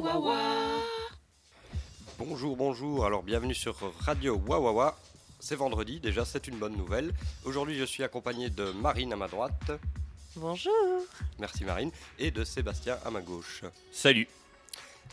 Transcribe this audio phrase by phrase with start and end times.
[0.00, 0.36] Wawawa.
[2.18, 4.96] Bonjour, bonjour, alors bienvenue sur Radio Wawawa.
[5.40, 7.12] C'est vendredi, déjà c'est une bonne nouvelle.
[7.44, 9.72] Aujourd'hui je suis accompagné de Marine à ma droite,
[10.36, 10.72] Bonjour.
[11.38, 13.62] merci Marine, et de Sébastien à ma gauche.
[13.92, 14.26] Salut.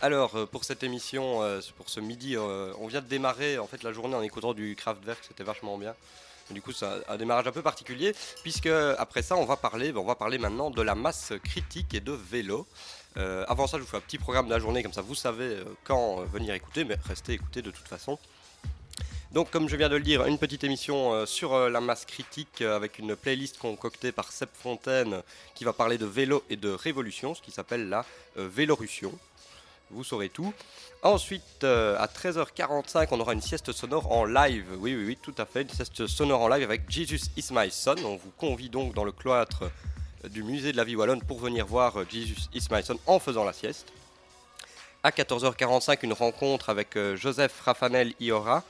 [0.01, 3.67] Alors euh, pour cette émission, euh, pour ce midi, euh, on vient de démarrer en
[3.67, 5.95] fait la journée en écoutant du Kraftwerk, c'était vachement bien.
[6.49, 9.91] Du coup, c'est un- un démarrage un peu particulier, puisque après ça, on va parler,
[9.91, 12.65] ben, on va parler maintenant de la masse critique et de vélo.
[13.17, 15.15] Euh, avant ça, je vous fais un petit programme de la journée, comme ça vous
[15.15, 18.19] savez euh, quand euh, venir écouter, mais restez écouter de toute façon.
[19.31, 22.97] Donc, comme je viens de le dire, une petite émission sur la masse critique avec
[22.97, 25.21] une playlist concoctée par Seb Fontaine
[25.53, 28.05] qui va parler de vélo et de révolution, ce qui s'appelle la
[28.37, 29.11] Vélorussion.
[29.91, 30.53] Vous saurez tout.
[31.03, 34.65] Ensuite, à 13h45, on aura une sieste sonore en live.
[34.79, 35.63] Oui, oui, oui, tout à fait.
[35.63, 37.95] Une sieste sonore en live avec Jesus is son.
[38.05, 39.65] On vous convie donc dans le cloître
[40.29, 43.19] du musée de la vie wallonne pour venir voir euh, Jesus is my son en
[43.19, 43.87] faisant la sieste.
[45.03, 48.63] À 14h45, une rencontre avec euh, Joseph Raffanel Iora,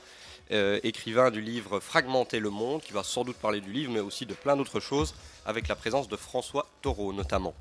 [0.52, 4.00] euh, écrivain du livre Fragmenter le monde, qui va sans doute parler du livre, mais
[4.00, 7.54] aussi de plein d'autres choses, avec la présence de François Taureau notamment.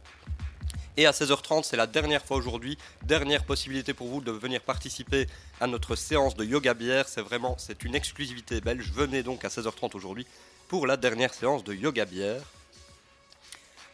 [0.97, 5.27] Et à 16h30, c'est la dernière fois aujourd'hui, dernière possibilité pour vous de venir participer
[5.61, 7.07] à notre séance de yoga bière.
[7.07, 8.91] C'est vraiment, c'est une exclusivité belge.
[8.95, 10.27] Venez donc à 16h30 aujourd'hui
[10.69, 12.43] pour la dernière séance de yoga bière.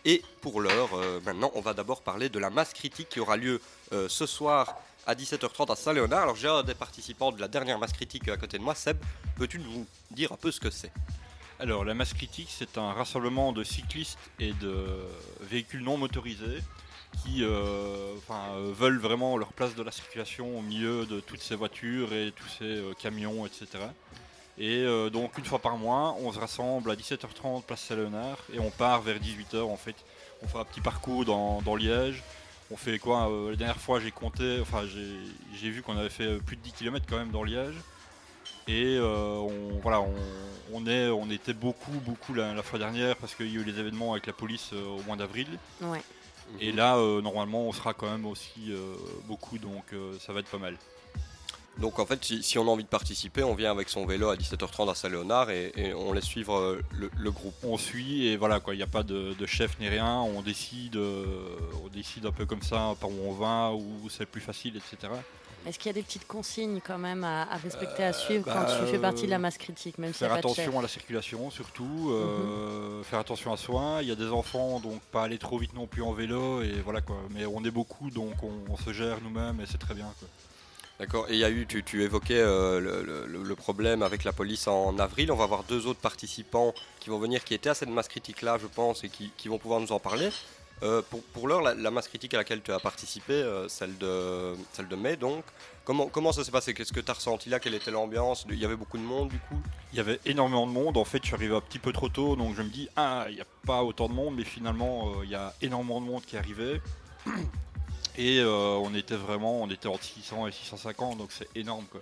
[0.05, 3.37] Et pour l'heure, euh, maintenant, on va d'abord parler de la masse critique qui aura
[3.37, 3.61] lieu
[3.93, 6.23] euh, ce soir à 17h30 à Saint-Léonard.
[6.23, 8.99] Alors j'ai un des participants de la dernière masse critique à côté de moi, Seb.
[9.37, 10.93] Peux-tu nous dire un peu ce que c'est?
[11.63, 14.85] Alors, la masse critique, c'est un rassemblement de cyclistes et de
[15.43, 16.61] véhicules non motorisés
[17.23, 21.55] qui euh, euh, veulent vraiment leur place de la circulation au milieu de toutes ces
[21.55, 23.67] voitures et tous ces euh, camions, etc.
[24.59, 28.59] Et euh, donc, une fois par mois, on se rassemble à 17h30 place Saint-Léonard et
[28.59, 29.97] on part vers 18h en fait.
[30.43, 32.23] On fait un petit parcours dans, dans Liège.
[32.73, 36.25] On fait quoi euh, La dernière fois, j'ai compté, enfin, j'ai vu qu'on avait fait
[36.25, 37.75] euh, plus de 10 km quand même dans Liège.
[38.67, 40.15] Et euh, on, voilà, on,
[40.73, 43.65] on est, on était beaucoup, beaucoup la, la fois dernière parce qu'il y a eu
[43.65, 45.49] les événements avec la police au mois d'avril.
[45.83, 46.01] Ouais.
[46.61, 48.75] Et là, normalement, on sera quand même aussi
[49.27, 50.77] beaucoup, donc ça va être pas mal.
[51.79, 54.29] Donc en fait, si, si on a envie de participer, on vient avec son vélo
[54.29, 57.55] à 17h30 à Saint-Léonard et, et on laisse suivre euh, le, le groupe.
[57.65, 60.21] On suit et voilà quoi, il n'y a pas de, de chef ni rien.
[60.21, 61.25] On décide, euh,
[61.83, 64.77] on décide un peu comme ça par où on va, où c'est le plus facile,
[64.77, 65.13] etc.
[65.65, 68.67] Est-ce qu'il y a des petites consignes quand même à, à respecter, à suivre bah,
[68.67, 71.51] quand tu fais euh, partie de la masse critique, même Faire attention à la circulation
[71.51, 73.99] surtout, euh, faire attention à soi.
[74.03, 76.73] Il y a des enfants, donc pas aller trop vite non plus en vélo et
[76.85, 77.17] voilà quoi.
[77.31, 80.13] Mais on est beaucoup, donc on, on se gère nous-mêmes et c'est très bien.
[80.19, 80.29] Quoi.
[80.99, 81.27] D'accord.
[81.29, 84.99] Et il y a eu, tu, tu évoquais euh, le, problème avec la police en
[84.99, 85.33] avril.
[85.33, 88.59] On va avoir deux autres participants qui vont venir, qui étaient à cette masse critique-là,
[88.61, 90.31] je pense, et qui, qui vont pouvoir nous en parler.
[90.83, 94.55] Euh, pour pour l'heure, la, masse critique à laquelle tu as participé, euh, celle, de,
[94.73, 95.45] celle de mai, donc,
[95.85, 96.75] comment, comment ça s'est passé?
[96.75, 97.61] Qu'est-ce que tu as ressenti là?
[97.61, 98.47] Quelle était l'ambiance?
[98.49, 99.61] Il y avait beaucoup de monde, du coup?
[99.93, 100.97] Il y avait énormément de monde.
[100.97, 103.27] En fait, je suis arrivé un petit peu trop tôt, donc je me dis ah,
[103.29, 106.23] il n'y a pas autant de monde, mais finalement, il y a énormément de monde
[106.25, 106.81] qui arrivé.
[108.19, 112.01] Et euh, on était vraiment, on était entre 600 et 650, donc c'est énorme quoi.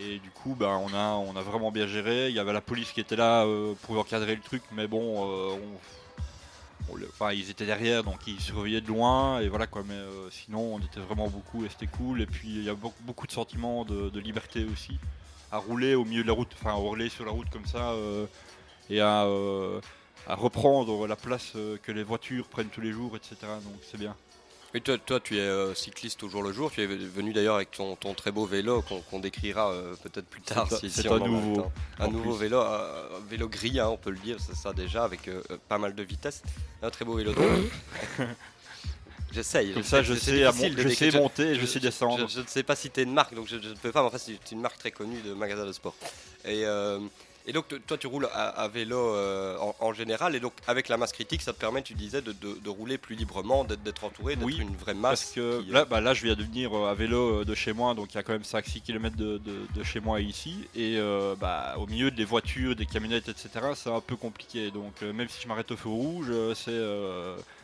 [0.00, 2.28] Et du coup, ben, on, a, on a vraiment bien géré.
[2.28, 5.28] Il y avait la police qui était là euh, pour encadrer le truc, mais bon,
[5.28, 5.54] euh,
[6.88, 9.82] on- on le- enfin, ils étaient derrière, donc ils surveillaient de loin, et voilà quoi.
[9.86, 9.98] Mais
[10.30, 12.20] sinon, on était vraiment beaucoup et c'était cool.
[12.22, 14.98] Et puis, il y a beaucoup, beaucoup de sentiments de, de liberté aussi,
[15.52, 17.94] à rouler au milieu de la route, enfin, à rouler sur la route comme ça,
[18.90, 19.20] et à,
[20.26, 23.36] à reprendre la place que les voitures prennent tous les jours, etc.
[23.62, 24.14] Donc c'est bien.
[24.76, 26.70] Et toi, toi, tu es euh, cycliste au jour le jour.
[26.72, 30.40] Tu es venu d'ailleurs avec ton, ton très beau vélo qu'on décrira euh, peut-être plus
[30.42, 30.66] tard.
[30.68, 31.66] C'est un- si, un nouveau.
[32.00, 32.40] Un nouveau plus.
[32.40, 35.40] vélo, euh, un vélo gris, hein, on peut le dire, c'est ça déjà, avec euh,
[35.68, 36.42] pas mal de vitesse.
[36.82, 37.32] Un très beau vélo.
[39.32, 39.74] J'essaye.
[39.74, 42.26] Comme ça, je sais, mon- je sais monter et je sais descendre.
[42.28, 44.00] Je, je ne sais pas si tu es une marque, donc je, ne peux pas,
[44.02, 45.94] mais enfin, c'est une marque très connue de magasin de sport.
[46.44, 46.64] Et,
[47.46, 50.88] et donc, toi, tu roules à, à vélo euh, en, en général, et donc, avec
[50.88, 54.04] la masse critique, ça te permet, tu disais, de, de- de rouler plus librement, d'être
[54.04, 55.32] entouré, d'être Oui, une vraie Parce masse.
[55.34, 57.72] que qui, euh, là, bah, là, je viens de venir euh, à vélo de chez
[57.72, 60.56] moi, donc il y a quand même 5-6 km de, de- de chez moi ici.
[60.74, 64.70] Et euh, bah, au milieu des voitures, des camionnettes, etc., c'est un peu compliqué.
[64.70, 66.70] Donc euh, même si je m'arrête au feu rouge, c'est.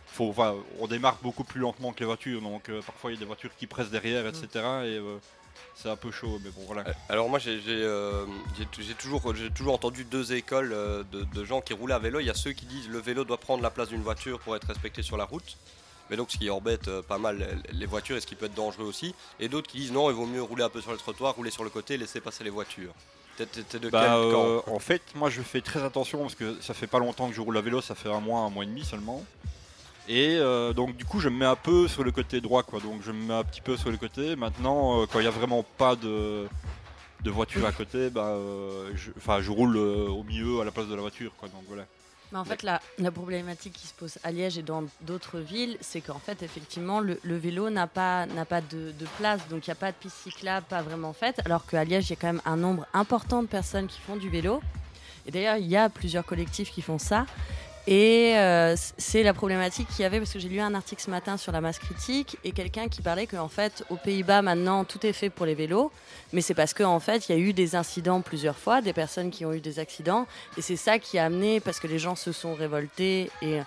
[0.07, 3.17] faut, enfin, on démarre beaucoup plus lentement que les voitures, donc euh, parfois il y
[3.17, 4.47] a des voitures qui pressent derrière, etc.
[4.55, 5.17] Et euh,
[5.83, 6.83] c'est un peu chaud, mais bon voilà.
[6.89, 8.25] Euh, Alors moi j'ai euh,
[8.79, 12.21] j'ai toujours, entendu deux écoles euh, de, de gens qui roulaient à vélo.
[12.21, 14.57] Il y a ceux qui disent le vélo doit prendre la place d'une voiture pour
[14.57, 15.57] être respecté sur la route.
[16.11, 18.55] Mais donc ce qui embête euh, pas mal les- voitures et ce qui peut être
[18.55, 19.15] dangereux aussi.
[19.39, 21.51] Et d'autres qui disent non il vaut mieux rouler un peu sur le trottoir, rouler
[21.51, 22.93] sur le côté et laisser passer les voitures.
[23.39, 26.75] De Bah, quel euh, camp en fait, moi je fais très attention parce que ça
[26.75, 28.67] fait pas longtemps que je roule à vélo, ça fait un mois, un mois et
[28.67, 29.25] demi seulement.
[30.11, 32.81] Et euh, donc du coup je me mets un peu sur le côté droit quoi,
[32.81, 34.35] donc je me mets un petit peu sur le côté.
[34.35, 36.49] Maintenant euh, quand il n'y a vraiment pas de,
[37.23, 41.01] de voiture à côté, bah, euh, je, roule au milieu à la place de la
[41.01, 41.85] voiture quoi, donc voilà.
[42.33, 45.77] Mais en fait, la, la problématique qui se pose à Liège et dans d'autres villes,
[45.81, 49.73] c'est qu'en fait, effectivement, le, vélo n'a pas, pas de, de place, donc il n'y
[49.73, 52.29] a pas de piste cyclable, pas vraiment faite, alors qu'à Liège, il y a quand
[52.29, 54.61] même un nombre important de personnes qui font du vélo.
[55.27, 57.27] Et d'ailleurs, il y a plusieurs collectifs qui font ça.
[57.87, 61.11] Et euh, c'est la problématique qu'il y avait, parce que j'ai lu un article ce
[61.11, 65.05] matin sur la masse critique, et quelqu'un qui parlait qu'en fait, aux Pays-Bas, maintenant, tout
[65.07, 65.91] est fait pour les vélos,
[66.33, 69.31] mais c'est parce qu'en fait, il y a eu des incidents plusieurs fois, des personnes
[69.31, 70.27] qui ont eu des accidents,
[70.59, 73.61] et c'est ça qui a amené, parce que les gens se sont révoltés, et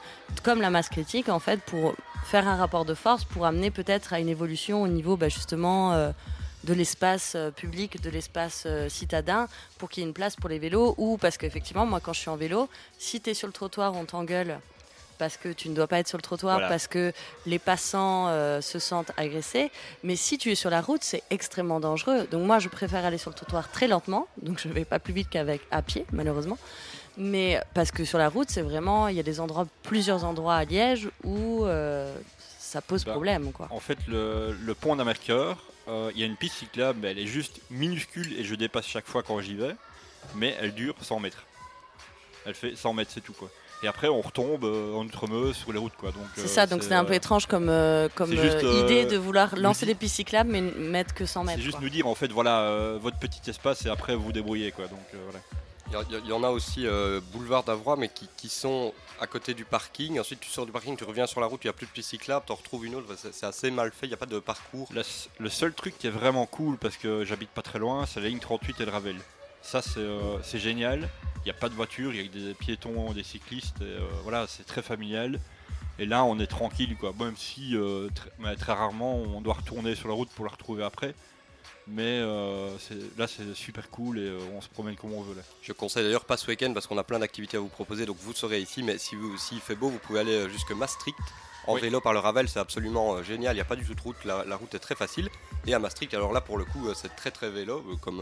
[0.43, 1.95] comme la masse critique, en fait, pour
[2.25, 5.93] faire un rapport de force, pour amener peut-être à une évolution au niveau, bah, justement,
[5.93, 6.11] euh,
[6.63, 10.49] de l'espace euh, public, de l'espace euh, citadin, pour qu'il y ait une place pour
[10.49, 13.47] les vélos, ou parce qu'effectivement, moi, quand je suis en vélo, si tu es sur
[13.47, 14.59] le trottoir, on t'engueule
[15.19, 16.67] parce que tu ne dois pas être sur le trottoir, Voilà.
[16.69, 17.13] parce que
[17.45, 19.71] les passants euh, se sentent agressés.
[20.03, 22.27] Mais si tu es sur la route, c'est extrêmement dangereux.
[22.31, 24.27] Donc moi, je préfère aller sur le trottoir très lentement.
[24.41, 26.57] Donc je ne vais pas plus vite qu'avec à pied, malheureusement.
[27.15, 30.55] Mais parce que sur la route, c'est vraiment, il y a des endroits, plusieurs endroits
[30.55, 32.13] à Liège où euh,
[32.59, 33.67] ça pose Bah, problème, quoi.
[33.69, 37.19] En fait, le, le pont d'Amercœur, euh, il y a une piste cyclable, mais elle
[37.19, 39.75] est juste minuscule et je dépasse chaque fois quand j'y vais.
[40.35, 41.43] Mais elle dure 100 mètres.
[42.45, 43.49] Elle fait 100 mètres, c'est tout quoi.
[43.83, 46.11] Et après, on retombe euh, en Outremeuse sur les routes quoi.
[46.11, 48.63] Donc, C'est euh, ça, donc c'est un peu euh, étrange comme, euh, comme c'est juste,
[48.63, 51.57] euh, euh, idée de vouloir lancer des pistes cyclables mais mettre que 100 mètres.
[51.57, 51.83] C'est juste quoi.
[51.83, 54.87] nous dire en fait, voilà, euh, votre petit espace et après vous vous débrouillez quoi.
[54.87, 55.39] Donc euh, voilà.
[56.09, 60.19] Il y, en a aussi euh, boulevard d'Avroy, mais qui, sont à côté du parking.
[60.19, 61.91] Ensuite, tu sors du parking, tu reviens sur la route, il n'y a plus de
[61.91, 63.15] piste cyclable, tu en retrouves une autre.
[63.15, 64.89] C'est assez mal fait, il n'y a pas de parcours.
[65.39, 68.29] Le seul truc qui est vraiment cool parce que j'habite pas très loin, c'est la
[68.29, 69.17] ligne 38 et le Ravel.
[69.61, 71.09] Ça c'est euh, génial.
[71.37, 73.81] Il n'y a pas de voiture, il y a des piétons, des cyclistes.
[73.81, 75.39] euh, voilà, c'est très familial.
[75.99, 77.13] Et là, on est tranquille, quoi.
[77.19, 77.75] Même si
[78.59, 81.13] très rarement, on doit retourner sur la route pour la retrouver après.
[81.87, 82.69] Mais euh,
[83.17, 85.41] là, c'est super cool et euh, on se promène comme on veut là.
[85.61, 88.17] Je conseille d'ailleurs pas ce week-end parce qu'on a plein d'activités à vous proposer, donc
[88.21, 88.83] vous serez ici.
[88.83, 91.17] Mais si vous- s'il fait beau, vous pouvez aller euh, jusque Maastricht
[91.67, 91.81] en Oui.
[91.81, 93.53] vélo par le Ravel, c'est absolument euh, génial.
[93.53, 95.29] Il n'y a pas du tout de route, la, la route est très facile.
[95.67, 98.21] Et à Maastricht, alors là pour le coup, c'est très très vélo, comme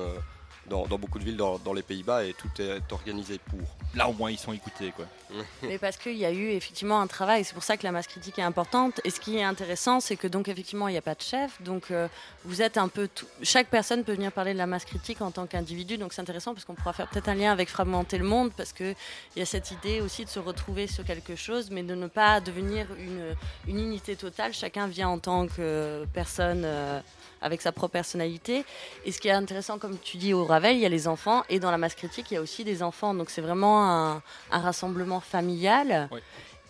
[0.69, 3.59] dans, dans beaucoup de villes dans, dans les Pays-Bas, et tout est organisé pour.
[3.93, 5.05] Là, au moins, ils sont écoutés, quoi.
[5.63, 8.07] Mais parce qu'il y a eu effectivement un travail, c'est pour ça que la masse
[8.07, 8.99] critique est importante.
[9.03, 11.61] Et ce qui est intéressant, c'est que donc effectivement il n'y a pas de chef,
[11.61, 12.07] donc euh,
[12.43, 13.25] vous êtes un peu tout...
[13.41, 16.53] chaque personne peut venir parler de la masse critique en tant qu'individu, donc c'est intéressant
[16.53, 18.93] parce qu'on pourra faire peut-être un lien avec fragmenter le monde, parce que
[19.35, 22.07] il y a cette idée aussi de se retrouver sur quelque chose, mais de ne
[22.07, 23.35] pas devenir une,
[23.67, 24.53] une unité totale.
[24.53, 26.63] Chacun vient en tant que personne.
[26.65, 26.99] euh,
[27.41, 28.65] avec sa propre personnalité.
[29.05, 31.43] Et ce qui est intéressant, comme tu dis au Ravel, il y a les enfants,
[31.49, 33.13] et dans la masse critique, il y a aussi des enfants.
[33.13, 34.21] Donc c'est vraiment un,
[34.51, 36.07] un rassemblement familial.
[36.11, 36.19] Oui.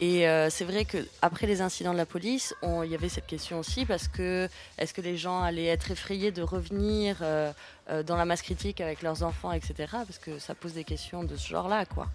[0.03, 3.27] Et euh, c'est vrai que après les incidents de la police, il y avait cette
[3.27, 7.51] question aussi parce que est-ce que les gens allaient être effrayés de revenir euh,
[7.91, 9.73] euh, dans la masse critique avec leurs enfants, etc.
[9.91, 12.07] Parce que ça pose des questions de ce genre-là, quoi.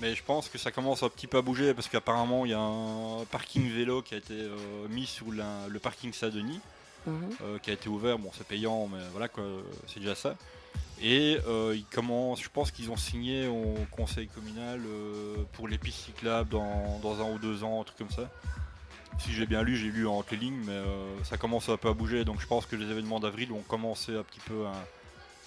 [0.00, 2.54] Mais je pense que ça commence un petit peu à bouger parce qu'apparemment, il y
[2.54, 4.34] a un parking vélo qui a été
[4.90, 6.60] mis sous la- le parking Saint-Denis.
[7.06, 7.30] Mhm.
[7.42, 8.18] euh, qui a été ouvert.
[8.18, 9.28] Bon, c'est payant, mais voilà,
[9.86, 10.36] c'est déjà ça.
[11.02, 15.78] Et euh, ils commencent, je pense qu'ils ont signé au conseil communal euh, pour les
[15.78, 18.28] pistes cyclables dans, dans un ou deux ans, un truc comme ça.
[19.18, 20.80] Si j'ai bien lu, j'ai lu entre les lignes, mais
[21.24, 22.24] ça commence un peu à bouger.
[22.24, 24.72] Donc je pense que les événements d'avril ont commencé un petit peu à,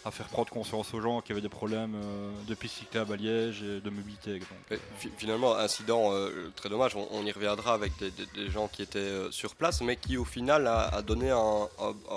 [0.06, 3.14] à faire prendre conscience aux gens qu'il y avait des problèmes euh, de pistes cyclables
[3.14, 4.40] à Liège et de mobilité.
[5.18, 9.56] finalement, incident euh, très dommage, on, y reviendra avec des, gens qui étaient euh, sur
[9.56, 11.70] place, mais qui au final a, donné un,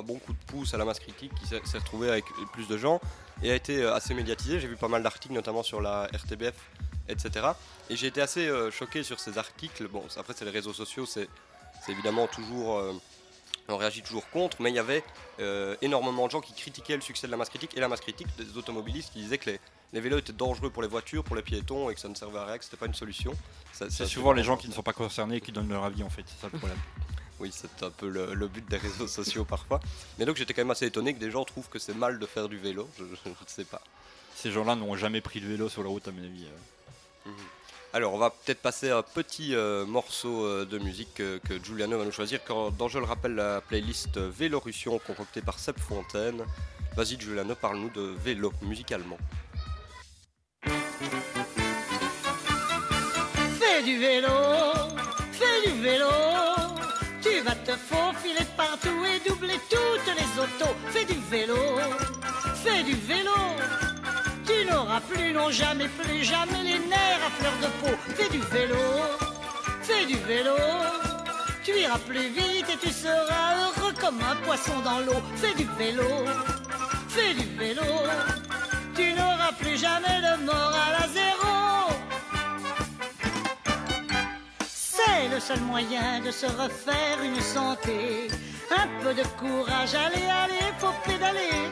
[0.02, 2.76] bon coup de pouce à la masse critique, qui s'est s'est retrouvé avec plus de
[2.76, 3.00] gens
[3.42, 4.60] et a été assez médiatisé.
[4.60, 6.54] J'ai vu pas mal d'articles, notamment sur la RTBF,
[7.08, 7.46] etc.
[7.90, 9.88] Et j'ai été assez choqué sur ces articles.
[9.88, 11.28] Bon, après, c'est les réseaux sociaux, c'est
[11.88, 12.80] évidemment toujours.
[13.68, 15.02] On réagit toujours contre, mais il y avait
[15.40, 18.00] euh, énormément de gens qui critiquaient le succès de la masse critique et la masse
[18.00, 19.60] critique des automobilistes qui disaient que les,
[19.92, 22.38] les vélos étaient dangereux pour les voitures, pour les piétons et que ça ne servait
[22.38, 23.32] à rien, que c'était pas une solution.
[23.72, 26.22] C'est souvent les gens qui ne sont pas concernés qui donnent leur avis en fait,
[26.26, 26.78] c'est ça le problème.
[27.38, 29.80] Oui, c'est un peu le, le but des réseaux sociaux parfois.
[30.18, 32.24] Mais donc j'étais quand même assez étonné que des gens trouvent que c'est mal de
[32.24, 32.88] faire du vélo.
[32.98, 33.82] Je ne sais pas.
[34.34, 36.46] Ces gens-là n'ont jamais pris le vélo sur la route à mon avis.
[37.26, 37.30] euh.
[37.92, 41.96] Alors, on va peut-être passer un petit euh, morceau euh, de musique que, que Giuliano
[41.98, 46.44] va nous choisir, quand, dont je le rappelle la playlist Vélorussion concoctée par Seb Fontaine.
[46.94, 49.18] Vas-y, Giuliano, parle-nous de vélo musicalement.
[53.60, 54.28] Fais du vélo,
[55.32, 56.08] fais du vélo.
[57.22, 60.74] Tu vas te faufiler partout et doubler toutes les autos.
[60.90, 61.56] Fais du vélo,
[62.62, 63.32] fais du vélo.
[64.58, 67.94] Tu n'auras plus, non jamais, plus jamais les nerfs à fleur de peau.
[68.16, 68.84] Fais du vélo,
[69.82, 70.56] fais du vélo.
[71.62, 75.20] tu iras plus vite et tu seras heureux comme un poisson dans l'eau.
[75.36, 76.08] Fais du vélo,
[77.08, 77.82] fais du vélo,
[78.94, 81.56] tu n'auras plus jamais de moral à zéro.
[84.66, 88.28] C'est le seul moyen de se refaire une santé.
[88.70, 91.70] Un peu de courage, allez, allez, faut pédaler.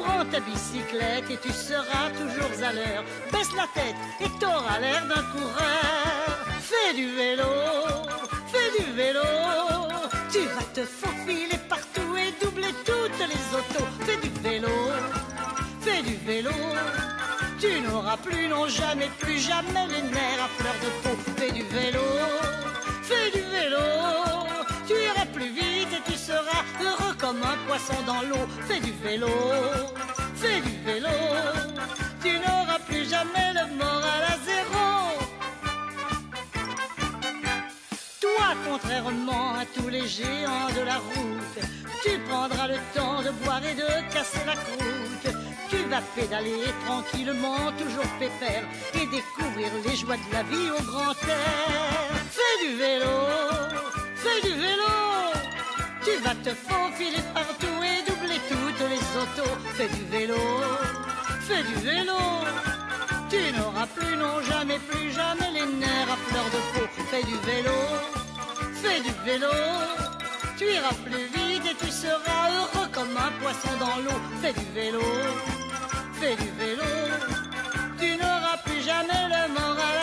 [0.00, 3.04] Prends ta bicyclette et tu seras toujours à l'heure.
[3.32, 6.38] Baisse la tête et t'auras l'air d'un coureur.
[6.60, 7.44] Fais du vélo,
[8.52, 9.20] fais du vélo.
[10.32, 13.88] Tu vas te faufiler partout et doubler toutes les autos.
[14.06, 14.74] Fais du vélo,
[15.82, 16.50] fais du vélo.
[17.60, 21.16] Tu n'auras plus, non jamais, plus jamais les nerfs à fleur de peau.
[21.36, 22.00] Fais du vélo,
[28.06, 28.46] dans l'eau.
[28.66, 29.28] Fais du vélo,
[30.34, 31.08] fais du vélo.
[32.22, 34.86] Tu n'auras plus jamais le moral à zéro.
[38.20, 41.58] Toi, contrairement à tous les géants de la route,
[42.02, 45.36] tu prendras le temps de boire et de casser la croûte.
[45.70, 51.12] Tu vas pédaler tranquillement, toujours pépère, et découvrir les joies de la vie au grand
[51.28, 52.10] air.
[52.36, 53.16] Fais du vélo,
[54.16, 55.39] fais du vélo.
[56.02, 59.54] Tu vas te faufiler partout et doubler toutes les autos.
[59.74, 60.36] Fais du vélo,
[61.46, 62.16] fais du vélo.
[63.28, 66.86] Tu n'auras plus, non jamais, plus jamais les nerfs à fleur de peau.
[67.10, 67.78] Fais du vélo,
[68.82, 69.52] fais du vélo.
[70.56, 74.20] Tu iras plus vite et tu seras heureux comme un poisson dans l'eau.
[74.40, 75.02] Fais du vélo,
[76.20, 76.90] fais du vélo.
[77.98, 79.99] Tu n'auras plus jamais le moral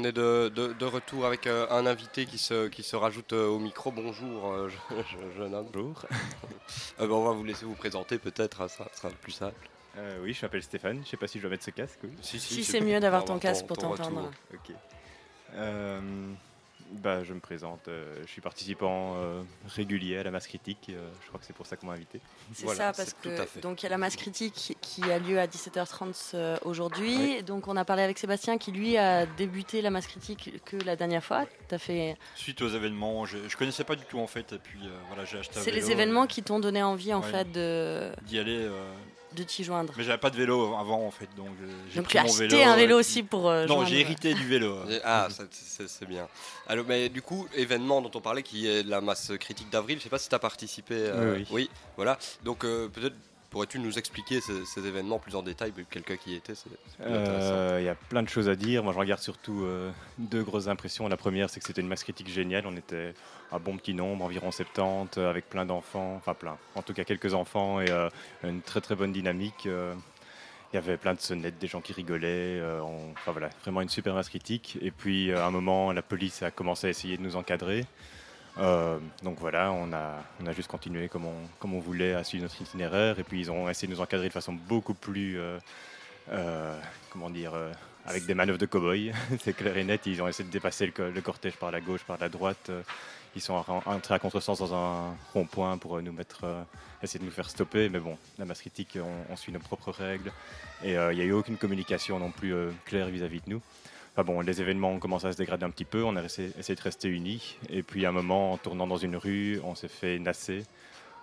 [0.00, 3.32] on est de, de- de retour avec euh, un invité qui se, qui se rajoute
[3.34, 3.90] euh, au micro.
[3.92, 5.68] Bonjour, euh, je- je- jeune homme.
[5.72, 6.06] Bonjour.
[7.00, 9.68] Euh, ben, on va vous laisser vous présenter peut-être, hein, ça sera le plus simple.
[9.98, 11.00] Euh, oui, je m'appelle Stéphane.
[11.04, 11.98] Je sais pas si je dois mettre ce casque.
[12.04, 12.10] Oui.
[12.22, 14.30] Si c'est mieux d'avoir ton casque pour t'entendre.
[14.54, 14.74] Ok.
[16.92, 17.86] Bah, je me présente.
[17.88, 20.86] euh, je suis participant euh, régulier à la masse critique.
[20.90, 22.20] euh, je crois que c'est pour ça qu'on m'a invité.
[22.52, 25.38] C'est Voilà, ça, parce que donc il y a la masse critique qui a lieu
[25.38, 27.42] à 17h30 euh, aujourd'hui.
[27.44, 30.96] Donc on a parlé avec Sébastien qui lui a débuté la masse critique que la
[30.96, 31.46] dernière fois.
[31.68, 32.16] T'as fait.
[32.34, 35.24] Suite aux événements, je, je connaissais pas du tout en fait, et puis euh, voilà,
[35.24, 37.30] j'ai acheté un C'est les événements qui t'ont donné envie en Ouais.
[37.30, 38.68] fait de d'y aller.
[39.32, 39.92] Euh, de t'y joindre.
[39.96, 42.62] mais j'avais pas de vélo avant en fait, donc euh, j'ai tu as acheté vélo.
[42.62, 43.48] un vélo et aussi pour.
[43.48, 44.74] euh, Non, j'ai hérité du vélo.
[44.78, 44.90] euh.
[44.90, 46.26] Et- Ah, ça, c'est c'est bien.
[46.66, 50.04] Alors, mais du coup, événement dont on parlait qui est la masse critique d'avril, je
[50.04, 50.94] sais pas si tu as participé.
[50.96, 51.70] euh, Oui, oui.
[51.96, 52.18] voilà.
[52.44, 53.14] Donc, euh, peut-être
[53.50, 56.52] pourrais-tu nous expliquer ces, événements plus en détail, quelqu'un qui y était
[57.00, 57.52] intéressant.
[57.52, 58.82] Euh, Il y a plein de choses à dire.
[58.82, 61.08] Moi, je regarde surtout euh, deux grosses impressions.
[61.08, 62.66] La première, c'est que c'était une masse critique géniale.
[62.66, 63.12] On était
[63.52, 66.14] un bon petit nombre, environ 70, euh, avec plein d'enfants.
[66.16, 66.56] Enfin, plein.
[66.76, 67.90] En tout cas, quelques enfants et
[68.44, 69.66] une très très bonne dynamique.
[69.66, 72.62] Il y avait plein de sonnettes, des gens qui rigolaient.
[72.80, 74.78] Enfin voilà, vraiment une super masse critique.
[74.80, 77.84] Et puis, à un moment, la police a commencé à essayer de nous encadrer.
[78.60, 83.18] Euh, donc voilà, on a, juste continué comme on, voulait à suivre notre itinéraire.
[83.18, 85.38] Et puis, ils ont essayé de nous encadrer de façon beaucoup plus.
[85.38, 85.58] euh,
[86.30, 86.78] euh,
[87.10, 87.52] comment dire,
[88.06, 89.12] avec des manœuvres de cow-boy,
[89.42, 90.02] c'est clair et net.
[90.06, 92.70] Ils ont essayé de dépasser le, co- le cortège par la gauche, par la droite.
[93.34, 96.44] Ils sont en- entrés à contresens dans un rond-point pour nous mettre,
[97.02, 97.88] essayer de nous faire stopper.
[97.88, 98.98] Mais bon, la masse critique,
[99.30, 100.30] on, suit nos propres règles.
[100.84, 103.62] Et il n'y a eu aucune communication non plus claire vis-à-vis de nous.
[104.20, 106.04] Enfin bon, les événements ont commencé à se dégrader un petit peu.
[106.04, 107.56] On a essayé, de rester unis.
[107.70, 110.66] Et puis à un moment, en tournant dans une rue, on s'est fait nasser.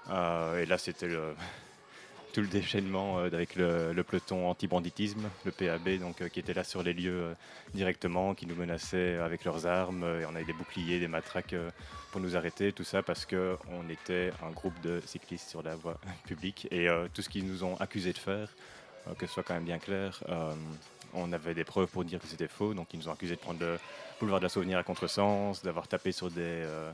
[0.10, 1.08] Euh, et là, c'était
[2.34, 6.63] tout le déchaînement euh, avec le, peloton anti-banditisme, le PAB, donc, euh, qui était là
[6.63, 7.36] sur les lieux
[7.75, 10.04] directement, qui nous menaçaient avec leurs armes.
[10.20, 11.54] et on avait des boucliers, des matraques
[12.12, 16.00] pour nous arrêter, tout ça parce qu'on était un groupe de cyclistes sur la voie
[16.25, 16.68] publique.
[16.72, 18.50] Et tout ce qu'ils nous ont accusé de faire,
[19.20, 20.24] que ce soit quand même bien clair,
[21.14, 22.74] on avait des preuves pour dire que c'était faux.
[22.74, 23.80] Donc ils nous ont accusé de prendre le
[24.20, 26.42] boulevard de la Souvenir à contresens, d'avoir tapé sur des...
[26.42, 26.92] euh,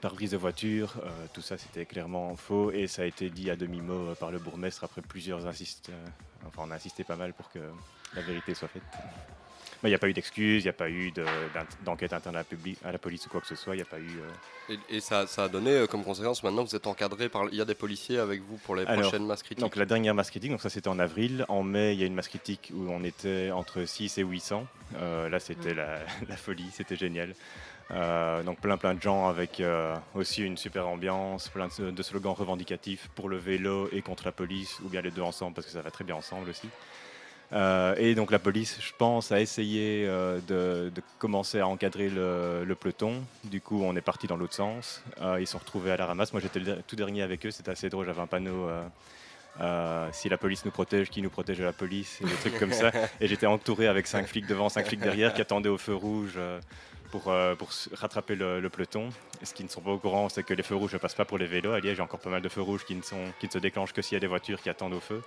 [0.00, 3.54] pare-brises de voiture, euh, tout ça c'était clairement faux et ça a été dit à
[3.54, 5.90] demi-mot euh, par le bourgmestre après plusieurs insistes.
[5.90, 6.06] euh,
[6.48, 7.60] enfin, on a insisté pas mal pour que
[8.14, 8.82] la vérité soit faite.
[9.84, 11.24] Il n'y a pas eu d'excuses, il n'y a pas eu de-
[11.84, 13.74] d'enquête interne à la, publi- à la police ou quoi que ce soit.
[13.74, 14.18] Il n'y a pas eu.
[14.70, 17.44] euh, Et, et ça, ça a donné euh, comme conséquence maintenant vous êtes encadré par.
[17.50, 19.60] Il y a des policiers avec vous pour les Alors, prochaines masses critiques.
[19.60, 21.44] Donc la dernière masse critique, donc ça c'était en avril.
[21.48, 24.66] En mai, il y a une masse critique où on était entre 6 et 800.
[24.96, 27.34] Euh, là, c'était la, la folie, c'était génial.
[27.90, 29.62] Euh, donc plein plein de gens avec
[30.14, 34.32] aussi une super ambiance, plein de, de slogans revendicatifs pour le vélo et contre la
[34.32, 36.68] police, ou bien les deux ensemble parce que ça va très bien ensemble aussi.
[37.52, 42.10] Euh, et donc la police, je pense, a essayé euh, de, de commencer à encadrer
[42.10, 43.22] le, le peloton.
[43.44, 45.02] Du coup, on est parti dans l'autre sens.
[45.22, 46.32] Euh, ils sont retrouvés à la ramasse.
[46.32, 47.50] Moi, j'étais le tout dernier avec eux.
[47.50, 48.06] C'était assez drôle.
[48.06, 48.68] J'avais un panneau.
[49.60, 52.58] euh, si la police nous protège, qui nous protège de la police, et des trucs
[52.58, 52.92] comme ça.
[53.20, 56.38] Et j'étais entouré avec cinq flics devant, cinq flics derrière, qui attendaient au feu rouge
[57.10, 57.32] pour,
[57.92, 59.08] rattraper le, le peloton.
[59.42, 61.14] Et ce qu'ils ne sont pas au courant, c'est que les feux rouges ne passent
[61.14, 61.72] pas pour les vélos.
[61.72, 63.58] À Liège, a encore pas mal de feux rouges qui ne, sont, qui ne se
[63.58, 65.22] déclenchent que s'il y a des voitures qui attendent au feu.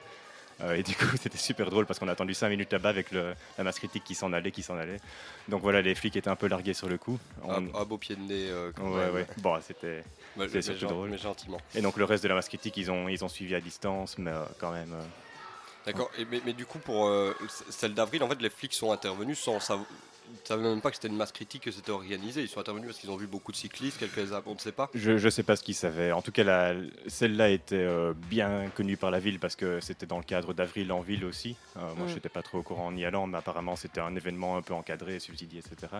[0.64, 3.12] Euh, et du coup, c'était super drôle parce qu'on a attendu 5 minutes là-bas avec
[3.12, 5.00] le- la masse critique qui s'en allait, qui s'en allait.
[5.48, 7.18] Donc voilà, les flics étaient un peu largués sur le coup.
[7.48, 8.50] Un, On- un beau pied de nez.
[8.50, 9.14] euh, quand Ouais, même.
[9.16, 9.28] ouais.
[9.38, 10.04] Bon, c'était.
[10.38, 11.10] Mais surtout drôle.
[11.10, 11.60] Mais gentiment.
[11.76, 14.18] Et donc le reste de la masse critique, ils ont, ils ont suivi à distance,
[14.18, 14.94] mais euh, quand même.
[15.86, 16.12] D'accord.
[16.30, 17.34] Mais, mais du coup, pour euh,
[17.70, 19.88] celle d'avril, en fait, les flics sont intervenus sans savoir.
[20.32, 22.42] Ils ne savaient même pas que c'était une masse critique, que c'était organisé.
[22.42, 24.90] Ils sont intervenus parce qu'ils ont vu beaucoup de cyclistes, quelques on ne sait pas.
[24.94, 26.12] Je ne sais pas ce qu'ils savaient.
[26.14, 26.74] En tout cas, la-
[27.08, 30.92] celle-là était euh, bien connue par la ville parce que c'était dans le cadre d'Avril
[30.94, 31.58] en ville aussi.
[31.78, 34.16] Euh, moi, je n'étais pas trop au courant en y allant, mais apparemment, c'était un
[34.16, 35.92] événement un peu encadré, subsidié, etc.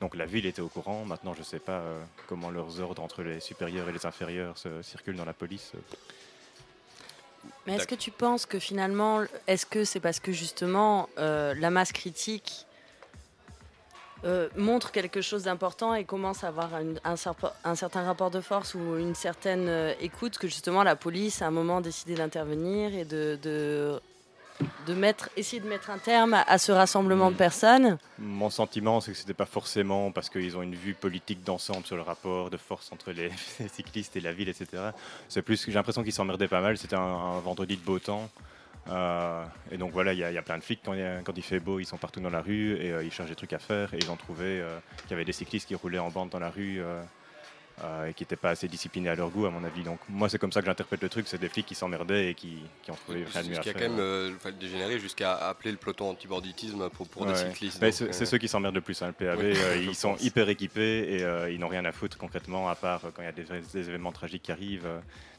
[0.00, 1.04] Donc la ville était au courant.
[1.04, 4.58] Maintenant, je ne sais pas euh, comment leurs ordres entre les supérieurs et les inférieurs
[4.58, 5.72] se circulent dans la police.
[7.66, 11.70] Mais est-ce que tu penses que finalement, est-ce que c'est parce que justement euh, la
[11.70, 12.65] masse critique
[14.24, 18.30] euh, montre quelque chose d'important et commence à avoir un, un cerpo- un certain rapport
[18.30, 22.14] de force ou une certaine euh, écoute que justement la police a un moment décidé
[22.14, 24.00] d'intervenir et de, de,
[24.86, 27.38] de mettre, essayer de mettre un terme à, à ce rassemblement de Mm.
[27.38, 31.84] personnes Mon sentiment, c'est que c'était pas forcément parce qu'ils ont une vue politique d'ensemble
[31.84, 33.28] sur le rapport de force entre les,
[33.60, 34.66] les cyclistes et la ville, etc.
[35.28, 36.78] C'est plus que j'ai l'impression qu'ils s'emmerdaient pas mal.
[36.78, 38.30] C'était un, un vendredi de beau temps.
[38.88, 41.00] Euh, et donc voilà, il y, a- il y a plein de flics quand il,
[41.00, 43.10] y a- quand il fait beau, ils sont partout dans la rue et euh, ils
[43.12, 43.92] cherchent des trucs à faire.
[43.94, 46.38] Et ils ont trouvé euh, qu'il y avait des cyclistes qui roulaient en bande dans
[46.38, 46.80] la rue
[48.08, 49.82] et qui n'étaient pas assez disciplinés à leur goût, à mon avis.
[49.82, 52.34] Donc moi, c'est comme ça que j'interprète le truc c'est des flics qui s'emmerdaient et
[52.34, 53.74] qui, qui ont trouvé rien de mieux à faire.
[53.74, 57.78] quand même enfin, dégénérer jusqu'à appeler le peloton anti-banditisme pour, pour des cyclistes.
[57.90, 59.38] C'est ceux qui s'emmerdent le plus, hein, le PAV.
[59.40, 63.20] Oui, ils sont hyper équipés et ils n'ont rien à foutre concrètement, à part quand
[63.20, 64.88] il y a des, des événements tragiques qui arrivent.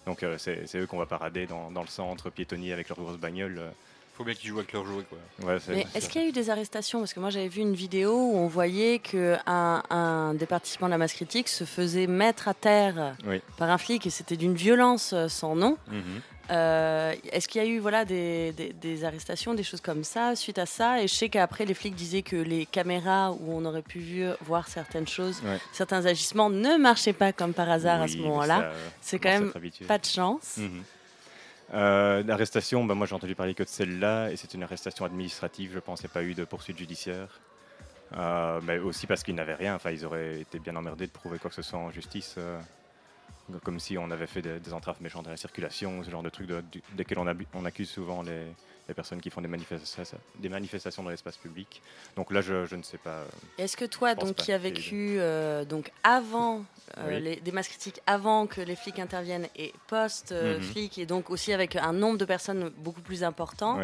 [0.08, 3.18] Donc euh, c'est eux qu'on va parader dans, dans le centre, piétonnier avec leurs grosses
[3.20, 3.60] bagnoles.
[3.60, 3.70] euh.
[4.18, 5.20] Faut bien qu'ils jouent avec leur jouet, quoi.
[5.48, 6.98] Ouais, c'est- Mais est-ce qu'il y a eu des arrestations?
[6.98, 10.92] Parce que moi j'avais vu une vidéo où on voyait qu'un un des participants de
[10.92, 13.42] la masse critique se faisait mettre à terre Oui.
[13.58, 15.78] par un flic et c'était d'une violence euh, sans nom.
[15.92, 16.22] Mhm.
[16.50, 20.36] Euh, Est-ce qu'il y a eu voilà, des, des- des arrestations, des choses comme ça
[20.36, 21.02] suite à ça?
[21.02, 24.28] Et je sais qu'après les flics disaient que les caméras où on aurait pu vu-
[24.42, 25.60] voir certaines choses, Ouais.
[25.74, 28.72] certains agissements ne marchaient pas comme par hasard à ce moment-là.
[29.02, 29.52] C'est quand même
[29.88, 30.58] pas de chance.
[30.58, 30.84] Mhm.
[31.74, 35.72] Euh, L'arrestation, bah, moi j'ai entendu parler que de celle-là, et c'est une arrestation administrative,
[35.74, 37.28] je pense, il n'y a pas eu de poursuite judiciaire.
[38.18, 41.40] Euh, mais aussi parce qu'ils n'avaient rien, enfin ils auraient été bien emmerdés de prouver
[41.40, 42.36] quoi que ce soit en justice,
[43.64, 46.30] comme si on avait fait des, des entraves méchantes à la circulation, ce genre de
[46.30, 48.46] trucs de- desquels on, accuse souvent les,
[48.88, 51.82] les personnes qui font des manifestations, des manifestations dans l'espace public.
[52.16, 53.22] Donc là je, je ne sais pas.
[53.22, 53.26] euh,
[53.58, 56.66] Est-ce que toi, donc, qui as vécu euh, donc avant
[56.98, 57.22] euh, Oui.
[57.22, 61.76] les, des masses critiques, avant que les flics interviennent et post-flics, et donc aussi avec
[61.76, 63.80] un nombre de personnes beaucoup plus important.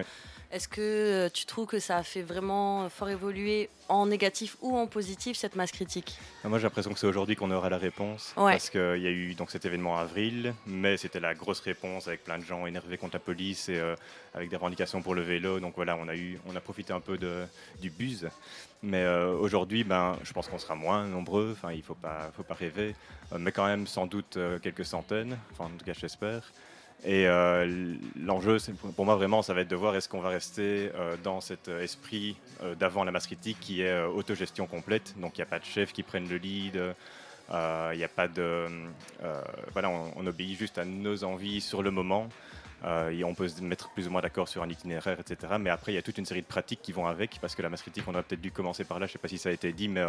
[0.54, 4.78] Est-ce que euh, tu trouves que ça a fait vraiment fort évoluer en négatif ou
[4.78, 6.18] en positif cette masse critique?
[6.44, 8.34] Ah, Moi, j'ai l'impression que c'est aujourd'hui qu'on aura la réponse.
[8.38, 8.52] Ouais.
[8.54, 12.08] Parce qu'il y a eu donc, cet événement en avril, mais c'était la grosse réponse
[12.08, 13.96] avec plein de gens énervés contre la police et euh,
[14.34, 15.60] avec des revendications pour le vélo.
[15.60, 17.46] Donc voilà, on a, eu, on a profité un peu de,
[17.82, 18.30] du buzz.
[18.84, 21.54] Mais euh, aujourd'hui, ben, je pense qu'on sera moins nombreux.
[21.54, 22.96] Enfin, il ne faut pas, faut pas rêver.
[23.32, 25.38] Euh, mais quand même, sans doute, euh, quelques centaines.
[25.52, 26.52] Enfin, en tout cas, j'espère.
[27.06, 28.58] Et euh, l'enjeu,
[28.96, 31.68] pour moi vraiment, ça va être de voir est-ce qu'on va rester euh, dans cet
[31.68, 32.38] euh, esprit
[32.80, 35.16] d'avant la masse critique qui est autogestion complète.
[35.18, 36.76] Donc il n'y a pas de chef qui prenne le lead,
[37.50, 38.68] il n'y a pas de.
[39.74, 42.30] voilà, on, on obéit juste à nos envies sur le moment.
[43.12, 45.54] Et on peut se mettre plus ou moins d'accord sur un itinéraire, etc.
[45.60, 47.62] Mais après, il y a toute une série de pratiques qui vont avec, parce que
[47.62, 49.38] la masse critique, on aurait peut-être dû commencer par là, je ne sais pas si
[49.38, 50.04] ça a été dit, mais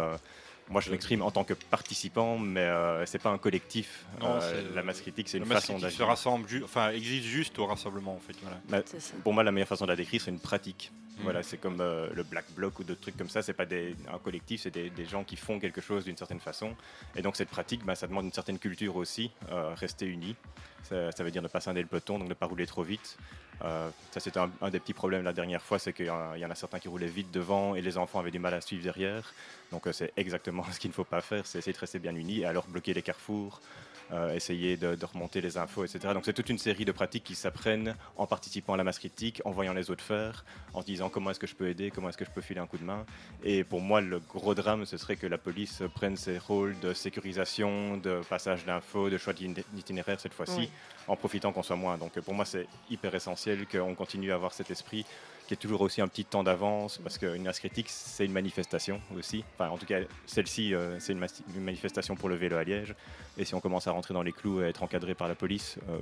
[0.69, 4.05] moi, je m'exprime en tant que participant, mais euh, c'est pas un collectif.
[4.19, 6.07] Non, Euh, la masse critique, c'est une façon critique se d'agir.
[6.07, 8.35] rassemble, ju- enfin, existe juste au rassemblement en fait.
[8.41, 8.83] Voilà.
[9.23, 10.91] Pour moi, la meilleure façon de la décrire, c'est une pratique.
[11.17, 11.23] Mm.
[11.23, 13.41] Voilà, c'est comme euh, le black bloc ou d'autres trucs comme ça.
[13.41, 16.75] C'est pas des, un collectif, c'est des, gens qui font quelque chose d'une certaine façon.
[17.15, 19.31] Et donc cette pratique, bah, ça demande une certaine culture aussi.
[19.51, 20.35] euh, rester unis,
[20.83, 23.17] ça, veut dire ne pas scinder le peloton, donc ne pas rouler trop vite.
[23.63, 26.31] Euh, ça, c'était un, un des petits problèmes la dernière fois, c'est qu'il y, en
[26.51, 29.33] a- certains qui roulaient vite devant et les enfants avaient du mal à suivre derrière.
[29.71, 32.41] Donc c'est exactement ce qu'il ne faut pas faire, c'est essayer de rester bien unis
[32.41, 33.61] et alors bloquer les carrefours.
[34.11, 36.13] Euh, essayer de, de remonter les infos, etc.
[36.13, 39.41] Donc c'est toute une série de pratiques qui s'apprennent en participant à la masse critique,
[39.45, 42.09] en voyant les autres faire, en se disant comment est-ce que je peux aider, comment
[42.09, 43.05] est-ce que je peux filer un coup de main.
[43.43, 46.93] Et pour moi, le gros drame, ce serait que la police prenne ses rôles de
[46.93, 50.69] sécurisation, de passage d'infos, de choix d'itinéraire cette fois-ci, Oui.
[51.07, 51.97] en profitant qu'on soit moins.
[51.97, 55.05] Donc pour moi, c'est hyper essentiel qu'on continue à avoir cet esprit
[55.47, 58.99] qui est toujours aussi un petit temps d'avance, parce qu'une masse critique, c'est une manifestation
[59.17, 59.43] aussi.
[59.55, 61.25] Enfin, en tout cas, celle-ci, euh, c'est une,
[61.59, 62.95] manifestation pour le vélo à Liège.
[63.37, 65.35] Et si on commence à rentrer dans les clous et à être encadré par la
[65.35, 65.97] police, euh,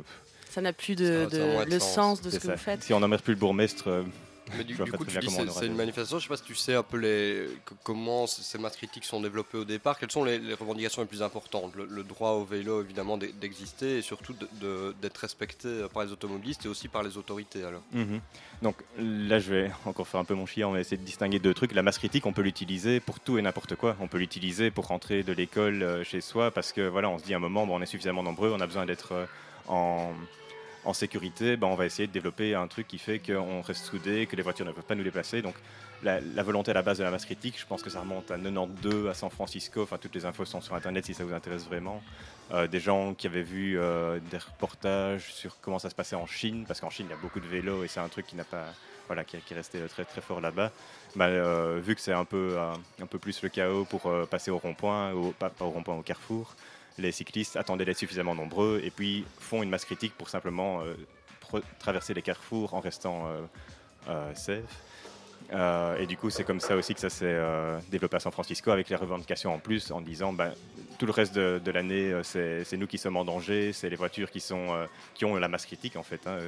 [0.50, 1.94] Ça n'a plus de, Ça- le sens.
[1.94, 2.54] sens de ce que ça.
[2.54, 2.84] vous faites.
[2.84, 4.04] Si on n'emmerde plus le bourgmestre, euh,
[4.58, 6.20] Mais du, coup, tu dis c'est une manifestation.
[6.20, 7.48] Je sais pas si tu sais un peu les,
[7.84, 9.98] comment ces masses critiques sont développées au départ.
[9.98, 11.76] Quelles sont les, les revendications les plus importantes?
[11.76, 14.36] Le, le droit au vélo, évidemment, d'e- d'exister et surtout
[15.02, 17.64] d'être respecté par les automobilistes et aussi par les autorités.
[17.64, 17.82] Alors.
[17.92, 18.20] Mhm.
[18.62, 21.40] Donc là, je vais encore faire un peu mon chien, on va essayer de distinguer
[21.40, 21.74] deux trucs.
[21.74, 23.96] La masse critique, on peut l'utiliser pour tout et n'importe quoi.
[24.00, 27.24] On peut l'utiliser pour rentrer de l'école euh, chez soi parce que voilà, on se
[27.24, 29.26] dit à un moment, bon, on est suffisamment nombreux, on a besoin d'être euh,
[29.68, 30.12] en,
[30.86, 31.58] en sécurité.
[31.58, 34.44] Ben, on va essayer de développer un truc qui fait qu'on reste soudés, que les
[34.44, 35.42] voitures ne peuvent pas nous déplacer.
[35.42, 35.56] Donc
[36.04, 38.38] la, volonté à la base de la masse critique, je pense que ça remonte à
[38.38, 39.84] 92, à San Francisco.
[39.84, 42.02] Enfin, toutes les infos sont sur Internet si ça vous intéresse vraiment.
[42.52, 46.28] Euh, des gens qui avaient vu euh, des reportages sur comment ça se passait en
[46.28, 48.36] Chine, parce qu'en Chine, il y a beaucoup de vélos et c'est un truc qui
[48.36, 48.66] n'a pas,
[49.08, 50.72] voilà, qui, est resté très très fort là-bas.
[51.16, 54.26] Bah, euh, vu que c'est un peu euh, un peu plus le chaos pour euh,
[54.26, 56.56] passer au rond-point, pas au rond-point, au carrefour,
[56.98, 60.96] les cyclistes attendaient d'être suffisamment nombreux et puis font une masse critique pour simplement euh,
[61.80, 63.42] traverser les carrefours en restant euh,
[64.10, 64.62] euh, safe.
[66.00, 67.40] Et du coup, c'est comme ça aussi que ça s'est
[67.92, 70.52] développé à San Francisco avec les revendications en plus, en disant ben,
[70.98, 74.40] tout le reste de, l'année, c'est nous qui sommes en danger, c'est les voitures qui,
[74.40, 76.26] sont, qui ont la masse critique en fait.
[76.26, 76.40] hein,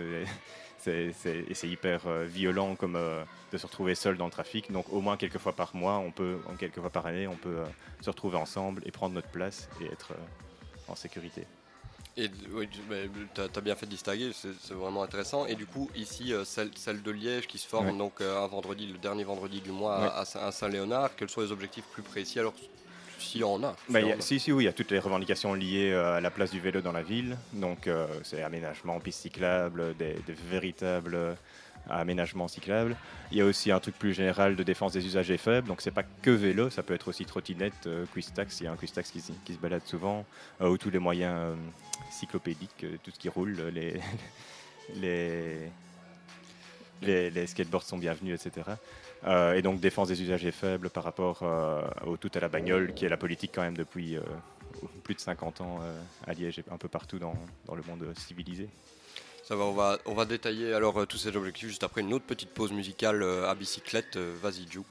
[1.13, 4.71] c'est- et c'est hyper euh, violent comme euh, de se retrouver seul dans le trafic.
[4.71, 7.35] Donc au moins quelques fois par mois, on peut, en quelques fois par année, on
[7.35, 7.65] peut euh,
[8.01, 10.13] se retrouver ensemble et prendre notre place et être
[10.87, 11.45] en sécurité.
[12.17, 15.47] Et oui, tu as, bien fait de distinguer, c'est vraiment intéressant.
[15.47, 17.97] Et du coup, ici, celle, celle de Liège qui se forme Ouais.
[17.97, 20.07] donc un vendredi, le dernier vendredi du mois Ouais.
[20.13, 22.39] à, à Saint-Léonard, quels sont les objectifs plus précis?
[22.39, 22.53] Alors,
[23.25, 23.75] s'il y en a.
[23.89, 26.21] Bah, y a- si, si, oui, il y a toutes les revendications liées euh, à
[26.21, 27.37] la place du vélo dans la ville.
[27.53, 31.33] Donc, euh, c'est aménagement, pistes cyclables, des, des véritables euh,
[31.89, 32.95] aménagements cyclables.
[33.31, 35.67] Il y a aussi un truc plus général de défense des usagers faibles.
[35.67, 38.71] Donc, c'est pas que vélo, ça peut être aussi trottinette, euh, Quistax, il y a
[38.71, 40.25] un Quistax qui, qui se balade souvent,
[40.61, 41.55] euh, ou tous les moyens euh,
[42.11, 43.99] cyclopédiques, tout ce qui roule, les,
[44.95, 45.69] les,
[47.01, 48.67] les, les skateboards sont bienvenus, etc.
[49.25, 52.93] Euh, et donc défense des usagers faibles par rapport euh, au tout à la bagnole,
[52.93, 54.21] qui est la politique quand même depuis euh,
[55.03, 55.79] plus de 50 ans
[56.27, 57.35] à Liège et un peu partout dans,
[57.73, 58.69] le monde civilisé.
[59.43, 62.25] Ça va, on va, on va détailler alors tous ces objectifs juste après une autre
[62.25, 64.17] petite pause musicale à bicyclette.
[64.17, 64.85] Vas-y, Jou.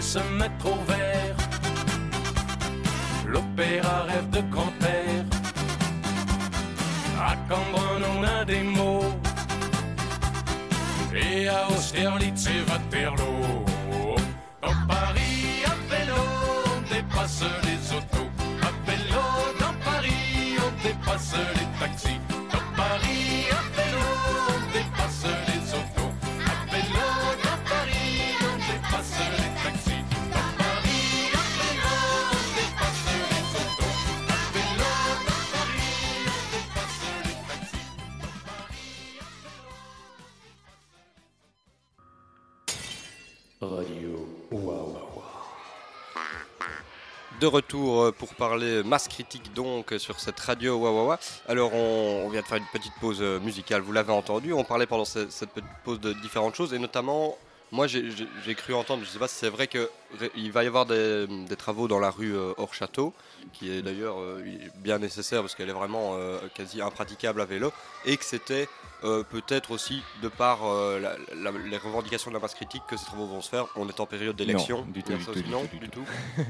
[0.00, 1.36] Se mettre au vert.
[3.26, 5.24] L'opéra rêve de air.
[7.20, 9.14] À Cambronne, on a des mots.
[11.14, 14.14] Et à Austerlitz et Waterloo.
[14.62, 16.22] Dans Paris, à vélo,
[16.66, 18.30] on dépasse les autos.
[18.62, 19.22] À vélo,
[19.60, 22.19] dans Paris, on dépasse les taxis.
[47.40, 51.18] De retour euh, pour parler masse critique donc sur cette radio Wawawa.
[51.48, 54.86] Alors on, vient de faire une petite pause euh, musicale, vous l'avez entendu, on parlait
[54.86, 57.38] pendant ce- cette petite pause de différentes choses et notamment
[57.72, 58.04] moi j'ai-
[58.56, 61.26] cru entendre, je sais pas si c'est vrai qu'il va y avoir des,
[61.56, 63.14] travaux dans la rue euh, hors château,
[63.54, 64.16] qui est d'ailleurs
[64.76, 66.16] bien nécessaire parce qu'elle est vraiment
[66.54, 67.72] quasi impraticable à vélo
[68.04, 68.68] et que c'était
[69.04, 72.96] euh, peut-être aussi de par euh, la- la- les revendications de la masse critique que
[72.96, 73.66] ces travaux vont se faire.
[73.76, 74.82] On est en période d'élection.
[74.82, 76.04] du tout, du tout, du non, tout, du tout.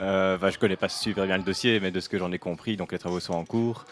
[0.00, 2.38] Euh, bah, je connais pas super bien le dossier, mais de ce que j'en ai
[2.38, 3.84] compris, donc les travaux sont en cours.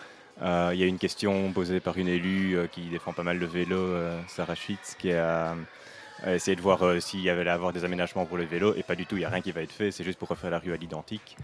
[0.43, 3.95] Il y a une question posée par une élue qui défend pas mal le vélo,
[4.27, 5.55] Sarah Schwitz, qui a,
[6.27, 8.97] essayé de voir s'il y avait à avoir des aménagements pour le vélo, et pas
[8.97, 10.59] du tout, il n'y a rien qui va être fait, c'est juste pour refaire la
[10.59, 11.37] rue à l'identique.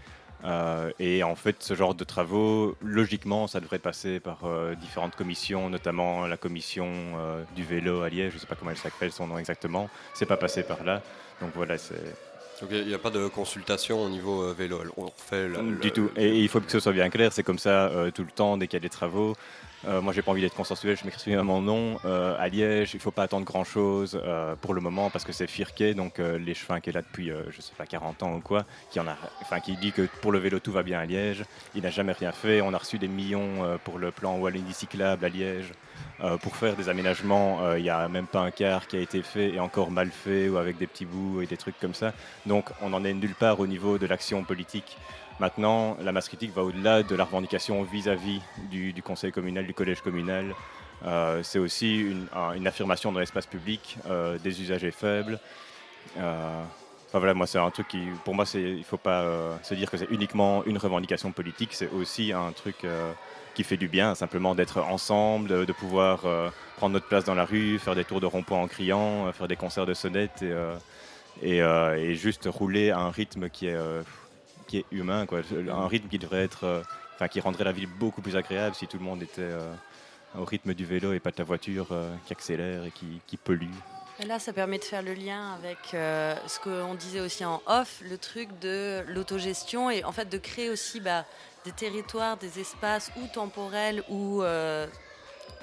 [0.43, 5.15] Euh, et en fait, ce genre de travaux, logiquement, ça devrait passer par euh, différentes
[5.15, 8.77] commissions, notamment la commission euh, du vélo à Liège, je ne sais pas comment elle
[8.77, 9.89] s'appelle, son nom exactement.
[10.13, 11.01] C'est pas passé par là.
[11.41, 11.95] Donc voilà, c'est
[12.61, 14.81] Donc il n'y a pas de consultation au niveau vélo.
[14.95, 16.09] On refait le, du le- tout.
[16.15, 18.67] Et, il faut que ce soit bien clair, c'est comme ça tout le temps, dès
[18.67, 19.35] qu'il y a des travaux.
[19.85, 21.99] Euh, moi, j'ai pas envie d'être consensuel, je m'exprime à mon nom.
[22.05, 24.19] Euh, à Liège, il faut pas attendre grand chose
[24.61, 27.43] pour le moment parce que c'est Firquet, donc euh, l'échevin qui est là depuis, euh,
[27.51, 30.31] je sais pas, 40 ans ou quoi, qui, en a, enfin, qui dit que pour
[30.31, 31.43] le vélo tout va bien à Liège.
[31.75, 32.61] Il n'a jamais rien fait.
[32.61, 35.71] On a reçu des millions euh, pour le plan Wallonie cyclable à Liège.
[36.21, 38.99] Euh, pour faire des aménagements, euh, il n'y a même pas un quart qui a
[38.99, 41.93] été fait et encore mal fait ou avec des petits bouts et des trucs comme
[41.93, 42.13] ça.
[42.45, 44.97] Donc on n'en est nulle part au niveau de l'action politique.
[45.39, 50.01] Maintenant, la masse critique va au-delà de la revendication vis-à-vis du, conseil communal, du collège
[50.01, 50.55] communal.
[51.05, 55.39] Euh, c'est aussi une, un- une affirmation dans l'espace public euh, des usagers faibles.
[56.17, 56.63] Euh,
[57.07, 59.91] enfin voilà, moi c'est un truc qui, pour moi, il ne faut pas se dire
[59.91, 61.69] que c'est uniquement une revendication politique.
[61.73, 62.77] C'est aussi un truc
[63.53, 66.21] qui fait du bien, simplement d'être ensemble, de, pouvoir
[66.77, 69.55] prendre notre place dans la rue, faire des tours de rond-point en criant, faire des
[69.55, 70.43] concerts de sonnettes
[71.43, 73.77] et, juste rouler à un rythme qui est
[74.67, 75.41] qui est humain, quoi.
[75.69, 76.81] Un rythme qui devrait être, euh,
[77.15, 79.73] enfin, qui rendrait la ville beaucoup plus agréable si tout le monde était euh,
[80.37, 83.37] au rythme du vélo et pas de la voiture euh, qui accélère et qui, qui
[83.37, 83.71] pollue.
[84.19, 87.61] Et là, ça permet de faire le lien avec euh, ce qu'on disait aussi en
[87.67, 91.23] off, le truc de l'autogestion et en fait de créer aussi bah,
[91.65, 94.87] des territoires, des espaces ou temporels ou euh,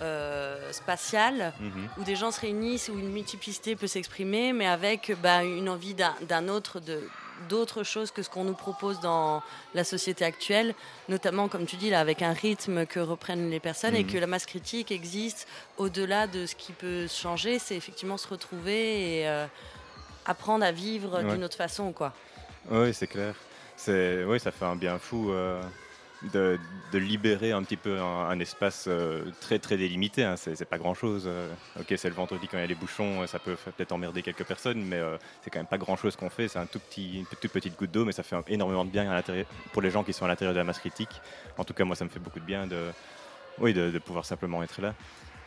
[0.00, 1.88] euh, spatial Mhm.
[1.98, 5.94] où des gens se réunissent, où une multiplicité peut s'exprimer, mais avec bah, une envie
[5.94, 7.08] d'un d'un autre, de-
[7.48, 9.42] d'autre chose que ce qu'on nous propose dans
[9.74, 10.74] la société actuelle,
[11.08, 14.10] notamment, comme tu dis, là, avec un rythme que reprennent les personnes et Mhm.
[14.12, 19.18] que la masse critique existe au-delà de ce qui peut changer, c'est effectivement se retrouver
[19.20, 19.46] et euh,
[20.26, 21.32] apprendre à vivre Ouais.
[21.34, 22.12] d'une autre façon, quoi.
[22.70, 23.34] Oui, c'est clair.
[23.76, 25.60] C'est, oui, ça fait un bien fou euh,
[26.32, 26.58] de,
[26.92, 30.22] libérer un petit peu un, espace euh, très très délimité.
[30.22, 30.36] Hein.
[30.36, 31.28] C'est, pas grand chose.
[31.78, 34.44] ok, c'est le vendredi quand il y a les bouchons, ça peut peut-être emmerder quelques
[34.44, 36.48] personnes, mais euh, c'est quand même pas grand chose qu'on fait.
[36.48, 39.22] C'est un tout petit, une toute petite goutte d'eau, mais ça fait énormément de bien
[39.72, 41.20] pour les gens qui sont à l'intérieur de la masse critique.
[41.58, 42.90] En tout cas, moi, ça me fait beaucoup de bien de,
[43.58, 44.94] oui, de, pouvoir simplement être là.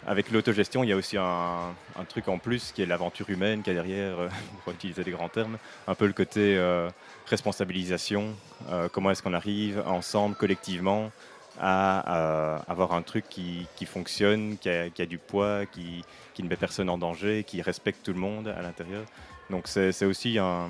[0.06, 1.74] Avec l'autogestion, il y a aussi un,
[2.08, 4.30] truc en plus qui est l'aventure humaine qui est derrière, euh,
[4.64, 6.90] pour utiliser des grands termes, un peu le côté euh,
[7.28, 8.36] responsabilisation,
[8.70, 11.12] euh, comment est-ce qu'on arrive ensemble, collectivement,
[11.60, 16.48] à, euh, avoir un truc qui, qui fonctionne, qui a, du poids, qui, qui ne
[16.48, 19.04] met personne en danger, qui respecte tout le monde à l'intérieur.
[19.50, 20.70] Donc c'est aussi un...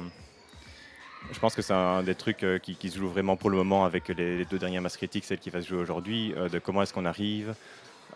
[1.32, 3.58] Je pense que c'est un des trucs euh, qui, qui se joue vraiment pour le
[3.58, 6.82] moment avec les, deux dernières masses critiques, celle qui va se jouer aujourd'hui, de comment
[6.82, 7.54] est-ce qu'on arrive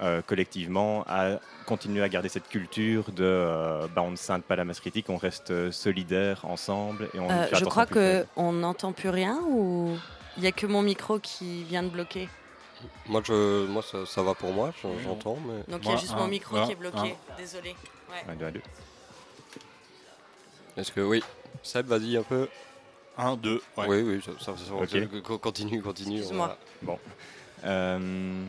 [0.01, 4.55] euh, collectivement à continuer à garder cette culture de euh, bah, on ne scinde pas
[4.55, 8.51] la masse critique, on reste euh, solidaire ensemble et on Euh, fait je crois qu'on
[8.53, 9.97] n'entend plus rien ou
[10.37, 12.29] il n'y a que mon micro qui vient de bloquer?
[13.07, 15.37] Moi, je, moi ça, ça va pour moi, je- j'entends.
[15.45, 15.63] Mais...
[15.71, 17.15] Donc il y a juste un, mon micro un, qui est bloqué.
[17.37, 17.75] Désolé.
[18.09, 18.23] Ouais.
[18.31, 18.61] Un, deux, un, deux.
[20.77, 21.21] Est-ce que oui
[21.63, 22.47] Seb, vas-y un peu.
[23.17, 23.85] 1, 2, ouais.
[23.87, 25.21] Oui, oui, ça, ça- ça- Ok.
[25.21, 26.17] co- continue, continue.
[26.19, 26.57] Excuse-moi.
[26.83, 26.97] on va-
[27.65, 28.43] Euh,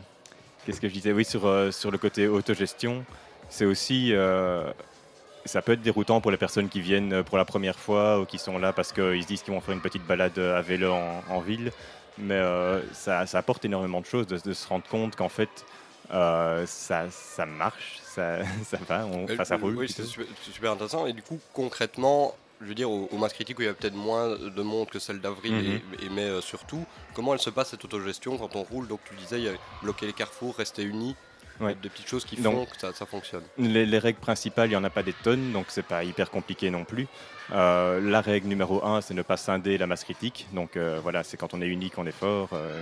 [0.65, 3.03] Qu'est-ce que je disais Oui, sur, euh, sur le côté autogestion,
[3.49, 4.11] c'est aussi.
[4.13, 4.71] euh,
[5.45, 8.37] ça peut être déroutant pour les personnes qui viennent pour la première fois ou qui
[8.37, 11.21] sont là parce qu'ils se disent qu'ils vont faire une petite balade à vélo en,
[11.29, 11.71] en ville.
[12.17, 15.49] Mais euh, ça, ça apporte énormément de choses de, de se rendre compte qu'en fait,
[16.13, 19.75] euh, ça, ça marche, ça, ça va, on, ça Euh, roule.
[19.77, 20.03] Oui, plutôt.
[20.03, 21.07] c'est super, c'est super intéressant.
[21.07, 23.73] Et du coup, concrètement, je veux dire, au, au Mass Critique, où il y a
[23.73, 25.81] peut-être moins de monde que celle d'avril, Mhm.
[26.01, 28.87] et, et- mais euh, surtout, comment elle se passe cette autogestion quand on roule?
[28.87, 31.15] Donc, tu disais, il y a bloquer les carrefours, rester unis,
[31.59, 31.75] Ouais.
[31.75, 33.43] des petites choses qui Donc- font que ça, ça fonctionne.
[33.59, 36.31] Les, les règles principales, il n'y en a pas des tonnes, donc c'est pas hyper
[36.31, 37.07] compliqué non plus.
[37.51, 40.47] Euh, la règle numéro un, c'est ne pas scinder la masse critique.
[40.53, 42.49] Donc euh, voilà, c'est quand on est unique, on est fort.
[42.53, 42.81] euh.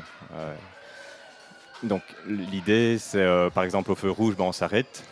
[1.84, 5.04] Donc l'idée, c'est par exemple au feu rouge, ben, on s'arrête.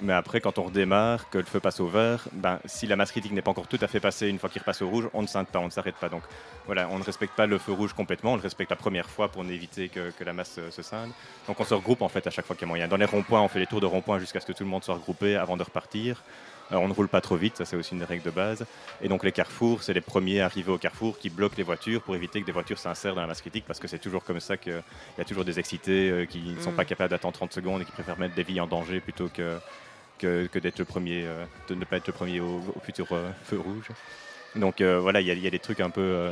[0.00, 3.10] Mais après, quand on redémarre, que le feu passe au vert, ben, si la masse
[3.10, 5.22] critique n'est pas encore tout à fait passée une fois qu'il repasse au rouge, on
[5.22, 6.08] ne scinde pas, on ne s'arrête pas.
[6.08, 6.22] Donc
[6.66, 9.28] voilà, on ne respecte pas le feu rouge complètement, on le respecte la première fois
[9.28, 11.10] pour éviter que, que la masse euh, se scinde.
[11.46, 12.88] Donc on se regroupe en fait à chaque fois qu'il y a moyen.
[12.88, 14.84] Dans les ronds-points, on fait les tours de ronds-points jusqu'à ce que tout le monde
[14.84, 16.22] soit regroupé avant de repartir.
[16.70, 18.66] Euh, on ne roule pas trop vite, ça c'est aussi une règle de base.
[19.02, 22.14] Et donc les carrefours, c'est les premiers arrivés au carrefour qui bloquent les voitures pour
[22.14, 24.56] éviter que des voitures s'insèrent dans la masse critique parce que c'est toujours comme ça
[24.56, 24.82] qu'il
[25.16, 26.76] y a toujours des excités euh, qui ne sont Mm.
[26.76, 29.58] pas capables d'attendre 30 secondes et qui préfèrent mettre des vies en danger plutôt que,
[30.18, 33.06] que, que d'être le premier, euh, de ne pas être le premier au, au futur
[33.12, 33.88] euh, feu rouge.
[34.56, 36.30] Donc euh, voilà, il y, a- il y a des trucs un peu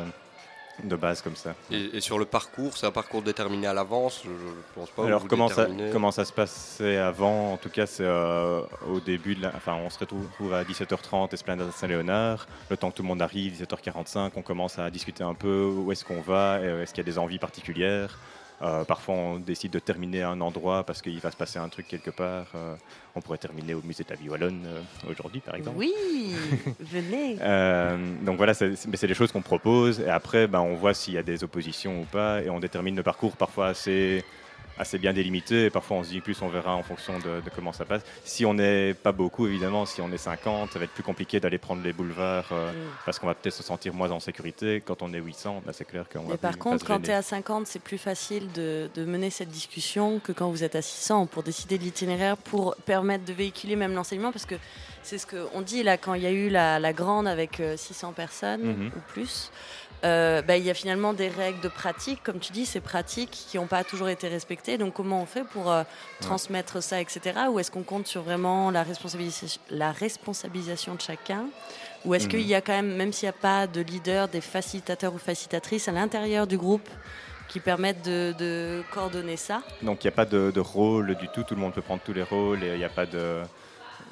[0.85, 1.55] de base comme ça.
[1.71, 4.37] Et, et sur le parcours, c'est un parcours déterminé à l'avance Je ne
[4.75, 5.07] pense pas.
[5.07, 7.53] Alors comment ça, déterminez comment ça se passait avant?
[7.55, 11.33] En tout cas, c'est euh, au début de la, enfin, on se retrouve à 17h30
[11.33, 12.47] Esplanade Saint-Léonard.
[12.69, 15.93] Le temps que tout le monde arrive, 17h45, on commence à discuter un peu où
[15.93, 18.19] est-ce qu'on va, est-ce qu'il y a des envies particulières?
[18.63, 21.69] Euh, parfois, on décide de terminer à un endroit parce qu'il va se passer un
[21.69, 22.47] truc quelque part.
[22.55, 22.75] Euh,
[23.15, 25.77] on pourrait terminer au musée de la vie wallonne euh, aujourd'hui, par exemple.
[25.79, 25.93] Oui,
[26.81, 27.37] venez.
[28.25, 31.19] Donc voilà, mais c'est des choses qu'on propose et après ben, on voit s'il y
[31.19, 34.25] a des oppositions ou pas et on détermine le parcours parfois assez,
[34.79, 37.51] assez bien délimité et parfois on se dit plus on verra en fonction de, de
[37.55, 38.03] comment ça passe.
[38.25, 41.41] Si on n'est pas beaucoup évidemment, si on est 50, ça va être plus compliqué
[41.41, 42.75] d'aller prendre les boulevards euh, Mm.
[43.05, 44.83] parce qu'on va peut-être se sentir moins en sécurité.
[44.85, 47.15] Quand on est 800, ben, c'est clair qu'on va Mais par contre, quand tu es
[47.15, 50.83] à 50, c'est plus facile de, de mener cette discussion que quand vous êtes à
[50.83, 54.33] 600 pour décider de l'itinéraire, pour permettre de véhiculer même l'enseignement.
[54.33, 54.57] Parce que
[55.03, 57.77] c'est ce qu'on dit là, quand il y a eu la, la grande avec euh,
[57.77, 58.87] 600 personnes Mhm.
[58.97, 59.51] ou plus,
[60.07, 63.31] euh, bah, il y a finalement des règles de pratique, comme tu dis, ces pratiques
[63.49, 64.79] qui n'ont pas toujours été respectées.
[64.79, 65.83] Donc comment on fait pour euh,
[66.21, 67.21] transmettre ça, etc.
[67.51, 71.47] Ou est-ce qu'on compte sur vraiment la responsabilisation, la responsabilisation de chacun?
[72.05, 72.31] Ou est-ce Mhm.
[72.31, 75.19] qu'il y a quand même, même s'il n'y a pas de leader, des facilitateurs ou
[75.19, 76.89] facilitatrices à l'intérieur du groupe
[77.49, 79.63] qui permettent de, de coordonner ça?
[79.83, 82.03] Donc il n'y a pas de, de rôle du tout, tout le monde peut prendre
[82.05, 83.43] tous les rôles et il n'y a pas de,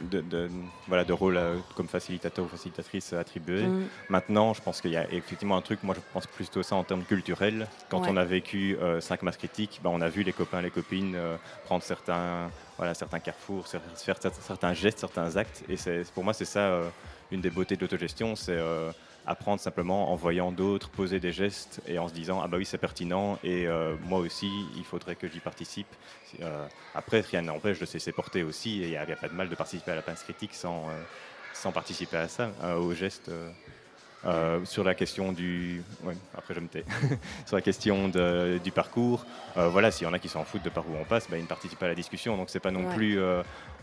[0.01, 0.51] de, de-
[0.89, 3.63] voilà, de rôle euh, comme facilitateur ou facilitatrice attribué.
[3.63, 3.87] Mm.
[4.09, 6.85] Maintenant, je pense qu'il y a effectivement un truc, moi je pense plutôt ça en
[6.85, 7.67] termes culturels.
[7.89, 8.09] Quand Ouais.
[8.11, 11.15] on a vécu euh, cinq masses critiques, ben, on a vu les copains, les copines
[11.15, 15.63] euh, prendre certains, voilà, certains carrefours, faire cer- certains gestes, certains actes.
[15.69, 16.89] Et c'est- pour moi, c'est ça euh,
[17.31, 18.91] une des beautés de l'autogestion, c'est euh,
[19.27, 22.67] apprendre simplement en voyant d'autres poser des gestes et en se disant ah bah oui
[22.67, 25.87] c'est pertinent et euh, moi aussi il faudrait que j'y participe.
[26.43, 29.35] Euh, après rien n'empêche de se laisser porter aussi et il n'y a, pas de
[29.35, 31.03] mal de participer à la pince critique sans, euh,
[31.53, 33.31] sans participer à ça, aux gestes.
[34.65, 35.83] sur la question du.
[36.03, 36.85] ouais, après, je me tais.
[37.47, 40.71] sur la question de- du parcours, voilà, s'il y en a qui s'en foutent de
[40.71, 42.37] par où on passe, ben, ils ne participent pas à la discussion.
[42.37, 42.95] Donc, c'est pas non Ouais.
[42.95, 43.19] plus.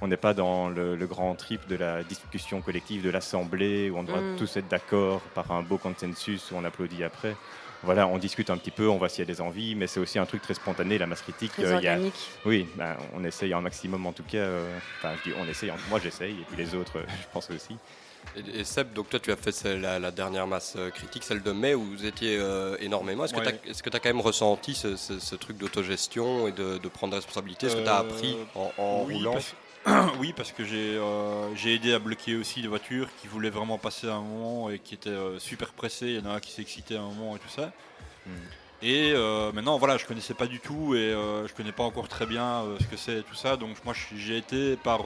[0.01, 3.97] On n'est pas dans le, le grand trip de la discussion collective, de l'assemblée, où
[3.97, 4.35] on doit Mm.
[4.37, 7.35] tous être d'accord par un beau consensus, où on applaudit après.
[7.83, 9.99] Voilà, on discute un petit peu, on voit s'il y a des envies, mais c'est
[9.99, 11.51] aussi un truc très spontané, la masse critique.
[11.53, 12.29] Très euh, il y a- organique.
[12.45, 14.37] oui, ben, on essaye un maximum en tout cas.
[14.37, 17.49] euh, Enfin, je dis on essaye, moi j'essaye, et puis les autres, euh, je pense
[17.49, 17.75] aussi.
[18.35, 21.41] Et, et Seb, donc toi tu as fait la, la dernière masse euh, critique, celle
[21.41, 23.25] de mai, où vous étiez euh, énormément.
[23.25, 23.59] Est-ce que Ouais.
[23.63, 27.17] tu as, quand même ressenti ce, ce- ce truc d'autogestion et de, de prendre des
[27.17, 29.33] responsabilités Est-ce que tu as appris en, en oui, roulant?
[29.33, 29.55] parce...
[30.19, 33.77] oui, parce que j'ai euh, j'ai aidé à bloquer aussi des voitures qui voulaient vraiment
[33.77, 36.07] passer à un moment et qui étaient euh, super pressées.
[36.07, 37.71] Il y en a un qui s'est excité à un moment et tout ça.
[38.25, 38.31] Hmm.
[38.83, 42.25] Et euh, maintenant, voilà, je connaissais pas du tout et je connais pas encore très
[42.25, 43.55] bien ce que c'est et tout ça.
[43.55, 45.01] Donc moi, j'ai été par,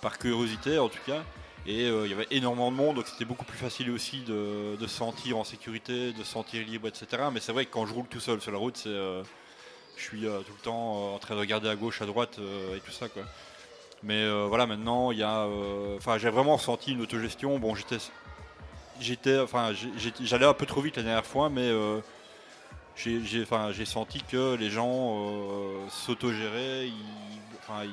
[0.00, 1.22] par curiosité en tout cas.
[1.66, 4.86] Et il y avait énormément de monde, donc c'était beaucoup plus facile aussi de, de
[4.86, 7.24] se sentir en sécurité, de se sentir libre, etc.
[7.32, 8.94] Mais c'est vrai que quand je roule tout seul sur la route, c'est,
[9.98, 12.38] je suis euh, tout le temps euh, en train de regarder à gauche, à droite
[12.38, 13.08] euh, et tout ça.
[13.08, 13.24] Quoi.
[14.02, 15.40] Mais euh, voilà, maintenant, il y a.
[15.40, 17.58] euh, Enfin, j'ai vraiment ressenti une autogestion.
[17.58, 17.98] Bon, j'étais.
[19.00, 19.38] J'étais.
[19.38, 19.72] Enfin,
[20.20, 21.68] j'allais un peu trop vite la dernière fois, mais.
[21.68, 22.00] euh,
[22.96, 25.30] j'ai senti que les gens
[25.88, 27.92] s'autogéraient, ils,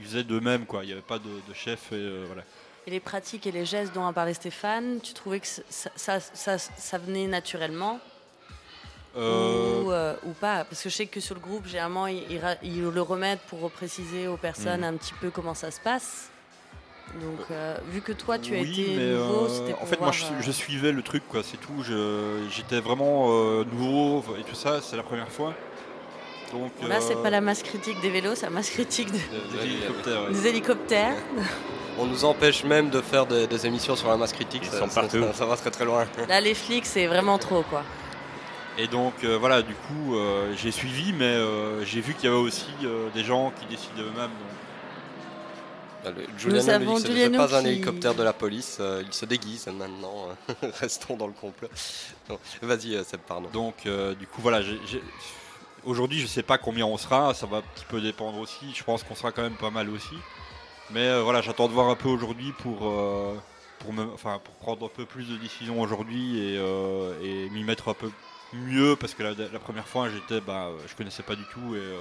[0.00, 0.84] ils, faisaient d'eux-mêmes, quoi.
[0.84, 2.42] Il n'y avait pas de, chef, et voilà.
[2.86, 6.58] Et les pratiques et les gestes dont a parlé Stéphane, tu trouvais que ça, ça,
[6.58, 8.00] ça venait naturellement?
[9.16, 12.22] Euh, ou, euh, ou pas Parce que je sais que sur le groupe, généralement, ils,
[12.62, 14.94] ils le remettent pour préciser aux personnes Mhm.
[14.94, 16.28] un petit peu comment ça se passe.
[17.14, 20.12] Donc, euh, vu que toi, tu as été mais, nouveau, euh, pour en fait, moi,
[20.12, 21.40] je, je suivais le truc, quoi.
[21.42, 21.82] C'est tout.
[21.82, 24.80] Je- J'étais vraiment euh, nouveau et tout ça.
[24.82, 25.54] C'est la première fois.
[26.52, 26.70] Donc.
[26.86, 29.18] là, c'est pas la masse critique des vélos, c'est la masse critique de-
[29.58, 30.32] des hélicoptères, ouais.
[30.32, 31.16] des hélicoptères.
[31.98, 34.62] On nous empêche même de faire des, des émissions sur la masse critique.
[34.64, 35.22] Ils ça, sont ça- partout.
[35.22, 36.06] ça- ça va très très loin.
[36.28, 37.82] Là, les flics, c'est vraiment trop, quoi.
[38.78, 42.28] Et donc euh, voilà, du coup, euh, j'ai suivi, mais euh, j'ai vu qu'il y
[42.28, 44.30] avait aussi euh, des gens qui décidaient eux-mêmes.
[44.30, 44.58] donc.
[46.04, 50.28] Que ce n'est pas un hélicoptère de la police, euh, il se déguise maintenant.
[50.80, 51.68] Restons dans le complot.
[52.62, 53.48] Vas-y, euh, Seb, pardon.
[53.52, 54.60] Donc, euh, du coup, voilà.
[55.84, 57.34] Aujourd'hui, je sais pas combien on sera.
[57.34, 58.72] Ça va un petit peu dépendre aussi.
[58.74, 60.14] Je pense qu'on sera quand même pas mal aussi.
[60.90, 63.34] Mais euh, voilà, j'attends de voir un peu aujourd'hui pour, euh,
[63.80, 67.64] pour, me, enfin, pour prendre un peu plus de décisions aujourd'hui et, euh, et m'y
[67.64, 68.10] mettre un peu
[68.52, 72.00] mieux parce que la, première fois j'étais, bah, je connaissais pas du tout et euh,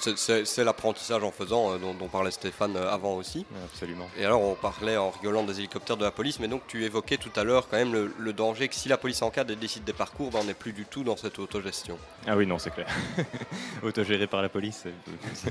[0.00, 3.44] c'est- l'apprentissage en faisant, euh, dont, dont parlait Stéphane euh, avant aussi.
[3.64, 4.08] Absolument.
[4.18, 7.16] Et alors, on parlait en rigolant des hélicoptères de la police, mais donc tu évoquais
[7.16, 9.84] tout à l'heure quand même le, le danger que si la police encadre et décide
[9.84, 11.98] des parcours, ben, on n'est plus du tout dans cette autogestion.
[12.26, 12.86] Ah oui, non, c'est clair.
[13.82, 14.84] Autogéré par la police.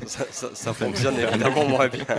[0.07, 2.05] Ça, ça- ça fonctionne évidemment moins bien.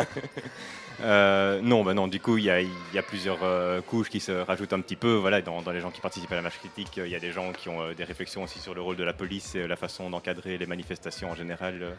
[1.05, 4.09] Euh, non, bah non, du coup, il y a, il y a plusieurs euh, couches
[4.09, 5.14] qui se rajoutent un petit peu.
[5.14, 7.18] Voilà, dans, dans les gens qui participent à la marche critique, euh, il y a
[7.18, 9.75] des gens qui ont des réflexions aussi sur le rôle de la police et la
[9.75, 11.97] façon d'encadrer les manifestations en général.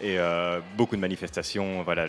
[0.00, 1.82] Et euh, beaucoup de manifestations.
[1.82, 2.06] Voilà,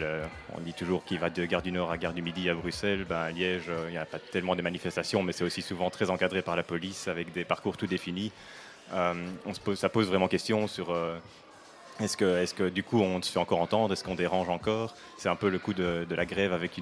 [0.55, 3.05] on dit toujours qu'il va de Gare du Nord à Gare du Midi à Bruxelles.
[3.07, 5.89] Ben, à Liège, euh, il n'y a pas tellement de manifestations, mais c'est aussi souvent
[5.89, 8.31] très encadré par la police avec des parcours tout définis.
[8.93, 9.13] Euh,
[9.75, 10.95] ça pose vraiment question sur
[11.99, 14.95] est-ce que, est que du coup on se fait encore entendre, est-ce qu'on dérange encore?
[15.17, 16.79] C'est un peu le coup de, la grève avec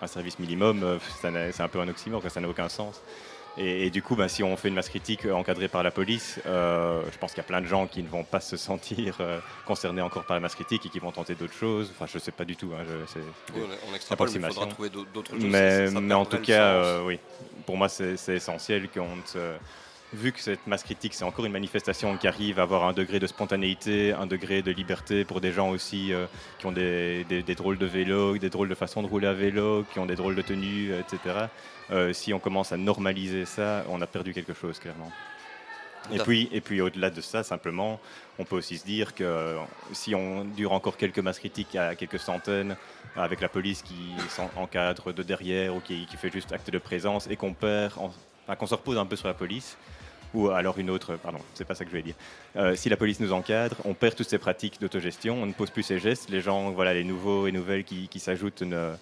[0.00, 3.02] un service minimum, c'est un peu un oxymore, ça n'a aucun sens.
[3.58, 5.90] Et, et du coup, ben, si on fait une masse critique euh, encadrée par la
[5.90, 8.56] police, euh, je pense qu'il y a plein de gens qui ne vont pas se
[8.56, 11.90] sentir euh, concernés encore par la masse critique et qui vont tenter d'autres choses.
[11.94, 12.70] Enfin, je sais pas du tout.
[12.78, 13.18] hein, c'est-
[13.54, 13.92] Oui, on,
[14.24, 15.42] on faudra trouver d'autres choses.
[15.50, 17.18] mais, ça- ça mais en tout cas, euh, oui.
[17.64, 19.56] Pour moi, c'est essentiel qu'on se-
[20.14, 23.18] Vu que cette masse critique, c'est encore une manifestation qui arrive à avoir un degré
[23.18, 26.26] de spontanéité, un degré de liberté pour des gens aussi euh,
[26.58, 29.84] qui ont des, des- drôles de vélo, des drôles de façon de rouler à vélo,
[29.92, 31.46] qui ont des drôles de tenues, euh, etc.
[31.90, 35.10] Euh, si on commence à normaliser ça, on a perdu quelque chose, clairement.
[36.12, 37.98] Et puis, et puis au-delà de ça, simplement,
[38.38, 39.56] on peut aussi se dire que
[39.92, 42.76] si on dure encore quelques masses critiques à quelques centaines,
[43.16, 47.26] avec la police qui s'en- encadre de derrière ou qui, fait juste acte de présence
[47.28, 47.92] et qu'on perd,
[48.56, 49.76] qu'on se repose un peu sur la police,
[50.34, 52.14] ou alors une autre, pardon, c'est pas ça que je voulais dire.
[52.56, 55.70] Euh, si la police nous encadre, on perd toutes ces pratiques d'autogestion, on ne pose
[55.70, 58.92] plus ces gestes, les gens, voilà, les nouveaux et nouvelles qui, qui s'ajoutent ne-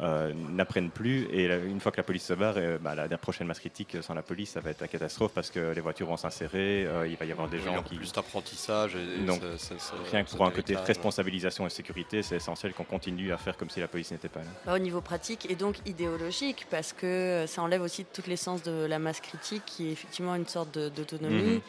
[0.00, 1.24] euh, n'apprennent plus.
[1.32, 3.96] Et une fois que la police se barre, euh, bah, la, la prochaine masse critique
[4.02, 7.06] sans la police, ça va être la catastrophe parce que les voitures vont s'insérer, euh,
[7.08, 7.96] il va y avoir des Oui, gens il y aura qui.
[7.96, 8.96] plus d'apprentissage.
[8.96, 12.36] et- et Donc, ça- ça- ça- Rien que pour un côté responsabilisation et sécurité, c'est
[12.36, 14.46] essentiel qu'on continue à faire comme si la police n'était pas là.
[14.66, 18.84] Bah, au niveau pratique et donc idéologique, parce que ça enlève aussi tout l'essence de
[18.86, 21.54] la masse critique, qui est effectivement une sorte de- d'autonomie.
[21.54, 21.60] Mhm.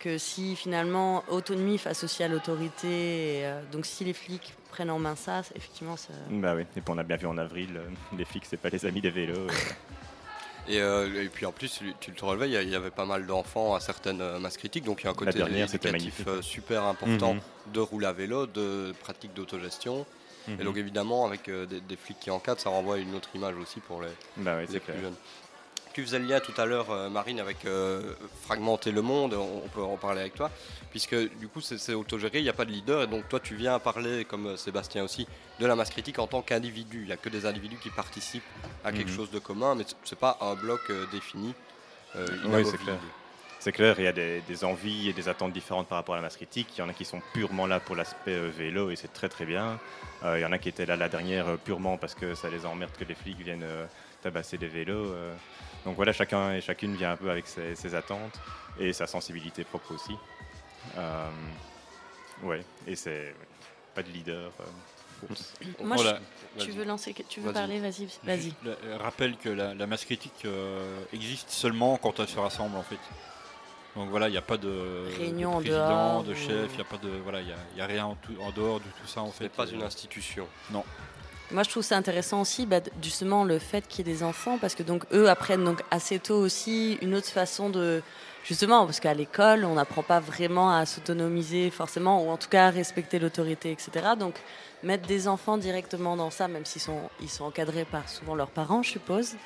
[0.00, 2.86] Que si finalement autonomie face aussi à l'autorité,
[3.40, 6.12] et, euh, donc si les flics prennent en main ça, effectivement, ça.
[6.30, 8.68] Bah oui, et puis on a bien vu en avril, euh, les flics, c'est pas
[8.68, 9.36] les amis des vélos.
[9.36, 9.48] euh.
[10.70, 12.90] Et, euh, et puis en plus, tu te relevais, il y a- il y avait
[12.90, 15.88] pas mal d'enfants à certaines masses critiques, donc il y a un côté dernière, c'était
[15.88, 16.44] éducatif magnifique.
[16.44, 17.40] super important Mhm.
[17.72, 20.04] de rouler à vélo, de pratique d'autogestion.
[20.46, 20.60] Mhm.
[20.60, 23.30] Et donc évidemment, avec euh, des, des flics qui encadrent, ça renvoie à une autre
[23.34, 25.00] image aussi pour les, Bah oui, les plus clair.
[25.04, 25.14] jeunes.
[25.94, 28.12] Tu faisais le lien tout à l'heure, euh, Marine, avec euh,
[28.42, 30.50] fragmenter le monde, on, on peut en parler avec toi,
[30.90, 33.54] puisque du coup c'est autogéré, il n'y a pas de leader, et donc toi tu
[33.54, 35.26] viens parler, comme euh, Sébastien aussi,
[35.60, 37.00] de la masse critique en tant qu'individu.
[37.02, 38.42] Il n'y a que des individus qui participent
[38.84, 39.16] à quelque Mhm.
[39.16, 41.54] chose de commun, mais ce n'est pas un bloc euh, défini.
[42.16, 42.98] euh, Oui, c'est clair.
[43.60, 46.18] C'est clair, il y a des, des envies et des attentes différentes par rapport à
[46.18, 46.68] la masse critique.
[46.76, 49.28] Il y en a qui sont purement là pour l'aspect euh, vélo et c'est très
[49.28, 49.80] très bien.
[50.24, 52.90] Il y en a qui étaient là la dernière purement parce que ça les emmerde
[52.98, 53.66] que les flics viennent
[54.22, 55.12] tabasser des vélos.
[55.84, 58.40] Donc voilà, chacun et chacune vient un peu avec ses, ses attentes
[58.80, 60.16] et sa sensibilité propre aussi.
[60.96, 61.28] Euh,
[62.42, 63.34] ouais, et c'est
[63.94, 64.50] pas de leader.
[64.60, 64.64] euh.
[65.84, 66.20] Moi, Voilà.
[66.58, 68.52] je- tu veux lancer, tu veux parler, vas-y, vas-y.
[68.66, 72.82] Euh, rappelle que la, la masse critique euh, existe seulement quand elle se rassemble en
[72.84, 72.98] fait.
[73.96, 76.70] Donc voilà, il n'y a pas de, Réunion de en président, dehors, de ou- chef,
[76.70, 78.36] il n'y a pas de voilà, il y a, il y a rien en, tout-
[78.40, 79.44] en dehors de tout ça en Ce fait.
[79.44, 80.46] n'est pas une institution.
[81.50, 84.58] Moi, je trouve ça intéressant aussi, bah, justement, le fait qu'il y ait des enfants,
[84.58, 88.02] parce que donc eux apprennent donc assez tôt aussi une autre façon de,
[88.48, 92.68] justement, parce qu'à l'école, on n'apprend pas vraiment à s'autonomiser forcément, ou en tout cas
[92.68, 93.90] à respecter l'autorité, etc.
[94.18, 94.34] Donc
[94.82, 98.50] mettre des enfants directement dans ça, même s'ils sont, ils sont encadrés par souvent leurs
[98.50, 99.36] parents, je suppose.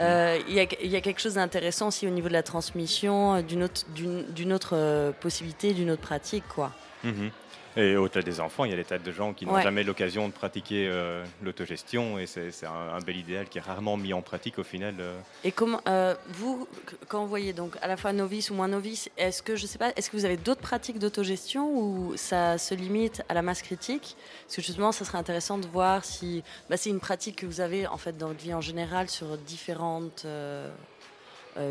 [0.00, 2.42] Euh, Il y, a, il y a quelque chose d'intéressant aussi au niveau de la
[2.42, 6.72] transmission, euh, d'une autre, d'une, d'une autre euh, possibilité, d'une autre pratique, quoi.
[7.04, 7.30] Mhm.
[7.76, 9.62] Et au-delà des enfants, il y a des tas de gens qui n'ont Ouais.
[9.64, 13.96] jamais l'occasion de pratiquer euh, l'autogestion et c'est un, un bel idéal qui est rarement
[13.96, 14.94] mis en pratique au final.
[15.00, 15.18] euh.
[15.42, 18.68] Et comment euh, vous, qu- quand vous voyez donc à la fois novice ou moins
[18.68, 22.58] novice, est-ce que je sais pas, est-ce que vous avez d'autres pratiques d'autogestion ou ça
[22.58, 24.16] se limite à la masse critique?
[24.46, 27.60] Parce que justement, ça serait intéressant de voir si bah, c'est une pratique que vous
[27.60, 30.70] avez en fait dans votre vie en général sur différentes euh,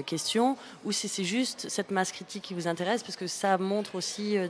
[0.05, 3.95] questions, ou si c'est juste cette masse critique qui vous intéresse, parce que ça montre
[3.95, 4.47] aussi euh,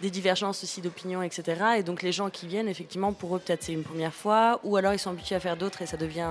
[0.00, 1.78] des divergences aussi d'opinion, etc.
[1.78, 4.76] Et donc les gens qui viennent, effectivement, pour eux peut-être c'est une première fois, ou
[4.76, 6.28] alors ils sont habitués à faire d'autres et ça devient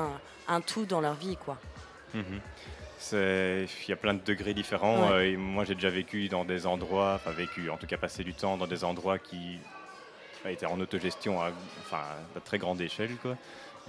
[0.48, 1.58] un tout dans leur vie, quoi.
[2.14, 2.40] Mhm.
[3.12, 5.10] Il y a plein de degrés différents.
[5.10, 5.14] Ouais.
[5.14, 8.24] euh, et moi, j'ai déjà vécu dans des endroits, enfin vécu, en tout cas passé
[8.24, 9.60] du temps dans des endroits qui
[10.48, 11.50] été en autogestion à,
[11.82, 12.02] enfin,
[12.36, 13.16] à très grande échelle.
[13.22, 13.36] Quoi.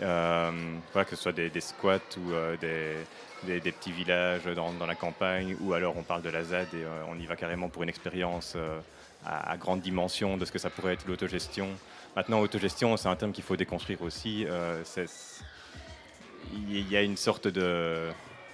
[0.01, 0.51] Euh,
[0.93, 2.95] voilà, que ce soit des, des squats ou euh, des,
[3.45, 6.69] des, des petits villages dans, dans la campagne, ou alors on parle de la ZAD
[6.75, 8.57] et on y va carrément pour une expérience
[9.27, 11.69] à, grande dimension de ce que ça pourrait être l'autogestion.
[12.15, 14.47] Maintenant, autogestion, c'est un terme qu'il faut déconstruire aussi.
[14.49, 14.83] Euh,
[16.53, 18.09] il y a une sorte de,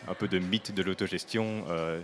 [0.08, 1.64] un peu de mythe de l'autogestion.
[1.68, 2.00] Euh,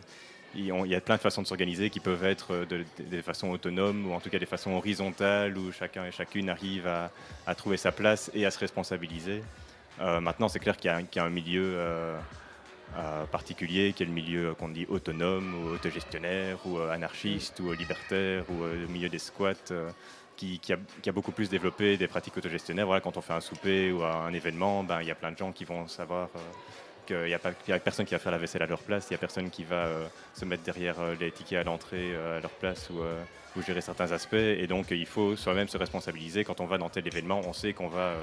[0.54, 3.50] il y a plein de façons de s'organiser qui peuvent être de- de- des façons
[3.50, 7.76] autonomes ou en tout cas des façons horizontales où chacun et chacune arrive à, trouver
[7.76, 9.42] sa place et à se responsabiliser.
[10.00, 11.74] Euh, maintenant, c'est clair qu'il y a un milieu
[12.96, 17.70] euh, particulier, qui est le milieu qu'on dit autonome ou autogestionnaire ou euh, anarchiste ou
[17.70, 19.72] euh, libertaire ou le milieu des squats.
[20.36, 22.88] qui, a, beaucoup plus développé des pratiques autogestionnaires.
[23.02, 25.52] Quand on fait un souper ou un événement, ben, il y a plein de gens
[25.52, 26.28] qui vont savoir
[27.06, 29.18] qu'il n'y a, personne qui va faire la vaisselle à leur place, il n'y a
[29.18, 29.88] personne qui va
[30.34, 33.00] se mettre derrière les tickets à l'entrée à leur place ou,
[33.56, 34.34] ou gérer certains aspects.
[34.34, 36.44] Et donc, il faut soi-même se responsabiliser.
[36.44, 38.14] Quand on va dans tel événement, on sait qu'on va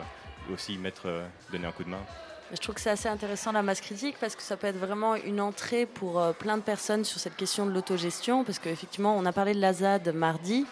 [0.54, 1.08] aussi mettre,
[1.52, 2.06] donner un coup de main.
[2.52, 5.16] Je trouve que c'est assez intéressant la masse critique parce que ça peut être vraiment
[5.16, 9.26] une entrée pour euh, plein de personnes sur cette question de l'autogestion parce qu'effectivement on
[9.26, 10.66] a parlé de la ZAD mardi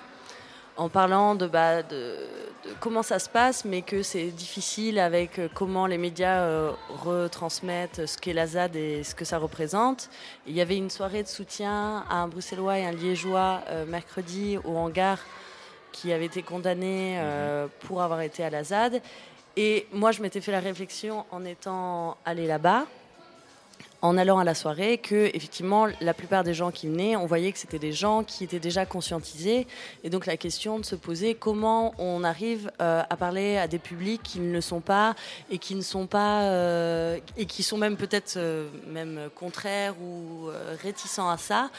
[0.77, 2.27] en parlant de, bah, de,
[2.63, 6.71] de comment ça se passe mais que c'est difficile avec euh, comment les médias euh,
[6.89, 10.09] retransmettent ce qu'est la ZAD et ce que ça représente.
[10.45, 14.57] Il y avait une soirée de soutien à un Bruxellois et un Liégeois euh, mercredi
[14.63, 15.17] au hangar
[15.93, 19.01] qui avaient été condamnés euh, pour avoir été à la ZAD.
[19.55, 22.85] Et moi, je m'étais fait la réflexion en étant allé là-bas,
[24.03, 27.53] en allant à la soirée, que effectivement, la plupart des gens qui venaient, on voyait
[27.53, 29.65] que c'était des gens qui étaient déjà conscientisés.
[30.03, 33.79] Et donc, la question de se poser comment on arrive euh, à parler à des
[33.79, 35.15] publics qui ne le sont pas
[35.49, 40.49] et qui ne sont pas euh, et qui sont même peut-être euh, même contraires ou
[40.81, 41.69] réticents à ça.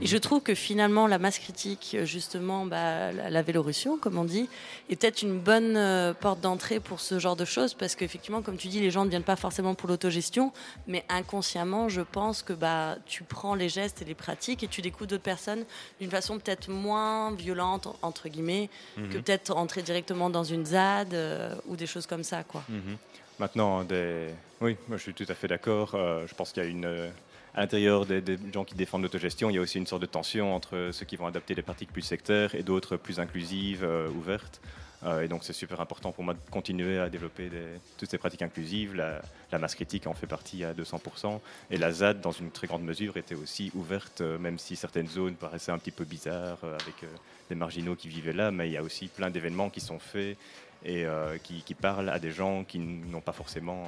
[0.00, 4.48] Et je trouve que finalement, la masse critique, justement, bah, la, Vélorussion, comme on dit,
[4.88, 8.68] est peut-être une bonne porte d'entrée pour ce genre de choses parce qu'effectivement, comme tu
[8.68, 10.50] dis, les gens ne viennent pas forcément pour l'autogestion,
[10.86, 14.80] mais inconsciemment, je pense que bah, tu prends les gestes et les pratiques et tu
[14.82, 15.64] découvres d'autres personnes
[16.00, 21.54] d'une façon peut-être moins violente, entre guillemets, que peut-être entrer directement dans une ZAD euh,
[21.66, 22.42] ou des choses comme ça.
[22.44, 22.62] Quoi.
[22.68, 22.96] Mhm.
[23.38, 24.28] Maintenant, des...
[24.60, 25.94] oui, moi je suis tout à fait d'accord.
[25.94, 26.84] Euh, je pense qu'il y a une.
[26.84, 27.10] euh,
[27.56, 30.06] à l'intérieur des, des gens qui défendent l'autogestion, il y a aussi une sorte de
[30.06, 34.08] tension entre ceux qui vont adapter des pratiques plus sectaires et d'autres plus inclusives, euh,
[34.10, 34.60] ouvertes.
[35.04, 37.50] Euh, et donc c'est super important pour moi de continuer à développer
[37.98, 38.94] toutes ces pratiques inclusives.
[38.94, 39.20] La,
[39.58, 41.40] masse critique en fait partie à 200%.
[41.70, 45.06] Et la ZAD, dans une très grande mesure, était aussi ouverte, euh, même si certaines
[45.06, 47.08] zones paraissaient un petit peu bizarres, euh, avec
[47.48, 48.50] des marginaux qui vivaient là.
[48.50, 50.36] Mais il y a aussi plein d'événements qui sont faits
[50.84, 51.06] et
[51.42, 53.84] qui, parlent à des gens qui n'ont pas forcément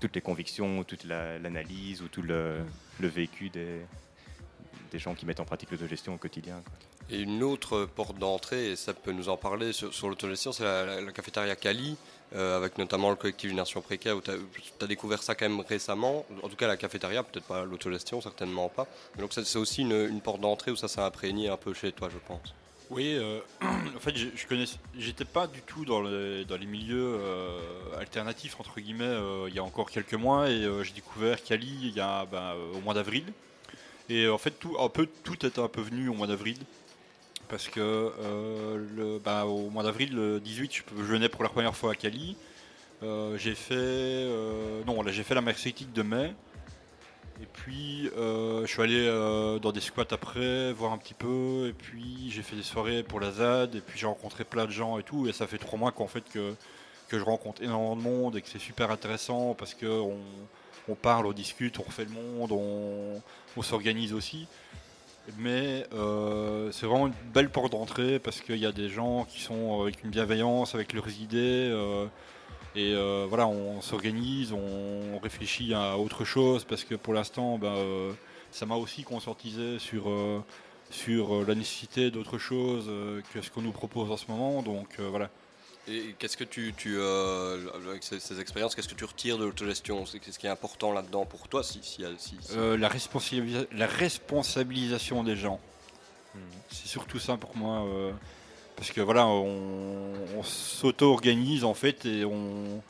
[0.00, 2.64] toutes les convictions, toute la- l'analyse ou tout le,
[3.00, 3.80] vécu des,
[4.94, 6.62] gens qui mettent en pratique l'autogestion au quotidien.
[7.10, 11.12] Et une autre porte d'entrée, et ça peut nous en parler sur, l'autogestion, c'est la,
[11.12, 11.96] cafétéria Cali,
[12.34, 16.24] euh, avec notamment le collectif Génération Précaire, où tu as, découvert ça quand même récemment.
[16.42, 18.86] En tout cas, la cafétéria, peut-être pas l'autogestion, certainement pas.
[19.18, 22.18] Donc, c'est aussi une, porte d'entrée où ça s'est imprégné un peu chez toi, je
[22.26, 22.54] pense.
[22.88, 24.64] Oui, euh, en fait, je, je connais,
[24.98, 27.58] j'étais pas du tout dans les, dans les milieux euh,
[27.98, 29.16] alternatifs entre guillemets
[29.48, 32.80] il y a encore quelques mois et j'ai découvert Cali il y a ben, au
[32.80, 33.24] mois d'avril.
[34.10, 36.58] Et en fait, un peu, tout est un peu venu au mois d'avril
[37.48, 41.92] parce que euh, ben, au mois d'avril le 18, je, venais pour la première fois
[41.92, 42.36] à Cali.
[43.02, 46.34] Euh, j'ai fait, euh, non, là j'ai fait la masse critique de mai.
[47.42, 49.06] Et puis, euh, je suis allé
[49.60, 51.66] dans des squats après, voir un petit peu.
[51.68, 53.74] Et puis, j'ai fait des soirées pour la ZAD.
[53.74, 55.26] Et puis, j'ai rencontré plein de gens et tout.
[55.26, 56.54] Et ça fait trois mois qu'en fait, que,
[57.08, 60.16] que je rencontre énormément de monde et que c'est super intéressant parce qu'on
[60.88, 63.20] on parle, on discute, on refait le monde, on,
[63.56, 64.46] on s'organise aussi.
[65.38, 69.40] Mais euh, c'est vraiment une belle porte d'entrée parce qu'il y a des gens qui
[69.40, 71.70] sont avec une bienveillance, avec leurs idées.
[71.72, 72.06] euh,
[72.76, 77.68] et euh, voilà, on s'organise, on réfléchit à autre chose parce que pour l'instant, ben,
[77.68, 78.12] euh,
[78.50, 80.42] ça m'a aussi conscientisé sur, euh,
[80.90, 84.62] sur euh, la nécessité d'autre chose euh, que ce qu'on nous propose en ce moment.
[84.62, 85.30] Donc euh, voilà.
[85.86, 87.58] Et qu'est-ce que tu, tu euh,
[87.90, 90.06] avec ces, ces expériences, qu'est-ce que tu retires de l'autogestion?
[90.06, 92.88] C'est qu'est-ce qui est important là-dedans pour toi si, si, si- si- Euh, la,
[93.72, 95.60] la responsabilisation des gens.
[96.70, 97.84] C'est surtout ça pour moi.
[97.86, 98.12] euh,
[98.76, 102.82] parce que voilà, on, on s'auto-organise en fait et on.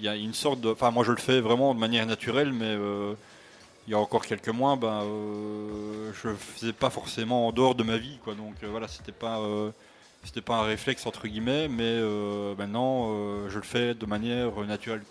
[0.00, 0.70] Il y a une sorte de.
[0.70, 2.74] Enfin, moi je le fais vraiment de manière naturelle, mais
[3.86, 5.02] il y a encore quelques mois, ben,
[6.22, 8.34] je faisais pas forcément en dehors de ma vie, quoi.
[8.34, 9.40] Donc voilà, c'était pas.
[10.24, 14.50] C'était pas un réflexe entre guillemets, mais euh, maintenant euh, je le fais de manière
[14.66, 15.02] naturelle.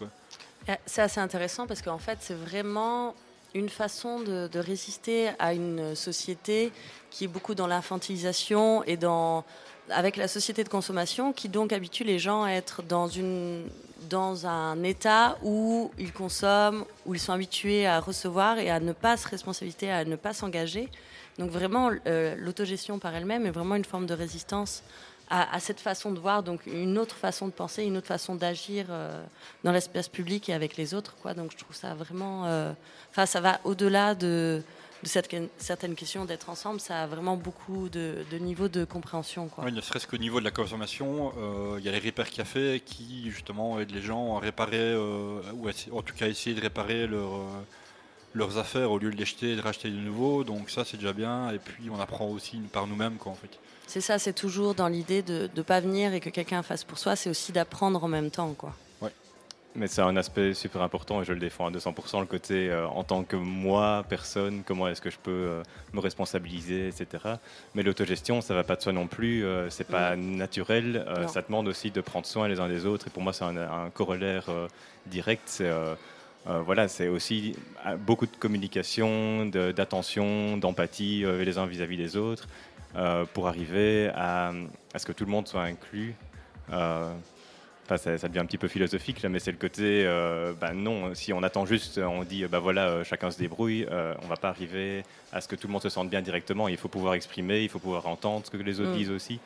[0.69, 3.15] Euh, C'est assez intéressant parce qu'en fait, c'est vraiment
[3.53, 6.71] une façon de, de résister à une société
[7.11, 9.43] qui est beaucoup dans l'infantilisation et dans
[9.89, 13.65] avec la société de consommation qui donc habitue les gens à être dans, une,
[14.09, 18.93] dans un état où ils consomment, où ils sont habitués à recevoir et à ne
[18.93, 20.89] pas se responsabiliser, à ne pas s'engager.
[21.39, 24.83] Donc vraiment, euh, l'autogestion par elle-même est vraiment une forme de résistance
[25.29, 28.85] à, cette façon de voir, donc une autre façon de penser, une autre façon d'agir
[28.89, 29.23] euh,
[29.63, 31.15] dans l'espace public et avec les autres.
[31.35, 32.45] Donc je trouve ça vraiment...
[32.45, 32.71] euh,
[33.09, 34.61] Enfin, ça va au-delà de,
[35.01, 36.79] cette, certaines questions d'être ensemble.
[36.79, 39.47] Ça a vraiment beaucoup de, niveaux de compréhension.
[39.47, 39.63] Quoi.
[39.63, 41.33] Oui, ne serait-ce qu'au niveau de la consommation,
[41.79, 46.01] il y a les Repair Café qui justement aident les gens à réparer, ou en
[46.03, 47.41] tout cas essayer de réparer leur,
[48.33, 50.43] leurs affaires au lieu de les jeter et de racheter de nouveau.
[50.43, 51.51] Donc ça c'est déjà bien.
[51.51, 53.59] Et puis on apprend aussi par nous-mêmes quoi en fait.
[53.87, 56.97] C'est ça, c'est toujours dans l'idée de ne pas venir et que quelqu'un fasse pour
[56.97, 58.53] soi, c'est aussi d'apprendre en même temps.
[58.53, 58.73] Quoi.
[59.75, 62.87] Mais c'est un aspect super important et je le défends à 200%, le côté euh,
[62.87, 65.63] en tant que moi, personne, comment est-ce que je peux euh,
[65.93, 67.23] me responsabiliser, etc.
[67.73, 71.41] Mais l'autogestion, ça va pas de soi non plus, euh, c'est pas naturel, euh, ça
[71.41, 73.89] demande aussi de prendre soin les uns des autres et pour moi c'est un, un
[73.89, 74.67] corollaire euh,
[75.07, 75.69] direct, c'est
[76.47, 81.97] euh, voilà, c'est aussi euh, beaucoup de communication, de- d'attention, d'empathie euh, les uns vis-à-vis
[81.97, 82.47] des autres
[82.95, 84.51] euh, pour arriver à,
[84.93, 86.15] à ce que tout le monde soit inclus.
[86.69, 90.05] Enfin, ça, ça devient un petit peu philosophique là, mais c'est le côté,
[90.61, 94.37] bah non, si on attend juste, on dit, bah voilà, chacun se débrouille, on va
[94.37, 96.69] pas arriver à ce que tout le monde se sente bien directement.
[96.69, 98.97] Il faut pouvoir exprimer, il faut pouvoir entendre ce que les autres Mm.
[98.97, 99.39] disent aussi,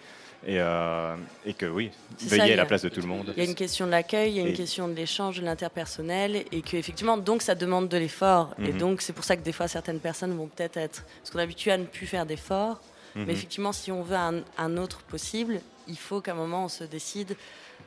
[0.48, 1.92] et, euh, et que oui,
[2.22, 3.34] il à la place de tout le monde.
[3.36, 5.40] Il y a une question de l'accueil, il y a une Et- question de l'échange,
[5.40, 8.56] de l'interpersonnel, et que effectivement, donc ça demande de l'effort.
[8.60, 8.78] Et Mhm.
[8.78, 11.44] donc c'est pour ça que des fois certaines personnes vont peut-être être, parce qu'on est
[11.44, 12.80] habitué à ne plus faire d'efforts.
[13.16, 13.26] Mhm.
[13.26, 16.70] Mais effectivement, si on veut un, un autre possible, il faut qu'à un moment on
[16.70, 17.36] se décide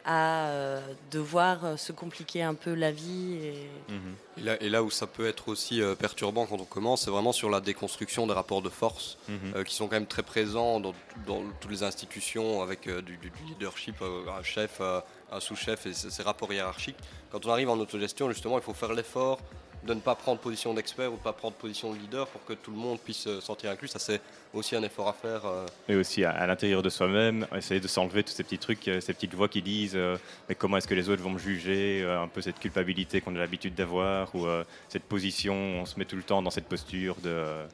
[0.04, 0.80] à euh,
[1.10, 3.34] devoir euh, se compliquer un peu la vie.
[3.42, 3.70] Et...
[3.92, 4.14] Mhm.
[4.38, 7.10] Et là, et là où ça peut être aussi euh, perturbant quand on commence, c'est
[7.10, 9.38] vraiment sur la déconstruction des rapports de force Mhm.
[9.56, 10.94] euh, qui sont quand même très présents dans,
[11.26, 15.92] dans toutes les institutions avec euh, du, leadership, euh, un chef, euh, un sous-chef et
[15.92, 16.96] ces, ces rapports hiérarchiques.
[17.30, 19.38] Quand on arrive en autogestion, justement, il faut faire l'effort
[19.82, 22.44] de ne pas prendre position d'expert ou de ne pas prendre position de leader pour
[22.44, 23.88] que tout le monde puisse se sentir inclus.
[23.88, 24.20] Ça, c'est
[24.52, 25.46] aussi un effort à faire.
[25.46, 28.86] euh, Et aussi à, à l'intérieur de soi-même, essayer de s'enlever tous ces petits trucs,
[28.88, 30.16] euh, ces petites voix qui disent euh,
[30.48, 33.38] mais comment est-ce que les autres vont me juger, un peu cette culpabilité qu'on a
[33.38, 37.16] l'habitude d'avoir, ou euh, cette position, on se met tout le temps dans cette posture
[37.22, 37.30] de.
[37.30, 37.66] euh,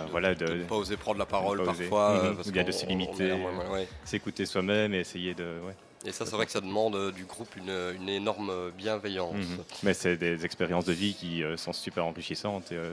[0.00, 2.14] euh, voilà, de de ne pas oser prendre la parole de parfois.
[2.14, 2.24] Mhm.
[2.26, 3.32] euh, parce bien de se limiter.
[3.32, 5.44] ouais, ouais, s'écouter soi-même et essayer de.
[5.64, 5.74] ouais.
[6.04, 9.34] Et ça, c'est vrai que ça demande euh, du groupe une, une énorme bienveillance.
[9.34, 9.58] Mhm.
[9.82, 12.70] Mais c'est des expériences de vie qui euh, sont super enrichissantes.
[12.72, 12.92] et, euh,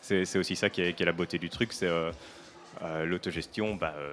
[0.00, 2.10] c'est c'est aussi ça qui est, qui est la beauté du truc, c'est euh,
[2.82, 3.74] euh, l'autogestion.
[3.74, 4.12] Bah, euh,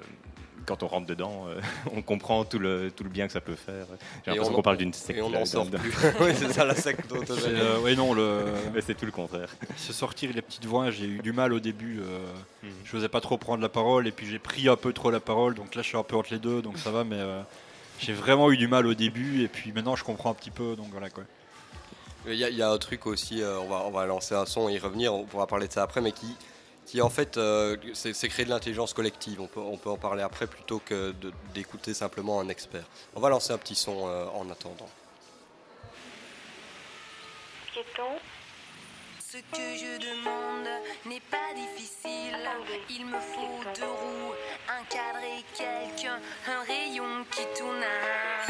[0.66, 1.60] quand on rentre dedans, euh,
[1.94, 3.86] on comprend tout le, tout le bien que ça peut faire.
[4.24, 5.18] J'ai l'impression on- qu'on parle d'une secte.
[5.18, 5.92] Et on n'en sort plus.
[6.20, 7.50] oui, c'est ça la secte d'autogestion.
[7.54, 8.42] euh, ouais, non, le,
[8.74, 9.48] Mais c'est tout le contraire.
[9.76, 12.00] se sortir les petites voix, j'ai eu du mal au début.
[12.00, 12.18] euh,
[12.64, 12.70] Mhm.
[12.84, 15.20] Je n'osais pas trop prendre la parole et puis j'ai pris un peu trop la
[15.20, 15.54] parole.
[15.54, 17.04] Donc là, je suis un peu entre les deux, donc ça va.
[17.04, 17.42] Mais euh,
[17.98, 20.76] j'ai vraiment eu du mal au début et puis maintenant, je comprends un petit peu.
[20.76, 21.24] Donc voilà quoi.
[22.26, 24.34] Il y, a- il y a un truc aussi, euh, on, va, on va lancer
[24.34, 26.34] un son et y revenir, on pourra parler de ça après, mais qui,
[26.84, 29.40] qui en fait, euh, c'est créer de l'intelligence collective.
[29.40, 31.14] On peut, on peut en parler après plutôt que
[31.54, 32.84] d'écouter simplement un expert.
[33.14, 34.88] On va lancer un petit son euh, en attendant.
[39.36, 40.66] Ce que je demande
[41.04, 42.38] n'est pas difficile.
[42.88, 44.32] Il me faut deux roues,
[44.66, 46.18] un cadre et quelqu'un,
[46.48, 48.46] un rayon qui tourne à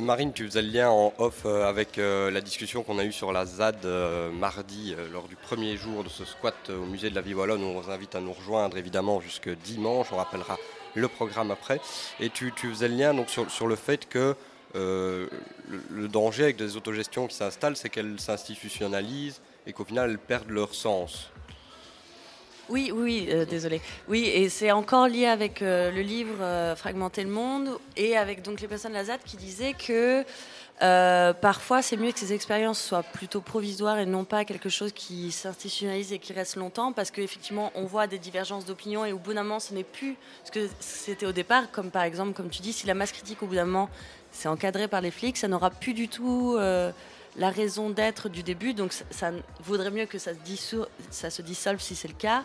[0.00, 3.12] Marine, tu faisais le lien en off euh, avec euh, la discussion qu'on a eue
[3.12, 7.14] sur la ZAD euh, mardi lors du premier jour de ce squat au musée de
[7.14, 7.62] la vie wallonne.
[7.62, 10.08] On vous invite à nous rejoindre évidemment jusque dimanche.
[10.12, 10.56] On rappellera
[10.94, 11.80] le programme après.
[12.18, 14.34] Et tu, faisais le lien donc sur, le fait que
[14.74, 15.28] le,
[15.90, 20.50] le danger avec des autogestions qui s'installent, c'est qu'elles s'institutionnalisent et qu'au final elles perdent
[20.50, 21.30] leur sens.
[22.70, 23.80] Oui, oui, euh, désolé.
[24.08, 28.42] Oui, et c'est encore lié avec euh, le livre euh, Fragmenter le monde et avec
[28.42, 30.24] donc les personnes de la ZAD qui disaient que
[31.42, 35.30] parfois c'est mieux que ces expériences soient plutôt provisoires et non pas quelque chose qui
[35.30, 39.34] s'institutionnalise et qui reste longtemps parce qu'effectivement on voit des divergences d'opinion et au bout
[39.34, 42.62] d'un moment ce n'est plus ce que c'était au départ, comme par exemple, comme tu
[42.62, 43.90] dis, si la masse critique au bout d'un moment
[44.32, 46.56] c'est encadré par les flics, ça n'aura plus du tout.
[47.36, 49.30] La raison d'être du début, donc ça, ça
[49.64, 52.44] vaudrait mieux que ça se, dissou- ça se dissolve si c'est le cas.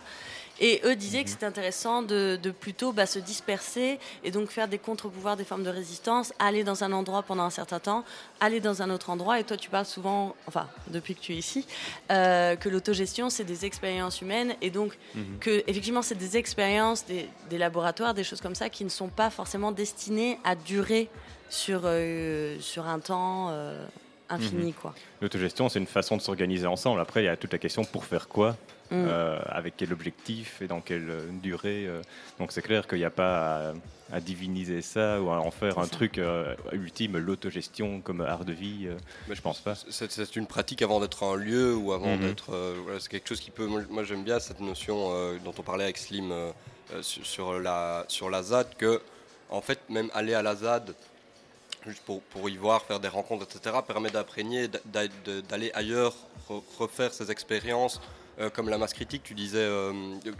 [0.58, 4.68] Et eux disaient que c'était intéressant de, de plutôt bah, se disperser et donc faire
[4.68, 8.04] des contre-pouvoirs, des formes de résistance, aller dans un endroit pendant un certain temps,
[8.40, 9.38] aller dans un autre endroit.
[9.38, 11.66] Et toi, tu parles souvent, enfin, depuis que tu es ici,
[12.10, 14.96] euh, que l'autogestion, c'est des expériences humaines et donc
[15.40, 19.08] que, effectivement, c'est des expériences, des, des laboratoires, des choses comme ça qui ne sont
[19.08, 21.10] pas forcément destinées à durer
[21.50, 23.86] sur, euh, sur un temps euh,
[24.28, 24.94] infini, quoi.
[25.20, 27.00] L'autogestion, c'est une façon de s'organiser ensemble.
[27.00, 28.56] Après, il y a toute la question pour faire quoi,
[28.88, 29.04] Mm.
[29.08, 31.86] euh, avec quel objectif et dans quelle euh, durée.
[31.88, 32.02] euh.
[32.38, 33.72] Donc c'est clair qu'il n'y a pas à,
[34.12, 35.90] à diviniser ça ou à en faire un ça.
[35.90, 38.86] truc euh, ultime, l'autogestion comme art de vie.
[38.86, 38.94] euh,
[39.26, 39.74] Mais je pense pas.
[39.90, 42.20] C'est une pratique avant d'être un lieu ou avant Mhm.
[42.28, 42.52] d'être.
[42.54, 43.66] euh, voilà, c'est quelque chose qui peut.
[43.66, 46.32] Moi, moi, j'aime bien cette notion euh, dont on parlait avec Slim
[47.00, 49.02] sur, sur la, sur la ZAD, que
[49.50, 50.94] en fait, même aller à la ZAD,
[51.86, 54.68] juste pour, pour y voir, faire des rencontres, etc., permet d'imprégner,
[55.48, 56.14] d'aller ailleurs,
[56.48, 58.00] re- refaire ces expériences.
[58.38, 59.92] euh, comme la masse critique, tu disais, euh,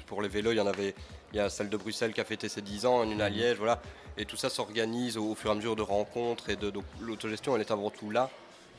[0.07, 0.95] pour les vélos, il y en avait.
[1.33, 3.57] Il y a celle de Bruxelles qui a fêté ses 10 ans, une à Liège,
[3.57, 3.81] voilà.
[4.19, 6.51] Et tout ça s'organise au, au fur et à mesure de rencontres.
[6.51, 8.29] Et de, donc l'autogestion, elle est avant tout là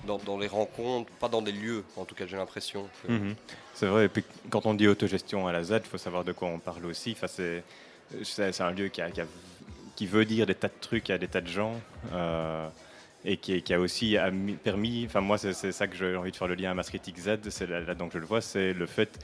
[0.06, 2.88] dans, dans les rencontres, pas dans des lieux, en tout cas j'ai l'impression.
[3.02, 3.36] que- Mhm.
[3.74, 6.32] C'est vrai, et puis quand on dit autogestion à la ZAD, il faut savoir de
[6.32, 7.14] quoi on parle aussi.
[7.18, 7.64] Enfin, c'est,
[8.62, 9.26] un lieu qui, a- qui a-
[9.98, 11.76] qui veut dire des tas de trucs à des tas de gens.
[12.14, 12.70] euh,
[13.26, 14.16] et qui, a aussi
[14.64, 17.18] permis, enfin moi c'est, ça que j'ai envie de faire le lien à Mass Critique
[17.18, 19.20] Z, c'est là, là-dedans que je le vois, c'est le fait,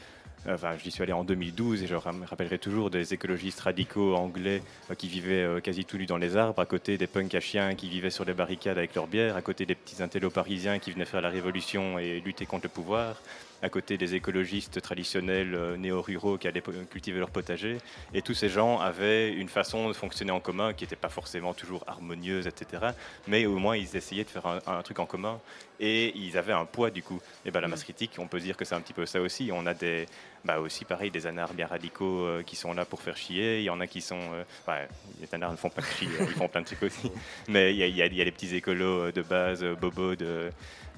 [0.50, 4.62] enfin j'y suis allé en 2012 et je ram- rappellerai toujours des écologistes radicaux anglais
[4.92, 7.40] euh, qui vivaient euh, quasi tout nus dans les arbres, à côté des punks à
[7.40, 10.80] chiens qui vivaient sur les barricades avec leur bière, à côté des petits intellos parisiens
[10.80, 13.22] qui venaient faire la révolution et lutter contre le pouvoir,
[13.64, 16.62] à côté des écologistes traditionnels euh, néo-ruraux qui allaient
[16.92, 17.78] cultiver leur potager.
[18.14, 21.54] Et tous ces gens avaient une façon de fonctionner en commun qui n'était pas forcément
[21.54, 22.92] toujours harmonieuse, etc.
[23.28, 25.40] Mais au moins, ils essayaient de faire un, un truc en commun
[25.80, 27.22] et ils avaient un poids du coup.
[27.46, 29.50] Et ben la masse critique, on peut dire que c'est un petit peu ça aussi.
[29.54, 30.06] On a des,
[30.46, 33.60] bah aussi pareil, des anards bien radicaux euh, qui sont là pour faire chier.
[33.60, 34.88] Il y en a qui sont, euh, ouais,
[35.22, 37.12] les anards ne font pas chier, ils font plein de trucs aussi.
[37.48, 40.52] Mais il y a, y y les petits écolos euh, de base, bobos de,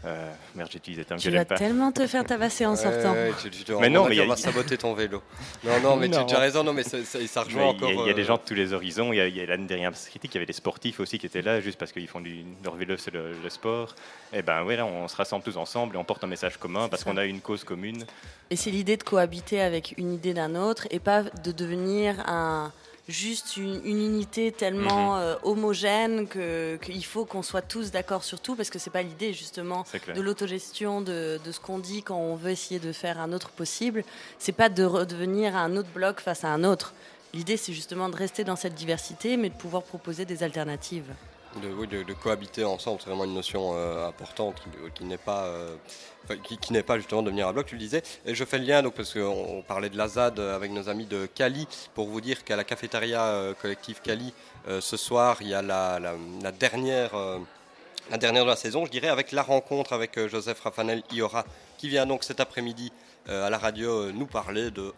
[0.05, 3.13] euh, merde, j'ai utilisé des termes que Tu vas tellement te faire tabasser en sortant.
[3.13, 4.35] ouais, tu- tu- tu- Mais on non, va mais dire, il y a- on va
[4.37, 5.21] saboter ton vélo.
[5.63, 6.25] Non, non, mais tu, Non.
[6.25, 8.05] tu as raison, non, mais ça, ça- ça rejoint Mais Il y, a- encore.
[8.05, 9.11] il y a des euh, gens de tous les horizons.
[9.13, 11.41] Il y a, a l'année dernière critique, il y avait des sportifs aussi qui étaient
[11.41, 13.95] là juste parce qu'ils font du leur vélo, c'est le, le sport.
[14.33, 16.87] Et ben ouais, là, on se rassemble tous ensemble et on porte un message commun
[16.87, 18.05] parce qu'on a une cause commune.
[18.51, 22.71] Et c'est l'idée de cohabiter avec une idée d'un autre et pas de devenir un,
[23.07, 28.39] juste une, une unité tellement euh, homogène que- qu'il faut qu'on soit tous d'accord sur
[28.39, 29.83] tout parce que c'est pas l'idée justement
[30.15, 33.49] de l'autogestion de, de ce qu'on dit quand on veut essayer de faire un autre
[33.49, 34.03] possible.
[34.39, 36.93] C'est pas de redevenir un autre bloc face à un autre.
[37.33, 41.11] L'idée c'est justement de rester dans cette diversité mais de pouvoir proposer des alternatives.
[41.61, 45.17] De, oui, de- de cohabiter ensemble, c'est vraiment une notion euh, importante qui, qui n'est
[45.17, 45.75] pas, euh,
[46.43, 48.03] qui, n'est pas justement devenir un bloc, tu le disais.
[48.25, 49.21] Et je fais le lien donc parce qu'on
[49.57, 52.63] on parlait de la ZAD avec nos amis de Cali pour vous dire qu'à la
[52.63, 54.33] cafétéria euh, collective Cali
[54.67, 55.99] euh, ce soir il y a la,
[56.59, 57.13] dernière.
[57.15, 57.39] euh,
[58.11, 61.43] la dernière de la saison, je dirais, avec la rencontre avec euh, Joseph Rafanel Iora,
[61.79, 62.91] qui vient donc cet après-midi
[63.29, 64.93] euh, à la radio euh, nous parler de,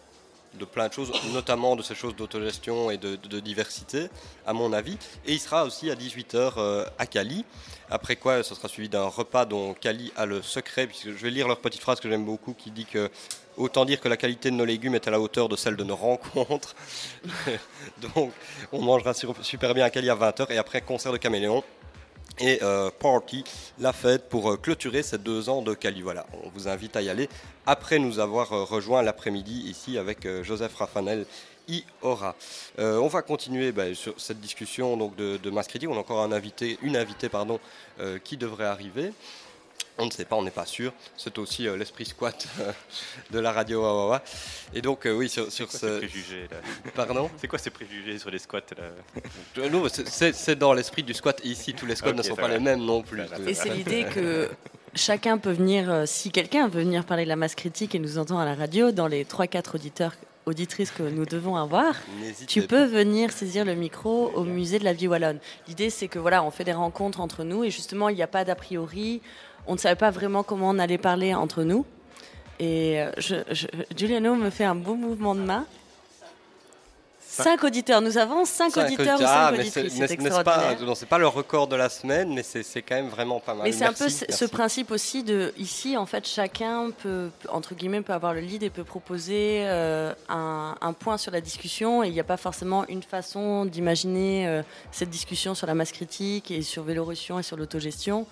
[0.54, 4.08] de plein de choses, notamment de ces choses d'autogestion et de, diversité,
[4.46, 4.98] à mon avis.
[5.26, 7.46] Et il sera aussi à 18h à Cali.
[7.90, 11.30] Après quoi, ce sera suivi d'un repas dont Cali a le secret, puisque je vais
[11.30, 13.10] lire leur petite phrase que j'aime beaucoup, qui dit que
[13.58, 15.84] autant dire que la qualité de nos légumes est à la hauteur de celle de
[15.84, 16.76] nos rencontres.
[18.16, 18.32] Donc,
[18.72, 21.64] on mangera super bien à Cali à 20h et après concert de caméléon
[22.40, 23.44] et euh, party,
[23.80, 26.02] la fête pour euh, clôturer ces deux ans de Cali.
[26.02, 27.30] Voilà, on vous invite à y aller
[27.66, 31.26] après nous avoir euh, rejoint l'après-midi ici avec euh, Joseph Raffanel.
[31.70, 32.34] Iora.
[32.78, 35.52] On va continuer bah, sur cette discussion donc de, de.
[35.52, 37.60] On a encore un invité, une invitée pardon,
[38.24, 39.12] qui devrait arriver.
[40.00, 40.94] On ne sait pas, on n'est pas sûr.
[41.16, 42.72] C'est aussi euh, l'esprit squat euh,
[43.32, 44.22] de la radio Wawawa.
[44.74, 45.98] Et donc, euh, oui, sur, quoi ces ce.
[45.98, 46.58] préjugés là?
[46.94, 47.30] Pardon?
[47.38, 49.70] C'est quoi ces préjugés sur les squats là?
[49.70, 51.42] Non, c'est- dans l'esprit du squat.
[51.44, 52.54] Ici, tous les squats ne sont pas va.
[52.56, 53.22] les mêmes non plus.
[53.48, 54.50] Et c'est l'idée que
[54.94, 58.18] chacun peut venir, euh, si quelqu'un veut venir parler de la masse critique et nous
[58.18, 60.14] entend à la radio, dans les 3-4 auditeurs,
[60.46, 61.94] auditrices que nous devons avoir,
[62.48, 62.68] tu pas.
[62.68, 65.40] peux venir saisir le micro au musée de la vie wallonne.
[65.68, 68.28] L'idée, c'est que voilà, on fait des rencontres entre nous et justement, il n'y a
[68.28, 69.22] pas d'a priori.
[69.68, 71.86] On ne savait pas vraiment comment on allait parler entre nous.
[72.60, 75.66] Et euh, je, je- Giuliano me fait un beau mouvement de main.
[77.30, 79.30] Cinq auditeurs, nous avons cinq, Cinq auditeurs ou auditeurs.
[79.32, 80.78] Ah, cinq mais c'est- auditrices, c'est extraordinaire.
[80.78, 83.54] pas, non, c'est pas le record de la semaine, mais c'est quand même vraiment pas
[83.54, 83.64] mal.
[83.66, 87.50] Mais c'est un peu Merci, ce, principe aussi de ici en fait chacun peut peut-
[87.52, 91.42] entre guillemets peut avoir le lead et peut proposer euh, un, un point sur la
[91.42, 95.76] discussion et il n'y a pas forcément une façon d'imaginer euh, cette discussion sur la
[95.76, 98.26] masse critique et sur Vélorussion et sur l'autogestion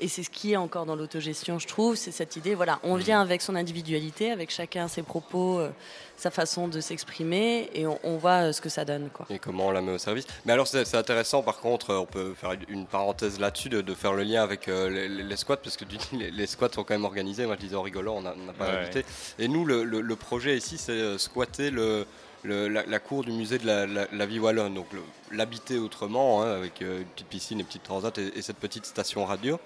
[0.00, 2.96] et c'est ce qui est encore dans l'autogestion je trouve c'est cette idée voilà on
[2.96, 5.70] vient avec son individualité avec chacun ses propos euh,
[6.16, 9.26] sa façon de s'exprimer et on, on voit euh, ce que ça donne quoi.
[9.30, 10.24] et comment on la met au service.
[10.44, 13.94] Mais alors c'est intéressant par contre, euh, on peut faire une parenthèse là-dessus, de, de
[13.94, 16.84] faire le lien avec euh, les, squats, parce que tu dis les, les squats sont
[16.84, 18.76] quand même organisés, moi je disais en rigolant, on n'a pas Ouais.
[18.82, 19.04] invité.
[19.38, 22.06] Et nous le, le- le projet ici c'est euh, squatter le,
[22.44, 24.86] le- la, la cour du musée de la, la- la vie wallonne, donc
[25.30, 28.84] l'habiter autrement, hein, avec euh, une petite piscine et petite transat et, et cette petite
[28.86, 29.58] station radio.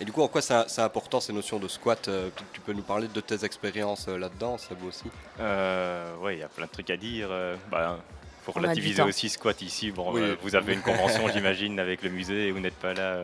[0.00, 2.82] Et du coup, en quoi c'est important ces notions de squat euh, Tu peux nous
[2.82, 5.04] parler de tes expériences euh, là-dedans, ça vaut aussi?
[5.40, 7.28] Euh, ouais, il y a plein de trucs à dire.
[7.30, 7.98] euh, bah,
[8.46, 9.90] du relativiser aussi squat ici.
[9.92, 10.22] Bon, Oui.
[10.22, 13.22] euh, vous avez une convention, j'imagine, avec le musée et vous n'êtes pas là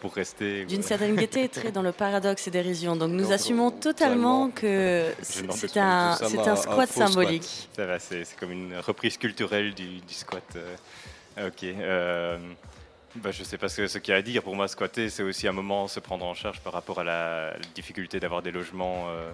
[0.00, 0.64] pour rester.
[0.64, 2.96] D'une certaine gaieté, très dans le paradoxe et dérision.
[2.96, 7.68] Donc nous assumons totalement que c'est un, squat symbolique.
[7.74, 10.44] Ça va, c'est comme une reprise culturelle du, du squat.
[10.56, 10.76] euh.
[11.38, 11.64] Ok.
[11.64, 12.38] euh,
[13.16, 14.42] bah, je sais pas ce, ce qu'il y a à dire.
[14.42, 17.54] Pour moi, squatter, c'est aussi un moment se prendre en charge par rapport à la,
[17.74, 19.06] difficulté d'avoir des logements.
[19.08, 19.32] euh,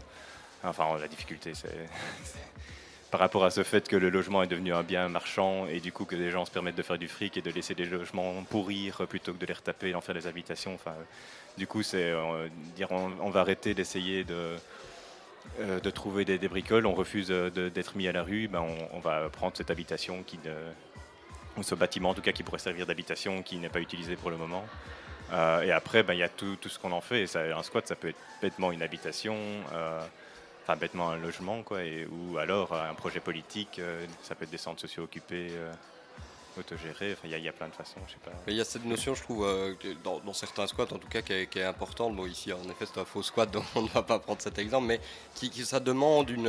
[0.64, 1.68] enfin, la difficulté, c'est
[3.11, 5.92] par rapport à ce fait que le logement est devenu un bien marchand et du
[5.92, 8.42] coup que les gens se permettent de faire du fric et de laisser des logements
[8.50, 10.74] pourrir plutôt que de les retaper et d'en faire des habitations.
[10.74, 10.94] Enfin,
[11.57, 14.57] du coup, c'est euh, dire on, va arrêter d'essayer de
[15.61, 18.64] euh, de trouver des, des bricoles, on refuse euh, d'être mis à la rue, ben
[18.92, 20.38] on, va prendre cette habitation qui
[21.57, 24.30] ou ce bâtiment en tout cas qui pourrait servir d'habitation qui n'est pas utilisé pour
[24.30, 24.66] le moment.
[25.32, 27.26] Et après, ben, il y a tout, ce qu'on en fait.
[27.26, 29.36] Ça, un squat, ça peut être bêtement une habitation,
[30.66, 33.78] enfin bêtement un logement, quoi, et, ou alors euh, un projet politique.
[33.78, 35.72] euh, ça peut être des centres sociaux occupés, euh,
[36.58, 37.12] autogérés.
[37.12, 38.32] Enfin, il y, y a plein de façons, je sais pas.
[38.48, 39.46] Il y a cette notion, je trouve,
[40.02, 42.16] dans, certains squats en tout cas, qui est, qui est importante.
[42.16, 44.58] Bon, ici, en effet, c'est un faux squat, donc on ne va pas prendre cet
[44.58, 45.00] exemple, mais
[45.36, 46.48] qui, qui- ça demande une,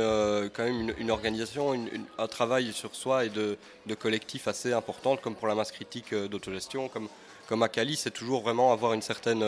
[0.52, 1.74] quand même une, organisation,
[2.18, 3.56] un travail sur soi et de,
[3.86, 7.08] de collectif assez important, comme pour la masse critique euh, d'autogestion, comme,
[7.46, 9.44] comme à Cali, c'est toujours vraiment avoir une certaine,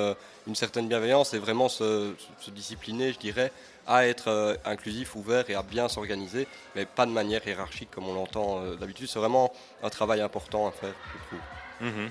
[0.46, 2.14] une certaine bienveillance et vraiment se
[2.48, 3.52] discipliner, je dirais,
[3.86, 8.08] à être euh, inclusif, ouvert et à bien s'organiser, mais pas de manière hiérarchique comme
[8.08, 9.08] on l'entend euh, d'habitude.
[9.08, 9.52] C'est vraiment
[9.82, 11.88] un travail important à faire, je trouve.
[11.92, 12.10] Mhm.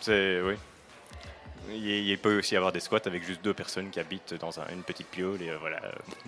[0.00, 0.54] C'est oui.
[1.70, 4.58] Il, il peut aussi y avoir des squats avec juste deux personnes qui habitent dans
[4.58, 5.80] un- une petite piole et euh, voilà,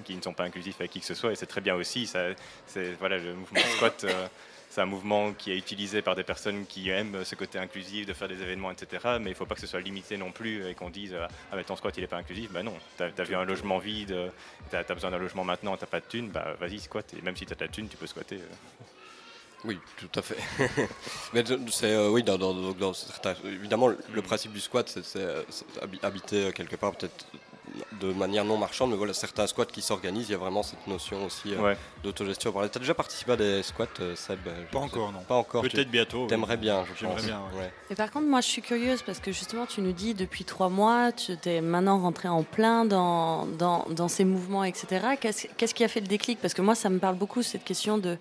[0.05, 1.33] qui ne sont pas inclusifs avec qui que ce soit.
[1.33, 2.07] Et c'est très bien aussi.
[2.07, 2.21] Ça,
[2.67, 4.05] c'est voilà, le mouvement squat.
[4.05, 4.27] euh,
[4.75, 8.13] c'est un mouvement qui est utilisé par des personnes qui aiment ce côté inclusif, de
[8.13, 8.89] faire des événements, etc.
[9.21, 11.29] Mais il ne faut pas que ce soit limité non plus et qu'on dise euh,
[11.53, 12.51] Ah, mais ton squat il n'est pas inclusif.
[12.51, 14.33] Ben non, tu as, vu un logement vide,
[14.71, 17.07] tu as, besoin d'un logement maintenant, tu pas de thune, bah vas-y, squat.
[17.17, 18.37] Et même si tu as de la thune, tu peux squatter.
[18.37, 18.85] euh.
[19.65, 20.37] Oui, tout à fait.
[21.33, 22.37] Mais c'est euh, oui, dans,
[23.45, 25.43] évidemment, le- le principe du squat, c'est euh,
[25.81, 27.27] habi- habiter euh, quelque part peut-être
[28.01, 30.87] de manière non marchande, mais voilà, certains squats qui s'organisent, il y a vraiment cette
[30.87, 31.77] notion aussi euh, Ouais.
[32.03, 32.53] d'autogestion.
[32.53, 35.21] Tu as déjà participé à des squats, euh, Seb euh, Pas sais- encore, non.
[35.27, 35.63] Pas encore.
[35.63, 36.27] tu- Peut-être bientôt.
[36.27, 37.25] T'aimerais bien, je J'aimerais pense.
[37.25, 37.61] bien, ouais.
[37.63, 37.73] Ouais.
[37.91, 40.69] Mais par contre, moi, je suis curieuse parce que justement, tu nous dis depuis trois
[40.69, 45.07] mois, tu es maintenant rentré en plein dans, dans, dans ces mouvements, etc.
[45.21, 46.39] Qu'est-ce qu'est-ce qui a fait le déclic?
[46.41, 48.19] Parce que moi, ça me parle beaucoup, cette question de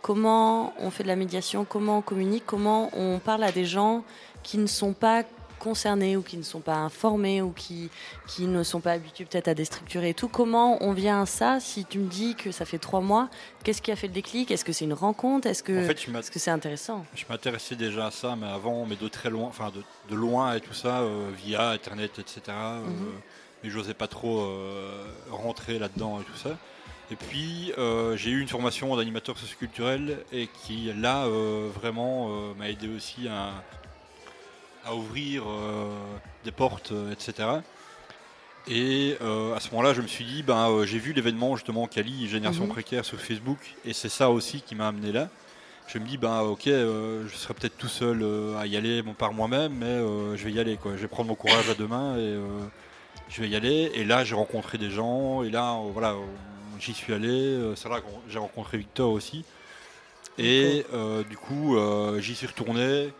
[0.00, 4.04] comment on fait de la médiation, comment on communique, comment on parle à des gens
[4.42, 5.24] qui ne sont pas
[5.58, 7.90] concernés ou qui ne sont pas informés ou qui,
[8.26, 10.28] qui ne sont pas habitués peut-être à déstructurer et tout.
[10.28, 13.28] Comment on vient à ça Si tu me dis que ça fait trois mois,
[13.64, 14.50] qu'est-ce qui a fait le déclic?
[14.50, 15.46] Est-ce que c'est une rencontre?
[15.48, 17.04] Est-ce que En fait, je m'att- est-ce que c'est intéressant?
[17.14, 20.54] Je m'intéressais déjà à ça, mais avant, mais de très loin, enfin de, de loin
[20.54, 22.40] et tout ça, euh, via Internet, etc.
[22.48, 23.12] euh, Mhm.
[23.64, 26.56] mais j'osais pas trop euh, rentrer là-dedans et tout ça.
[27.10, 32.28] Et puis, euh, j'ai eu une formation d'animateur socioculturel et qui, là, euh, vraiment
[32.58, 33.50] m'a aidé aussi à,
[34.88, 35.90] à ouvrir euh,
[36.44, 37.48] des portes, euh, etc.
[38.66, 41.86] Et euh, à ce moment-là, je me suis dit, ben, euh, j'ai vu l'événement justement
[41.86, 42.70] Cali, Génération Mhm.
[42.70, 45.28] Précaire sur Facebook, et c'est ça aussi qui m'a amené là
[45.90, 49.00] je me dis ben ok euh, je serai peut-être tout seul euh, à y aller
[49.00, 51.70] bon, par moi-même mais euh, je vais y aller quoi je vais prendre mon courage
[51.70, 52.44] à deux mains et, euh,
[53.30, 53.90] je vais y aller.
[53.94, 55.42] Et là, j'ai rencontré des gens.
[55.42, 56.24] Et là, euh, voilà, euh,
[56.78, 57.28] j'y suis allé.
[57.28, 59.44] Euh, C'est là que j'ai rencontré Victor aussi.
[60.38, 63.12] Et euh, du coup, euh, j'y suis retourné.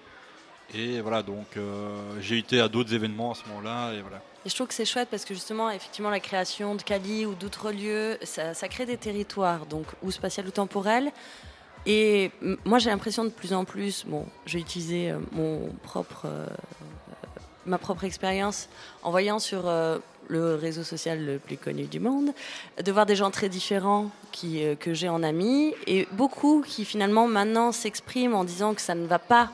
[0.75, 3.95] Et voilà, donc euh, j'ai été à d'autres événements à ce moment-là.
[3.95, 4.21] Et voilà.
[4.45, 7.35] Et je trouve que c'est chouette parce que justement, effectivement, la création de Cali ou
[7.35, 11.11] d'autres lieux, ça, crée des territoires, donc ou spatial ou temporel.
[11.87, 12.31] Et
[12.65, 16.47] moi, j'ai l'impression de plus en plus, bon, je vais utiliser euh, mon propre, euh,
[17.65, 18.69] ma propre expérience
[19.03, 19.71] en voyant sur
[20.29, 22.33] le réseau social le plus connu du monde,
[22.83, 27.27] de voir des gens très différents qui, que j'ai en amis et beaucoup qui finalement
[27.27, 29.51] maintenant s'expriment en disant que ça ne va pas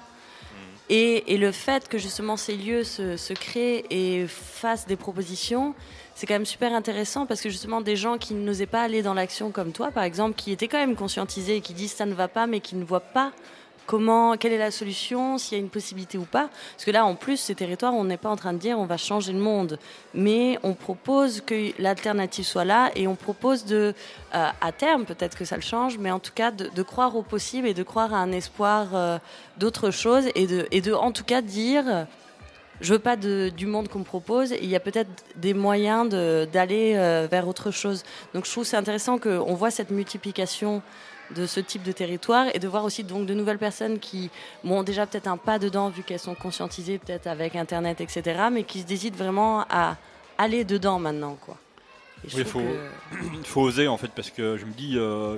[0.90, 5.74] et, le fait que justement ces lieux se, se créent et fassent des propositions,
[6.14, 9.14] c'est quand même super intéressant parce que justement des gens qui n'osaient pas aller dans
[9.14, 12.14] l'action comme toi, par exemple, qui étaient quand même conscientisés et qui disent ça ne
[12.14, 13.32] va pas, mais qui ne voient pas
[13.86, 16.48] comment, quelle est la solution, s'il y a une possibilité ou pas.
[16.72, 18.86] Parce que là, en plus, ces territoires, on n'est pas en train de dire on
[18.86, 19.78] va changer le monde,
[20.14, 23.94] mais on propose que l'alternative soit là et on propose de,
[24.34, 27.22] euh, à terme, peut-être que ça le change, mais en tout cas de, croire au
[27.22, 29.18] possible et de croire à un espoir euh,
[29.58, 32.06] d'autre chose et de, et de, en tout cas, dire
[32.80, 34.54] je veux pas du monde qu'on me propose.
[34.60, 38.02] Il y a peut-être des moyens d'aller euh, vers autre chose.
[38.34, 40.82] Donc je trouve c'est intéressant qu'on voit cette multiplication
[41.30, 44.30] de ce type de territoire et de voir aussi donc de nouvelles personnes qui
[44.64, 48.64] ont déjà peut-être un pas dedans vu qu'elles sont conscientisées peut-être avec internet etc mais
[48.64, 49.96] qui se décident vraiment à
[50.38, 51.56] aller dedans maintenant quoi.
[52.24, 55.36] Oui, trouve faut- que- Il faut oser en fait parce que je me dis euh,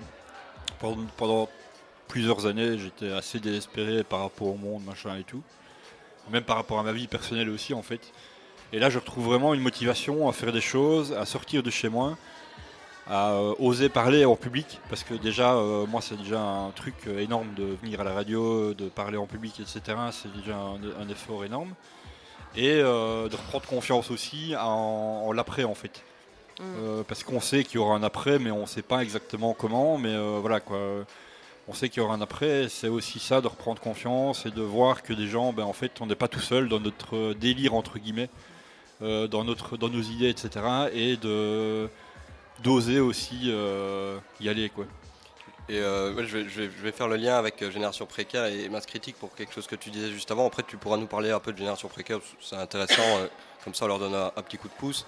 [0.81, 1.49] pendant, pendant
[2.09, 5.43] plusieurs années j'étais assez désespéré par rapport au monde machin et tout
[6.31, 8.01] même par rapport à ma vie personnelle aussi en fait
[8.73, 11.89] et là je retrouve vraiment une motivation à faire des choses à sortir de chez
[11.89, 12.17] moi
[13.09, 16.95] à euh, oser parler en public parce que déjà euh, moi c'est déjà un truc
[17.07, 20.79] euh, énorme de venir à la radio de parler en public etc c'est déjà un,
[21.01, 21.73] un effort énorme
[22.57, 26.03] et euh, de reprendre confiance aussi en, en l'après en fait
[26.61, 29.53] euh, parce qu'on sait qu'il y aura un après, mais on ne sait pas exactement
[29.53, 29.99] comment.
[29.99, 30.79] Mais voilà quoi.
[31.69, 32.69] On sait qu'il y aura un après.
[32.69, 36.01] C'est aussi ça de reprendre confiance et de voir que des gens, ben, en fait,
[36.01, 38.31] on n'est pas tout seul dans notre délire entre guillemets,
[39.01, 40.65] dans notre, dans nos idées, etc.
[40.95, 41.91] Et de
[42.63, 44.87] d'oser aussi euh, y aller quoi.
[45.69, 48.87] Et euh, je, vais, je vais- faire le lien avec euh, Génération Précaire et Masse
[48.87, 50.47] Critique pour quelque chose que tu disais juste avant.
[50.47, 53.03] Après, tu pourras nous parler un peu de Génération Précaire, c'est intéressant,
[53.65, 55.05] comme ça on leur donne un, petit coup de pouce.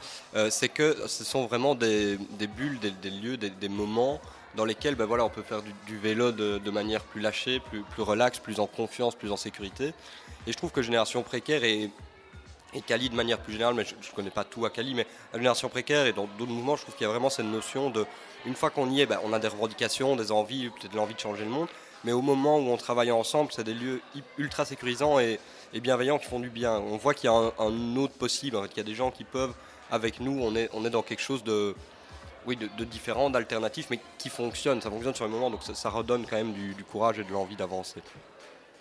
[0.51, 4.21] C'est que ce sont vraiment des, des bulles, des, lieux, des, moments
[4.57, 8.03] dans lesquels ben voilà, on peut faire du, vélo de, manière plus lâchée, plus, plus
[8.03, 9.95] relax, plus en confiance, plus en sécurité.
[10.49, 11.91] Et je trouve que Génération Précaire est,
[12.75, 15.07] et Cali de manière plus générale, mais je ne connais pas tout à Cali, mais
[15.33, 17.91] à Génération Précaire et dans d'autres mouvements, je trouve qu'il y a vraiment cette notion
[17.91, 18.05] de,
[18.47, 21.21] une fois qu'on y est, ben, on a des revendications, des envies, peut-être l'envie de
[21.21, 21.69] changer le monde,
[22.05, 24.01] mais au moment où on travaille ensemble, c'est des lieux
[24.37, 25.41] ultra sécurisants et,
[25.75, 26.79] bienveillants qui font du bien.
[26.79, 29.25] On voit qu'il y a un, autre possible, en qu'il y a des gens qui
[29.25, 29.55] peuvent,
[29.91, 31.75] avec nous, on est, dans quelque chose de,
[32.47, 36.27] oui, de, différent, d'alternatif, mais qui fonctionne, ça fonctionne sur le moment, donc ça, redonne
[36.27, 38.01] quand même du courage et de l'envie d'avancer.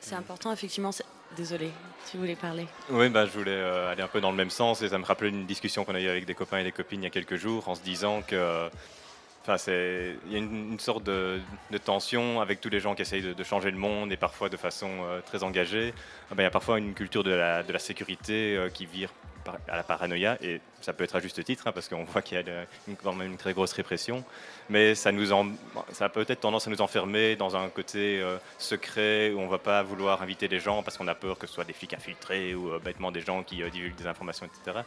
[0.02, 0.92] c'est important effectivement.
[1.36, 2.68] Si vous voulez parler.
[2.90, 5.06] Oui, bah, je voulais euh, aller un peu dans le même sens et ça me
[5.06, 7.12] rappelait une discussion qu'on a eue avec des copains et des copines il y a
[7.12, 8.70] quelques jours en se disant que.
[9.56, 11.40] C'est, il y a une, sorte de,
[11.86, 14.90] tension avec tous les gens qui essayent de, changer le monde et parfois de façon
[15.04, 15.94] euh, très engagée.
[16.30, 19.10] Ah ben, il y a parfois une culture de la, sécurité euh, qui vire
[19.68, 22.38] à la paranoïa et ça peut être à juste titre hein, parce qu'on voit qu'il
[22.38, 22.66] y a
[23.04, 24.24] quand même une très grosse répression.
[24.70, 25.28] Mais ça, nous
[25.92, 29.50] ça a peut-être tendance à nous enfermer dans un côté euh, secret où on ne
[29.50, 31.94] va pas vouloir inviter les gens parce qu'on a peur que ce soit des flics
[31.94, 34.80] infiltrés ou euh, bêtement des gens qui euh, divulguent des informations, etc.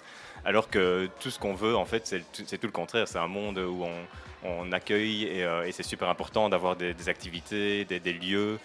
[0.45, 3.09] Alors que tout ce qu'on veut, en fait, c'est tout- le contraire.
[3.09, 3.85] C'est un monde où
[4.45, 8.59] on, accueille et, c'est super important d'avoir des, activités, des, lieux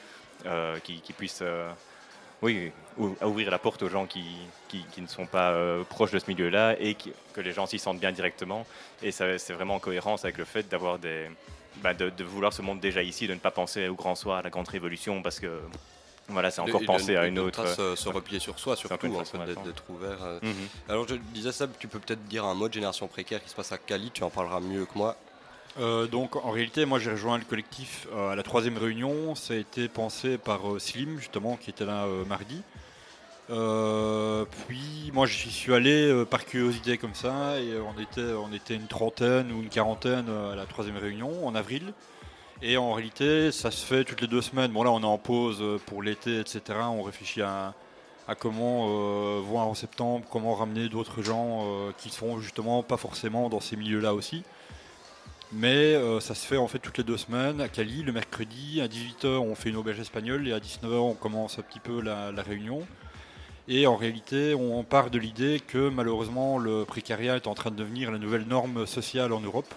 [0.83, 1.43] qui, puissent
[2.45, 4.23] oui, ou- à ouvrir la porte aux gens qui,
[4.69, 7.65] qui, qui ne sont pas euh, proches de ce milieu-là et qui- que les gens
[7.65, 8.65] s'y sentent bien directement.
[9.03, 11.29] Et ça, c'est vraiment en cohérence avec le fait d'avoir des.
[11.83, 14.37] bah, de, de vouloir ce monde déjà ici, de ne pas penser au grand soir,
[14.37, 15.59] à la grande révolution, parce que
[16.29, 17.67] voilà, c'est encore de- penser à une autre.
[17.67, 20.17] se, se replier sur soi, surtout, en fait, d'être ouvert.
[20.23, 20.39] euh.
[20.41, 20.67] Mhm.
[20.89, 23.55] Alors je disais ça, tu peux peut-être dire un mot de génération précaire qui se
[23.55, 25.15] passe à Cali, tu en parleras mieux que moi.
[25.77, 29.35] Euh, donc en réalité, moi j'ai rejoint le collectif euh, à la troisième réunion.
[29.35, 32.61] Ça a été pensé par euh, Slim justement qui était là mardi.
[33.47, 39.61] Puis moi j'y suis allé par curiosité comme ça et on était une trentaine ou
[39.61, 41.93] une quarantaine à la troisième réunion en avril.
[42.61, 44.71] Et en réalité, ça se fait toutes les deux semaines.
[44.71, 46.61] Bon là, on est en pause pour l'été, etc.
[46.89, 47.75] On réfléchit à,
[48.27, 51.67] à comment voir en septembre, comment ramener d'autres gens
[51.99, 54.43] qui sont justement pas forcément dans ces milieux-là aussi.
[55.51, 58.81] Mais euh, ça se fait en fait toutes les deux semaines à Cali, le mercredi
[58.81, 62.01] à 18h on fait une auberge espagnole et à 19h on commence un petit peu
[62.01, 62.85] la, réunion.
[63.67, 67.75] Et en réalité, on part de l'idée que malheureusement, le précariat est en train de
[67.75, 69.73] devenir la nouvelle norme sociale en Europe.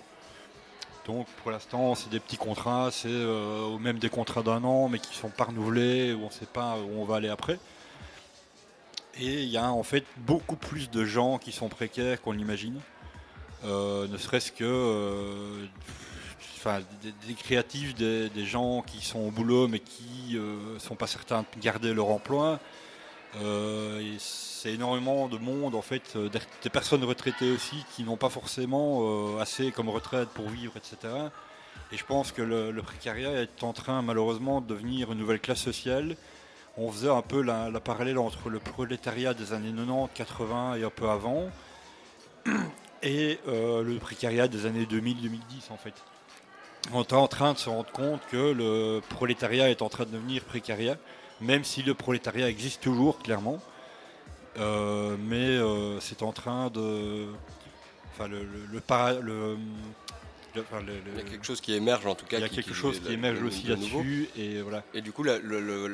[1.06, 4.98] Donc pour l'instant, c'est des petits contrats, c'est euh, même des contrats d'un an, mais
[4.98, 7.58] qui ne sont pas renouvelés, on ne sait pas où on va aller après.
[9.20, 12.78] Et il y a en fait beaucoup plus de gens qui sont précaires qu'on l'imagine.
[13.64, 15.66] Euh, ne serait-ce que euh,
[17.02, 21.42] des, des créatifs, des, gens qui sont au boulot mais qui ne sont pas certains
[21.42, 22.60] de garder leur emploi.
[23.36, 26.30] Euh, c'est énormément de monde en fait, euh,
[26.62, 29.00] des, personnes retraitées aussi qui n'ont pas forcément
[29.36, 31.12] euh, assez comme retraite pour vivre, etc.
[31.92, 35.60] Et je pense que le, le est en train malheureusement de devenir une nouvelle classe
[35.60, 36.16] sociale.
[36.78, 40.84] On faisait un peu la, la parallèle entre le prolétariat des années 90, 80 et
[40.84, 41.50] un peu avant,
[43.02, 45.94] et euh, le précariat des années 2000-2010 en fait.
[46.92, 50.10] On est en train de se rendre compte que le prolétariat est en train de
[50.10, 50.96] devenir précariat,
[51.40, 53.60] même si le prolétariat existe toujours clairement.
[54.58, 57.26] Euh, mais euh, c'est en train de.
[58.12, 59.56] Enfin, le, le, le para- le-
[60.54, 62.38] le- enfin, le- Il y a quelque chose qui émerge en tout cas.
[62.38, 64.28] il y a qui- quelque qui- chose qui émerge aussi là-dessus.
[64.36, 64.82] Et voilà.
[64.94, 65.38] Et du coup, la,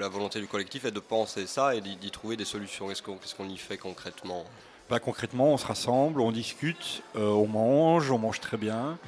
[0.09, 2.89] volonté du collectif est de penser ça et d'y trouver des solutions.
[2.89, 4.45] Qu'est-ce qu'on qu'est-ce qu'on y fait concrètement?
[4.91, 8.99] Bah, concrètement, on se rassemble, on discute, euh, on mange, on mange très bien.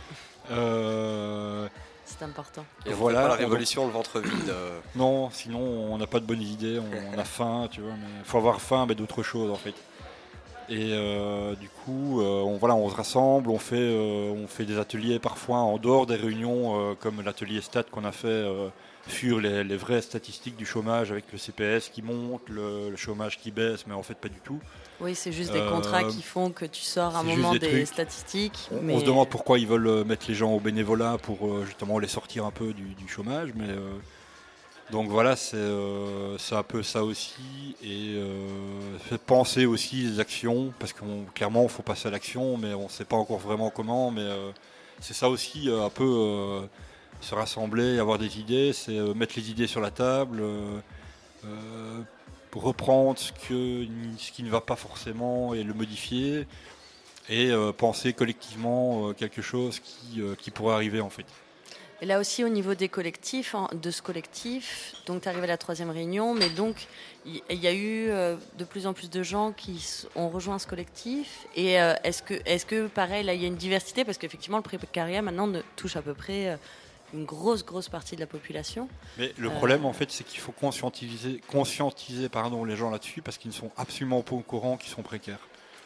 [0.51, 1.69] Euh,
[2.07, 2.65] C'est important.
[2.87, 4.49] Et on Voilà, fait pas la on- révolution le ventre vide.
[4.49, 7.93] euh, non, sinon on n'a pas de bonnes idées, on, on a faim, tu vois.
[7.93, 9.75] Mais faut avoir faim, mais d'autres choses en fait.
[10.69, 14.65] Et euh, du coup, euh, on, voilà, on se rassemble, on fait, euh, on fait
[14.65, 18.69] des ateliers parfois en dehors des réunions, euh, comme l'atelier Stat qu'on a fait euh,
[19.09, 23.39] sur les, les vraies statistiques du chômage avec le CPS qui monte, le, le chômage
[23.39, 24.59] qui baisse, mais en fait pas du tout.
[25.01, 27.85] Oui, c'est juste des Euh, contrats qui font que tu sors à un moment des
[27.85, 28.69] statistiques.
[28.73, 28.95] On, mais...
[28.95, 31.99] on se demande pourquoi ils veulent euh, mettre les gens au bénévolat pour euh, justement
[31.99, 33.69] les sortir un peu du, du chômage, mais
[34.93, 38.15] donc voilà, c'est un peu ça aussi et
[39.27, 42.89] penser aussi les actions parce qu'on clairement il faut passer à l'action, mais on ne
[42.89, 44.27] sait pas encore vraiment comment, mais
[45.01, 46.61] c'est ça aussi un peu
[47.21, 50.41] se rassembler, avoir des idées, c'est mettre les idées sur la table.
[51.45, 52.01] euh,
[52.59, 56.47] reprendre ce, qui ne va pas forcément et le modifier
[57.29, 61.27] et euh, penser collectivement euh, quelque chose qui, euh, qui pourrait arriver en fait.
[62.03, 65.47] Et là aussi, au niveau des collectifs, hein, de ce collectif, donc tu arrives à
[65.47, 66.89] la troisième réunion, mais donc
[67.25, 68.09] il y, a eu
[68.59, 69.83] de plus en plus de gens qui
[70.15, 71.47] ont rejoint ce collectif.
[71.57, 71.73] Et
[72.05, 74.05] est-ce que, est que, pareil, là, il y a une diversité?
[74.05, 76.59] Parce qu'effectivement, le précariat maintenant touche à peu près
[77.15, 78.89] une grosse, grosse partie de la population.
[79.19, 79.51] Mais le Euh.
[79.55, 83.57] problème en fait c'est qu'il faut conscientiser, conscientiser pardon, les gens là-dessus parce qu'ils ne
[83.57, 85.39] sont absolument pas au courant qu'ils sont précaires.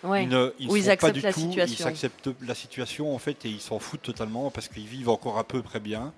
[0.03, 0.23] Ouais.
[0.25, 1.85] Ils ne ils Ou ils pas du la tout, situation.
[1.85, 5.39] ils acceptent la situation en fait et ils s'en foutent totalement parce qu'ils vivent encore
[5.39, 6.13] à peu près bien.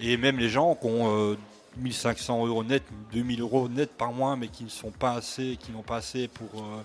[0.00, 1.36] Et même les gens qui ont euh,
[1.76, 2.82] 1500 euros net,
[3.12, 6.28] 2000 euros net par mois, mais qui ne sont pas assez, qui n'ont pas assez
[6.28, 6.80] pour euh,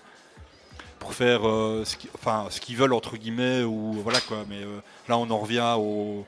[1.00, 4.44] pour faire euh, ce qui- enfin ce qu'ils veulent entre guillemets ou voilà quoi.
[4.50, 6.26] Mais euh, là on en revient au,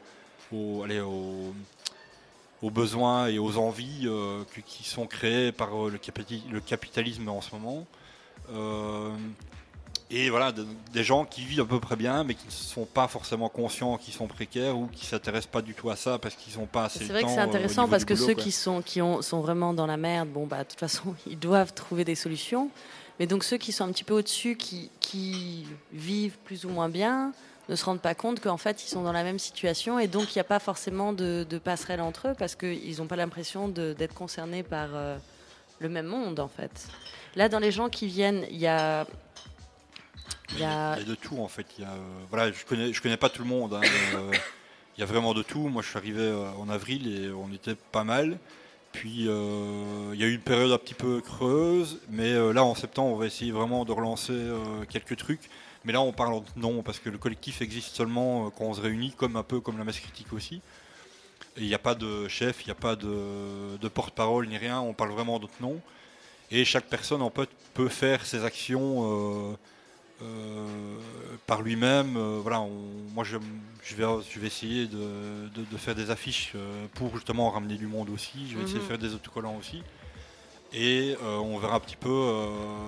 [0.53, 1.53] au- allez, au-
[2.61, 7.27] aux besoins et aux envies euh, qui sont créés par euh, le, capitali- le capitalisme
[7.29, 7.85] en ce moment.
[8.53, 9.09] Euh,
[10.13, 12.85] et voilà, de- des gens qui vivent à peu près bien, mais qui ne sont
[12.85, 16.35] pas forcément conscients qu'ils sont précaires ou qui s'intéressent pas du tout à ça parce
[16.35, 18.43] qu'ils n'ont pas assez C'est le vrai que c'est intéressant parce que boulot, ceux quoi.
[18.43, 21.39] qui, sont, qui ont, sont vraiment dans la merde, bon, bah, de toute façon, ils
[21.39, 22.69] doivent trouver des solutions.
[23.19, 26.89] Mais donc ceux qui sont un petit peu au-dessus, qui, qui vivent plus ou moins
[26.89, 27.31] bien,
[27.71, 30.35] ne se rendent pas compte qu'en fait, ils sont dans la même situation et donc
[30.35, 34.13] il n'y a pas forcément de, passerelle entre eux parce qu'ils n'ont pas l'impression d'être
[34.13, 35.17] concernés par euh,
[35.79, 36.87] le même monde, en fait.
[37.35, 39.07] Là, dans les gens qui viennent, il y a...
[40.53, 40.97] Il y a...
[40.97, 41.65] De tout en fait.
[41.79, 41.85] Euh,
[42.29, 43.73] voilà, je connais, je connais pas tout le monde.
[43.73, 43.81] hein,
[44.15, 44.31] euh,
[44.97, 45.69] il y a vraiment de tout.
[45.69, 46.29] Moi, je suis arrivé
[46.59, 48.37] en avril et on était pas mal.
[48.91, 53.13] Puis il y a eu une période un petit peu creuse, mais là en septembre,
[53.13, 54.37] on va essayer vraiment de relancer
[54.89, 55.49] quelques trucs.
[55.83, 58.73] Mais là, on parle en non parce que le collectif existe seulement euh, quand on
[58.73, 60.61] se réunit, comme un peu comme la masse critique aussi.
[61.57, 64.79] Il n'y a pas de chef, il n'y a pas de, de porte-parole ni rien.
[64.79, 65.81] On parle vraiment d'autres noms.
[66.51, 69.51] Et chaque personne en peut, peut faire ses actions.
[69.51, 69.55] euh,
[70.23, 70.67] euh,
[71.47, 72.15] par lui-même.
[72.15, 72.69] euh, voilà, on-
[73.15, 73.37] moi je,
[73.83, 76.53] je, vais, je vais essayer de, de- de faire des affiches
[76.93, 78.47] pour justement ramener du monde aussi.
[78.47, 78.87] Je vais essayer de Mhm.
[78.87, 79.81] faire des autocollants aussi.
[80.73, 82.47] Et euh, on verra un petit peu euh,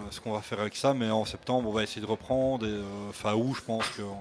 [0.09, 0.93] ce qu'on va faire avec ça.
[0.93, 2.65] Mais en septembre, on va essayer de reprendre.
[2.65, 4.17] Et euh, fin août, je pense qu'on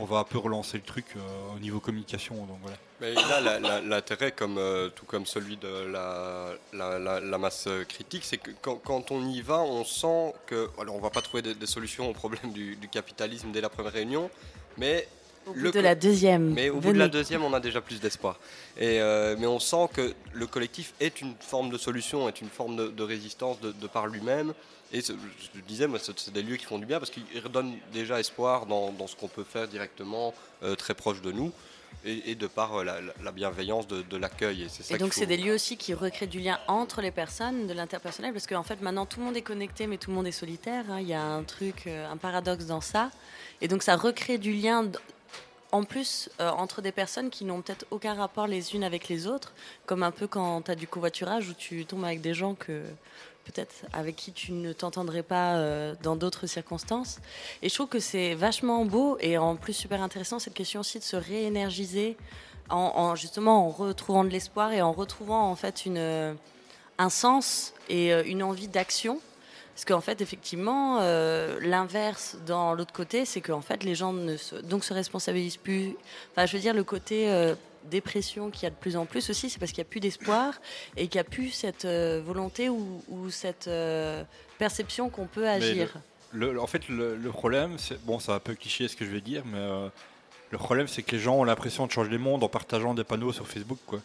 [0.00, 1.06] on va un peu relancer le truc
[1.54, 2.34] au niveau communication.
[2.34, 2.76] Donc voilà.
[3.00, 4.60] Mais là, l'intérêt, comme,
[4.96, 9.84] tout comme celui de la, la- masse critique, c'est que quand, on y va, on
[9.84, 10.68] sent que.
[10.80, 13.68] Alors, on va pas trouver des, des solutions au problème du, du capitalisme dès la
[13.68, 14.30] première réunion,
[14.78, 15.06] mais
[15.46, 16.54] Au bout Le de la deuxième.
[16.54, 18.38] Mais au bout de la deuxième, on a déjà plus d'espoir.
[18.78, 22.48] Et euh, mais on sent que le collectif est une forme de solution, est une
[22.48, 24.54] forme de, de résistance de, de par lui-même.
[24.92, 28.20] Et je disais, moi, c'est des lieux qui font du bien parce qu'ils redonnent déjà
[28.20, 31.50] espoir dans, dans ce qu'on peut faire directement, euh, très proche de nous,
[32.04, 34.62] et, et de par euh, la, la- la bienveillance de, de l'accueil.
[34.62, 37.10] Et c'est ça Et donc c'est des lieux aussi qui recréent du lien entre les
[37.10, 40.16] personnes, de l'interpersonnel, parce qu'en fait maintenant tout le monde est connecté, mais tout le
[40.16, 40.84] monde est solitaire.
[40.90, 40.98] hein.
[41.00, 43.10] Il y a un truc, un paradoxe dans ça.
[43.62, 44.84] Et donc ça recrée du lien,
[45.74, 49.26] en plus, euh, entre des personnes qui n'ont peut-être aucun rapport les unes avec les
[49.26, 49.52] autres,
[49.86, 52.82] comme un peu quand tu as du covoiturage où tu tombes avec des gens que
[53.44, 57.18] peut-être avec qui tu ne t'entendrais pas euh, dans d'autres circonstances.
[57.60, 60.98] Et je trouve que c'est vachement beau et en plus super intéressant cette question aussi
[60.98, 62.16] de se réénergiser
[62.70, 66.32] en, en- justement en retrouvant de l'espoir et en retrouvant en fait une, euh,
[66.98, 69.20] un sens et une envie d'action.
[69.74, 74.36] Parce qu'en fait, effectivement, euh, l'inverse dans l'autre côté, c'est qu'en fait, les gens ne
[74.36, 75.96] se, donc se responsabilisent plus.
[76.32, 77.56] Enfin, je veux dire, le côté euh,
[77.90, 79.98] dépression qu'il y a de plus en plus aussi, c'est parce qu'il n'y a plus
[80.00, 80.54] d'espoir
[80.96, 83.68] et qu'il n'y a plus cette euh, volonté ou, ou cette
[84.58, 85.94] perception qu'on peut agir.
[86.32, 89.10] Le- en fait, le, le problème, c'est bon, c'est un peu cliché ce que je
[89.10, 89.58] vais dire, mais
[90.50, 93.04] le problème, c'est que les gens ont l'impression de changer le monde en partageant des
[93.04, 94.00] panneaux sur Facebook, quoi.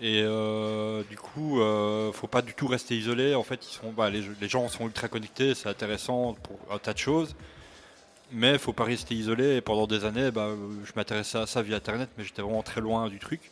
[0.00, 3.34] Et euh, du coup, euh, faut pas du tout rester isolé.
[3.34, 6.92] En fait, ils sont, bah, les, gens sont ultra connectés, c'est intéressant pour un tas
[6.92, 7.34] de choses.
[8.32, 9.56] Mais faut pas rester isolé.
[9.56, 10.50] Et pendant des années, bah,
[10.84, 13.50] je m'intéressais à ça via Internet, mais j'étais vraiment très loin du truc.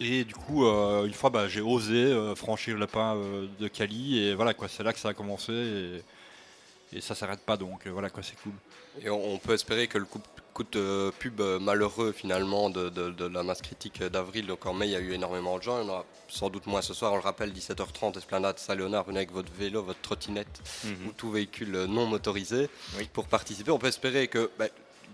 [0.00, 3.16] Et du coup, euh, une fois, bah, j'ai osé franchir le pas
[3.60, 4.18] de Cali.
[4.18, 5.52] Et voilà, quoi, c'est là que ça a commencé.
[5.52, 8.52] Et, et ça s'arrête pas, donc voilà, quoi, c'est cool.
[9.02, 10.20] Et on, peut espérer que le coup,
[10.54, 14.72] coup de pub euh, malheureux finalement de, de- de la masse critique d'avril, donc en
[14.72, 16.80] mai il y a eu énormément de gens, il y en aura sans doute moins
[16.80, 21.08] ce soir, on le rappelle 17h30 Esplanade Saint-Léonard, venez avec votre vélo, votre trottinette Mhm.
[21.08, 22.68] ou tout véhicule euh, non motorisé
[22.98, 23.08] Oui.
[23.12, 23.70] pour participer.
[23.72, 24.66] On peut espérer que bah,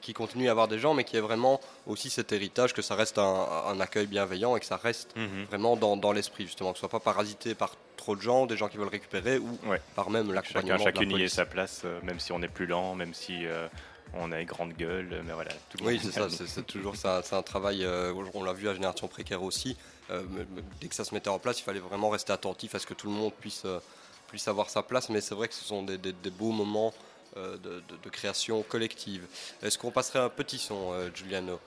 [0.02, 2.72] qu'il continue à y avoir des gens mais qu'il y ait vraiment aussi cet héritage,
[2.74, 5.44] que ça reste un, un accueil bienveillant et que ça reste Mhm.
[5.48, 8.56] vraiment dans, dans l'esprit justement, que ce soit pas parasité par trop de gens, des
[8.58, 9.80] gens qui veulent récupérer ou Ouais.
[9.94, 12.42] par même l'accompagnement Chacun, de la chacune y ait sa place, euh, même si on
[12.42, 13.68] est plus lent, même si euh,
[14.14, 15.50] on a une grande gueule, mais voilà.
[15.70, 17.22] Tout le Oui, monde- c'est ça, c'est toujours ça.
[17.24, 19.76] C'est un travail, euh, on l'a vu à Génération Précaire aussi.
[20.10, 20.22] euh,
[20.80, 22.94] dès que ça se mettait en place, il fallait vraiment rester attentif à ce que
[22.94, 23.78] tout le monde puisse, euh,
[24.28, 25.08] puisse avoir sa place.
[25.08, 26.92] Mais c'est vrai que ce sont des, des- des beaux moments
[27.36, 29.24] euh, de, de- de création collective.
[29.62, 31.60] Est-ce qu'on passerait un petit son, euh, Giuliano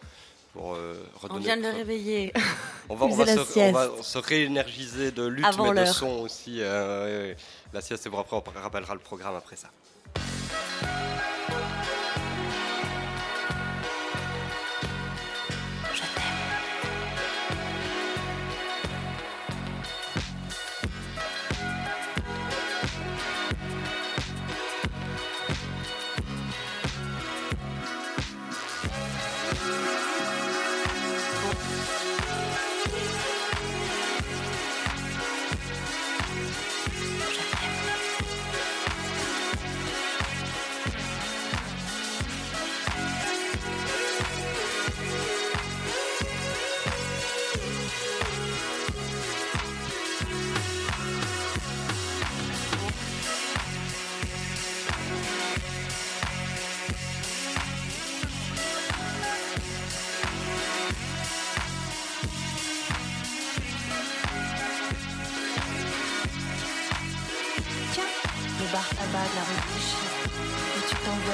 [0.51, 2.33] pour, euh, On redonner vient de le réveiller.
[2.89, 3.73] on va, on se, la on sieste.
[3.73, 6.57] va se réénergiser de lutte, Avant mais de son aussi.
[6.59, 7.33] euh.
[7.71, 9.69] La sieste, c'est pour après, on rappellera le programme après ça.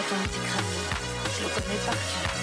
[0.10, 0.65] Ton petit crapaud.
[1.38, 2.38] Je le connais par cœur.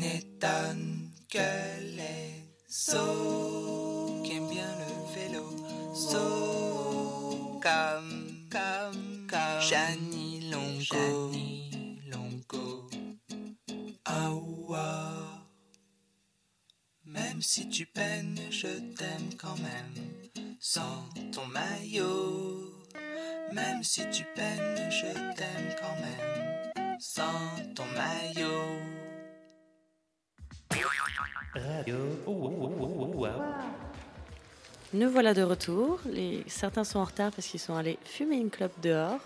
[0.00, 1.38] N'étonne que
[1.96, 5.46] les sots, qui aiment bien le vélo,
[5.94, 11.32] saut comme, comme, comme Janie Longo.
[12.10, 12.90] Longo.
[17.04, 20.56] Même si tu peines, je t'aime quand même.
[20.60, 22.72] Sans ton maillot.
[23.52, 26.29] Même si tu peines, je t'aime quand même.
[34.92, 35.98] Nous voilà de retour.
[36.06, 36.44] Les...
[36.46, 39.18] Certains sont en retard parce qu'ils sont allés fumer une clope dehors.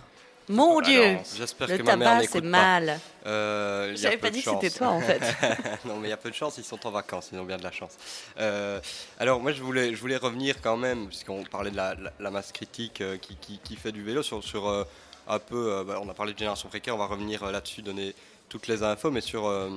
[0.48, 2.80] Mon Dieu Alors, J'espère Le que ma mère tabac, n'écoute c'est pas.
[2.80, 3.00] mal.
[3.24, 4.76] Euh, il y a J'avais peu pas de dit que c'était chance.
[4.78, 5.20] toi, en fait.
[5.86, 7.56] non, mais il y a peu de chance, ils sont en vacances, ils ont bien
[7.56, 7.92] de la chance.
[8.38, 8.78] Euh,
[9.18, 12.30] alors, moi, je voulais, je voulais revenir quand même, puisqu'on parlait de la, la- la
[12.30, 14.84] masse critique euh, qui, qui- qui fait du vélo, sur, sur euh,
[15.28, 17.80] un peu, euh, bah, on a parlé de génération précaire, on va revenir euh, là-dessus,
[17.80, 18.14] donner
[18.50, 19.70] toutes les infos, mais sur, euh,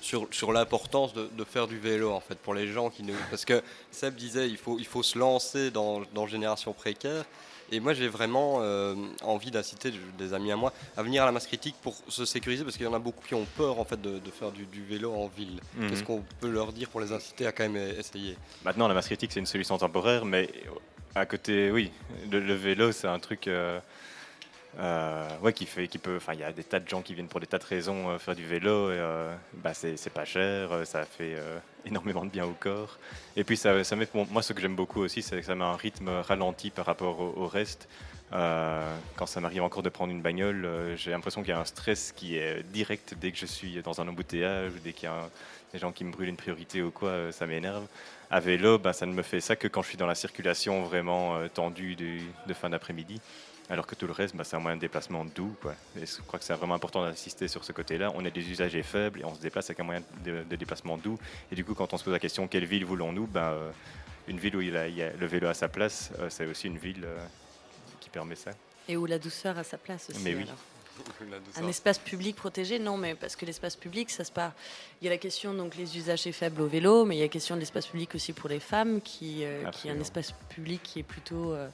[0.00, 3.12] sur, sur l'importance de, de faire du vélo, en fait, pour les gens qui ne...
[3.30, 7.24] Parce que Seb disait, il faut, il faut se lancer dans, dans génération précaire.
[7.70, 11.32] Et moi, j'ai vraiment euh, envie d'inciter des amis à moi à venir à la
[11.32, 13.84] masse critique pour se sécuriser, parce qu'il y en a beaucoup qui ont peur en
[13.84, 15.60] fait de, de faire du, du vélo en ville.
[15.76, 15.90] Mhm.
[15.90, 18.36] Qu'est-ce qu'on peut leur dire pour les inciter à quand même essayer?
[18.64, 20.48] Maintenant, la masse critique, c'est une solution temporaire, mais
[21.14, 21.90] à côté, oui,
[22.30, 23.80] le, le vélo, c'est un truc euh,
[24.76, 26.16] ouais, qui fait, qui peut.
[26.16, 28.10] Enfin, il y a des tas de gens qui viennent pour des tas de raisons
[28.10, 28.90] euh, faire du vélo.
[28.90, 32.98] Et, euh, bah, c'est pas cher, euh, ça fait euh, énormément de bien au corps.
[33.36, 33.96] Et puis, ça, ça
[34.30, 37.20] moi, ce que j'aime beaucoup aussi, c'est que ça met un rythme ralenti par rapport
[37.20, 37.88] au, reste.
[38.34, 41.60] Euh, quand ça m'arrive encore de prendre une bagnole, euh, j'ai l'impression qu'il y a
[41.60, 45.04] un stress qui est direct dès que je suis dans un embouteillage, ou dès qu'il
[45.08, 45.30] y a
[45.72, 47.86] des gens qui me brûlent une priorité ou quoi, euh, ça m'énerve.
[48.30, 50.82] À vélo, ben, ça ne me fait ça que quand je suis dans la circulation
[50.82, 53.20] vraiment euh, tendue du- de fin d'après-midi.
[53.70, 55.54] Alors que tout le reste, ben, c'est un moyen de déplacement doux.
[55.60, 55.74] Quoi.
[56.00, 58.10] Et je crois que c'est vraiment important d'insister sur ce côté-là.
[58.14, 60.96] On est des usagers faibles et on se déplace avec un moyen de, de déplacement
[60.96, 61.18] doux.
[61.52, 63.26] Et du coup, quand on se pose la question quelle ville voulons-nous?
[63.26, 63.70] Ben, euh,
[64.26, 66.30] Une ville où il y a, il y a le vélo à sa place, euh,
[66.30, 67.18] c'est aussi une ville euh,
[68.00, 68.52] qui permet ça.
[68.88, 70.22] Et où la douceur a sa place aussi.
[70.22, 70.44] Mais oui.
[70.44, 70.56] alors.
[71.56, 74.52] Un espace public protégé, non, mais parce que l'espace public, ça se part.
[75.00, 77.24] Il y a la question donc les usagers faibles au vélo, mais il y a
[77.24, 80.32] la question de l'espace public aussi pour les femmes, qui, euh, qui est un espace
[80.48, 81.68] public qui est plutôt euh,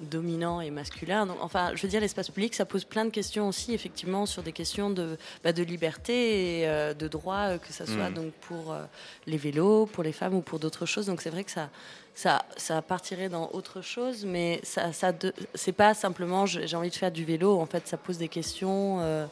[0.00, 1.26] dominant et masculin.
[1.26, 4.42] Donc, enfin, je veux dire, l'espace public, ça pose plein de questions aussi, effectivement, sur
[4.42, 8.14] des questions de, bah, de liberté et euh, de droit, euh, que ça soit Mhm.
[8.14, 8.84] donc pour euh,
[9.26, 11.06] les vélos, pour les femmes ou pour d'autres choses.
[11.06, 11.70] Donc c'est vrai que ça,
[12.14, 15.12] ça, ça partirait dans autre chose, mais ça, ça
[15.54, 17.58] c'est pas simplement j'ai envie de faire du vélo.
[17.58, 19.26] En fait, ça pose des questions euh,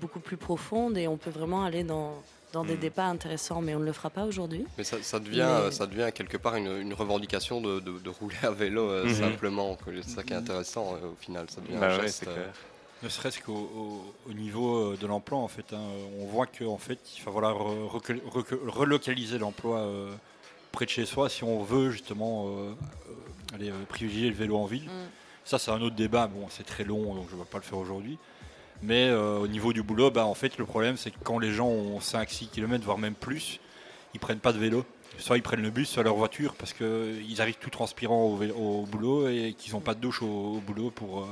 [0.00, 2.14] beaucoup plus profondes et on peut vraiment aller dans,
[2.54, 2.80] dans des Mhm.
[2.80, 4.64] débats intéressants, mais on ne le fera pas aujourd'hui.
[4.78, 8.08] Mais ça, ça devient, Mais- ça devient quelque part une, une revendication de, de- de
[8.10, 9.14] rouler à vélo euh, Mhm.
[9.14, 9.76] simplement.
[9.84, 11.46] C'est ça qui est intéressant euh, au final.
[11.50, 12.52] Ça devient Bah un ouais, geste, c'est euh, clair.
[13.02, 15.82] Ne serait-ce qu'au au- au niveau de l'emploi, en fait, hein,
[16.20, 17.56] on voit qu'en fait, il va falloir
[18.66, 20.14] relocaliser l'emploi euh,
[20.72, 22.48] près de chez soi si on veut justement
[23.52, 24.84] aller privilégier le vélo en ville.
[24.84, 25.08] Mm.
[25.44, 26.26] Ça, c'est un autre débat.
[26.28, 28.16] Bon, c'est très long, donc je ne vais pas le faire aujourd'hui.
[28.86, 31.52] Mais euh, au niveau du boulot, bah, en fait, le problème, c'est que quand les
[31.52, 33.60] gens ont 5-6 km, voire même plus,
[34.14, 34.84] ils prennent pas de vélo.
[35.16, 38.82] Soit ils prennent le bus, soit leur voiture, parce qu'ils arrivent tout transpirant au, au
[38.82, 41.26] boulot et qu'ils n'ont pas de douche au, au boulot pour, euh,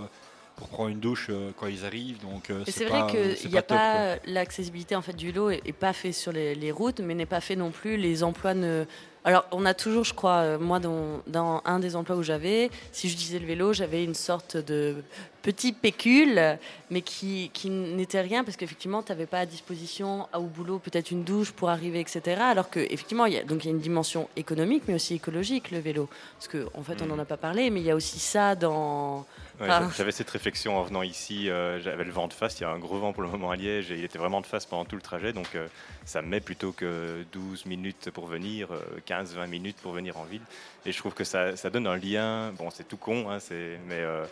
[0.57, 2.21] pour prendre une douche euh, quand ils arrivent.
[2.21, 5.51] Donc, euh, c'est pas- vrai c'est qu'il n'y a pas l'accessibilité en fait du vélo
[5.51, 7.97] est, est pas fait sur les, les routes, mais n'est pas fait non plus.
[7.97, 8.85] Les emplois ne.
[9.25, 12.71] Alors on a toujours, je crois, euh, moi dans, dans un des emplois où j'avais,
[12.93, 14.97] si je disais le vélo, j'avais une sorte de
[15.43, 16.59] petit pécule,
[16.91, 21.11] mais qui, qui n'était rien parce qu'effectivement tu n'avais pas à disposition au boulot peut-être
[21.11, 22.41] une douche pour arriver, etc.
[22.43, 25.71] Alors que effectivement il y a donc y a une dimension économique, mais aussi écologique
[25.73, 26.09] le vélo,
[26.39, 28.55] parce que en fait on n'en a pas parlé, mais il y a aussi ça
[28.55, 29.27] dans
[29.61, 31.51] Ouais, Enfin, j'a- J'avais cette réflexion en venant ici.
[31.51, 32.59] euh, J'avais le vent de face.
[32.59, 34.41] Il y a un gros vent pour le moment à Liège et il était vraiment
[34.41, 35.35] de face pendant tout le trajet.
[35.35, 35.69] Donc euh,
[36.07, 38.69] ça me met plutôt que 12 minutes pour venir,
[39.07, 40.41] 15-20 minutes pour venir en ville.
[40.87, 42.51] Et je trouve que ça, ça donne un lien.
[42.53, 44.25] Bon, c'est tout con, hein, mais, euh,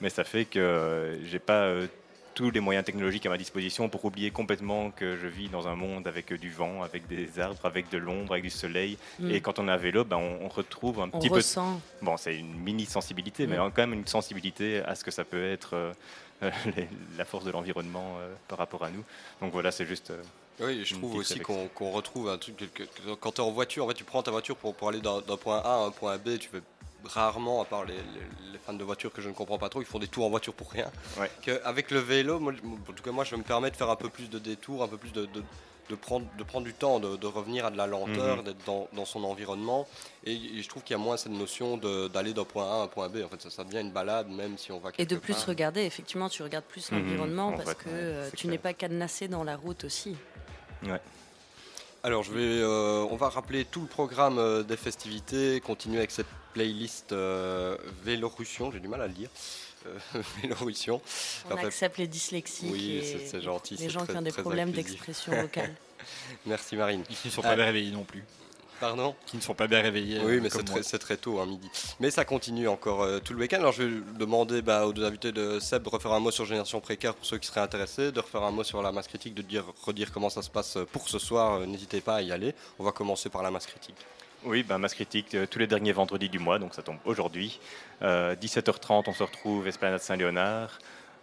[0.00, 1.86] mais ça fait que euh, j'ai pas euh,
[2.34, 5.74] tous les moyens technologiques à ma disposition pour oublier complètement que je vis dans un
[5.74, 8.96] monde avec euh, du vent, avec des arbres, avec de l'ombre, avec du soleil.
[9.18, 9.30] Mm.
[9.32, 11.80] Et quand on est à vélo, ben, on, on retrouve un on petit peu ressent.
[12.00, 13.72] Bon, c'est une mini sensibilité, mais Mm.
[13.74, 15.92] quand même une sensibilité à ce que ça peut être euh,
[16.76, 19.02] les- la force de l'environnement euh, par rapport à nous.
[19.42, 20.10] Donc voilà, c'est juste.
[20.10, 20.22] euh,
[20.60, 22.56] Oui, je trouve aussi qu'on retrouve un truc.
[22.56, 24.88] que- que- quand tu es en voiture, en fait, tu prends ta voiture pour, pour
[24.90, 26.60] aller d'un d'un point A à un point B, tu fais
[27.04, 29.80] rarement, à part les, les- les fans de voitures que je ne comprends pas trop,
[29.80, 30.90] ils font des tours en voiture pour rien.
[31.18, 31.30] Ouais.
[31.42, 32.52] Que avec le vélo, moi,
[32.88, 34.88] en tout cas moi, je me permets de faire un peu plus de détours, un
[34.88, 35.42] peu plus de, de-
[35.88, 38.42] de prendre, de prendre du temps, de, de revenir à de la lenteur, Mhm.
[38.44, 39.88] d'être dans, dans son environnement.
[40.24, 42.82] Et, et je trouve qu'il y a moins cette notion d'aller d'un point A à
[42.82, 43.22] un point B.
[43.24, 45.46] En fait, ça, ça devient une balade, même si on va Et de plus part.
[45.46, 48.58] regarder, effectivement, tu regardes plus Mhm, l'environnement en parce fait, que ouais, euh, tu n'es
[48.58, 50.14] pas cadenassé dans la route aussi.
[52.04, 56.10] Alors, je vais, euh, on va rappeler tout le programme euh, des festivités, continuer avec
[56.10, 59.28] cette playlist euh, Vélorussion, j'ai du mal à le dire.
[59.86, 61.00] Euh, Vélorussion.
[61.50, 64.22] On fait, accepte les dyslexiques oui, c'est- c'est gentil, les c'est gens très- qui ont
[64.22, 65.74] des problèmes d'expression vocale.
[66.46, 67.02] Merci Marine.
[67.02, 68.24] Qui ne sont pas réveillés non plus.
[68.80, 70.20] Pardon Qui ne sont pas bien réveillés.
[70.22, 70.50] Oui, euh, mais
[70.82, 71.68] c'est très, tôt, hein, midi.
[72.00, 73.58] Mais ça continue encore euh, tout le week-end.
[73.58, 76.44] Alors je vais demander bah, aux deux invités de Seb de refaire un mot sur
[76.44, 79.34] Génération Précaire pour ceux qui seraient intéressés, de refaire un mot sur la masse critique,
[79.34, 81.60] de dire, redire comment ça se passe pour ce soir.
[81.60, 82.54] Euh, N'hésitez pas à y aller.
[82.78, 83.96] On va commencer par la masse critique.
[84.44, 87.58] Oui, ben, masse critique euh, tous les derniers vendredis du mois, donc ça tombe aujourd'hui.
[88.02, 90.78] Euh, 17h30, on se retrouve Esplanade Saint-Léonard.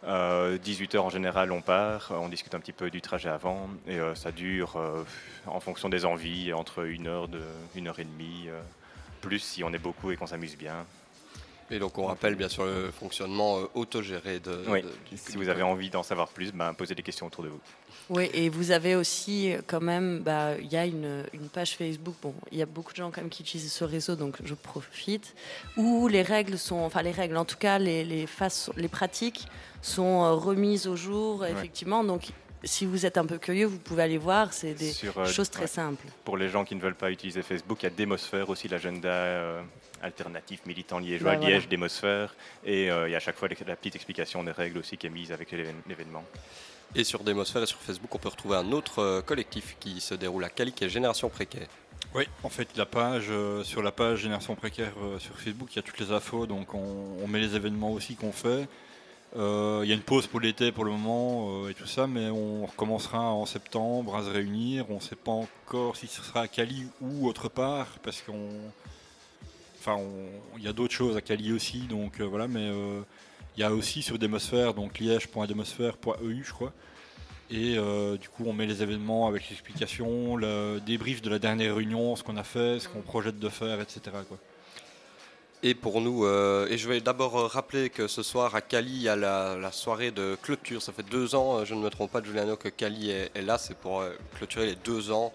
[0.06, 2.12] Euh, 18h en général, on part.
[2.12, 3.70] On discute un petit peu du trajet avant.
[3.88, 5.04] Et euh, ça dure, euh,
[5.48, 7.42] en fonction des envies, entre une heure, de,
[7.76, 8.46] une heure et demie.
[8.50, 8.62] euh,
[9.22, 10.86] plus si on est beaucoup et qu'on s'amuse bien.
[11.72, 14.84] Et donc on rappelle bien sûr le fonctionnement euh, autogéré de, Oui.
[14.84, 17.50] de- du- Si vous avez envie d'en savoir plus, ben, posez des questions autour de
[17.50, 17.60] vous.
[18.12, 21.76] Oui, et vous avez aussi euh, quand même, bah, il y a une, une page
[21.76, 24.36] Facebook, bon, il y a beaucoup de gens quand même qui utilisent ce réseau, donc
[24.44, 25.34] je profite,
[25.76, 29.48] où les règles sont, enfin les règles, en tout cas les, les, façons, les pratiques
[29.82, 32.28] sont euh, remises au jour, effectivement, donc
[32.64, 35.50] si vous êtes un peu curieux, vous pouvez aller voir, c'est des Sur, euh, choses
[35.50, 35.68] très ouais.
[35.68, 36.06] simples.
[36.24, 39.10] Pour les gens qui ne veulent pas utiliser Facebook, il y a Démosphère aussi, l'agenda
[39.10, 39.62] euh,
[40.02, 41.56] alternatif militant liégeois, Ouais, voilà.
[41.56, 42.36] Liège, Démosphère.
[42.66, 45.10] Et il y a à chaque fois la petite explication des règles aussi qui est
[45.10, 46.24] mise avec l'événement.
[46.94, 50.14] Et sur Démosphère et sur Facebook, on peut retrouver un autre euh, collectif qui se
[50.14, 51.68] déroule à Cali, qui est Génération Précaire.
[52.14, 55.76] Oui, en fait, la page, euh, sur la page Génération Précaire euh, sur Facebook, il
[55.78, 58.68] y a toutes les infos, donc on, on met les événements aussi qu'on fait.
[59.36, 62.08] Euh, Il y a une pause pour l'été pour le moment euh, et tout ça,
[62.08, 64.86] mais on recommencera en septembre à se réunir.
[64.90, 68.48] On ne sait pas encore si ce sera à Cali ou autre part, parce qu'on.
[69.88, 70.02] Enfin,
[70.58, 73.02] il y a d'autres choses à Cali aussi, donc euh, voilà, mais euh,
[73.56, 76.74] il y a aussi sur Démosphère, donc liège.démosphère.eu, je crois.
[77.52, 81.76] Et euh, du coup, on met les événements avec l'explication, le débrief de la dernière
[81.76, 84.02] réunion, ce qu'on a fait, ce qu'on projette de faire, etc.
[85.62, 89.10] Et pour nous, et je vais d'abord rappeler que ce soir à Cali, il y
[89.10, 90.82] a la, soirée de clôture.
[90.82, 93.60] Ça fait deux ans, je ne me trompe pas, Giuliano, que Cali est, là.
[93.60, 94.04] C'est pour
[94.36, 95.32] clôturer les deux ans.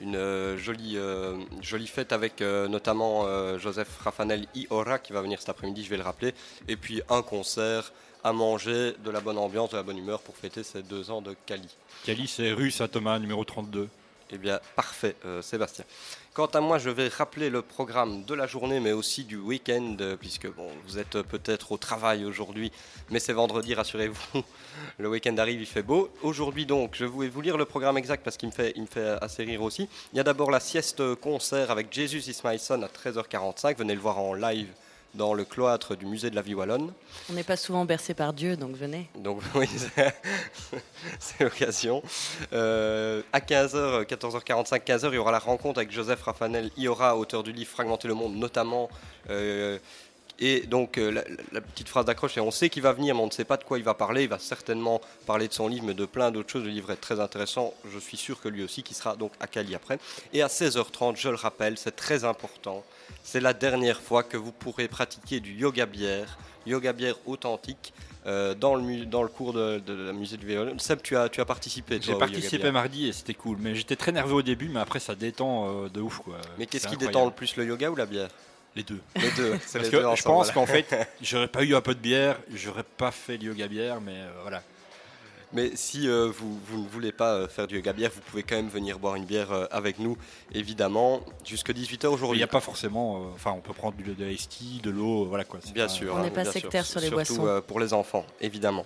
[0.00, 5.22] Une euh, jolie, euh, jolie fête avec euh, notamment euh, Joseph Rafanel Iora qui va
[5.22, 6.34] venir cet après-midi, je vais le rappeler.
[6.68, 7.92] Et puis un concert
[8.24, 11.20] à manger, de la bonne ambiance, de la bonne humeur pour fêter ces deux ans
[11.22, 11.68] de Cali.
[12.04, 13.88] Cali, c'est rue Saint-Thomas, numéro 32.
[14.30, 15.84] Eh bien, parfait, Sébastien.
[16.34, 19.94] Quant à moi, je vais rappeler le programme de la journée, mais aussi du week-end,
[20.00, 22.72] euh, puisque bon, vous êtes peut-être au travail aujourd'hui,
[23.10, 24.42] mais c'est vendredi, rassurez-vous.
[24.98, 26.10] Le week-end arrive, il fait beau.
[26.22, 28.88] Aujourd'hui, donc, je vais vous lire le programme exact parce qu'il me fait, il me
[28.88, 29.88] fait assez rire aussi.
[30.12, 33.76] Il y a d'abord la sieste concert avec Jesus is my son à 13h45.
[33.78, 34.66] Venez le voir en live
[35.14, 36.92] dans le cloître du musée de la vie wallonne.
[37.30, 39.08] On n'est pas souvent bercé par Dieu, donc venez.
[39.16, 39.68] Donc oui,
[41.18, 42.02] c'est- l'occasion.
[42.52, 47.42] Euh, à 15h, 14h45, 15h, il y aura la rencontre avec Joseph Raffanel Iora, auteur
[47.42, 48.88] du livre Fragmenter le monde, notamment.
[49.30, 49.78] euh,
[50.40, 51.22] et donc euh, la,
[51.52, 53.56] la petite phrase d'accroche, c'est on sait qu'il va venir, mais on ne sait pas
[53.56, 54.24] de quoi il va parler.
[54.24, 56.64] Il va certainement parler de son livre, mais de plein d'autres choses.
[56.64, 57.72] Le livre est très intéressant.
[57.92, 59.98] Je suis sûr que lui aussi, qui sera donc à Cali après.
[60.32, 62.82] Et à 16h30, je le rappelle, c'est très important.
[63.22, 67.92] C'est la dernière fois que vous pourrez pratiquer du yoga bière, yoga bière authentique.
[68.26, 70.78] euh, dans, le, dans le cours de, de la musée du violon.
[70.78, 71.98] Seb, tu as, tu as participé.
[72.00, 75.14] J'ai participé mardi et c'était cool, mais j'étais très nerveux au début, mais après ça
[75.14, 76.20] détend euh, de ouf.
[76.20, 76.38] Quoi.
[76.58, 78.30] Mais qu'est-ce qui détend le plus, le yoga ou la bière?
[78.76, 79.00] Les deux.
[79.16, 79.50] Les deux.
[79.72, 80.52] Parce les deux que je pense voilà.
[80.52, 84.00] qu'en fait, j'aurais pas eu un peu de bière, j'aurais pas fait le yoga bière,
[84.00, 84.62] mais euh, voilà.
[85.54, 88.42] Mais si euh, vous, vous ne voulez pas euh, faire du yoga bière, vous pouvez
[88.42, 90.16] quand même venir boire une bière euh, avec nous,
[90.52, 92.38] évidemment, jusque 18h Il aujourd'hui.
[92.38, 93.16] n'y a pas forcément.
[93.18, 95.60] euh, Enfin, on peut prendre du, de la ST, de l'eau, voilà quoi.
[95.62, 96.12] c'est Bien pas- sûr.
[96.14, 96.92] On hein, n'est pas sectaire sûr.
[96.92, 97.46] sur les Surtout, boissons.
[97.46, 98.84] euh, pour les enfants, évidemment.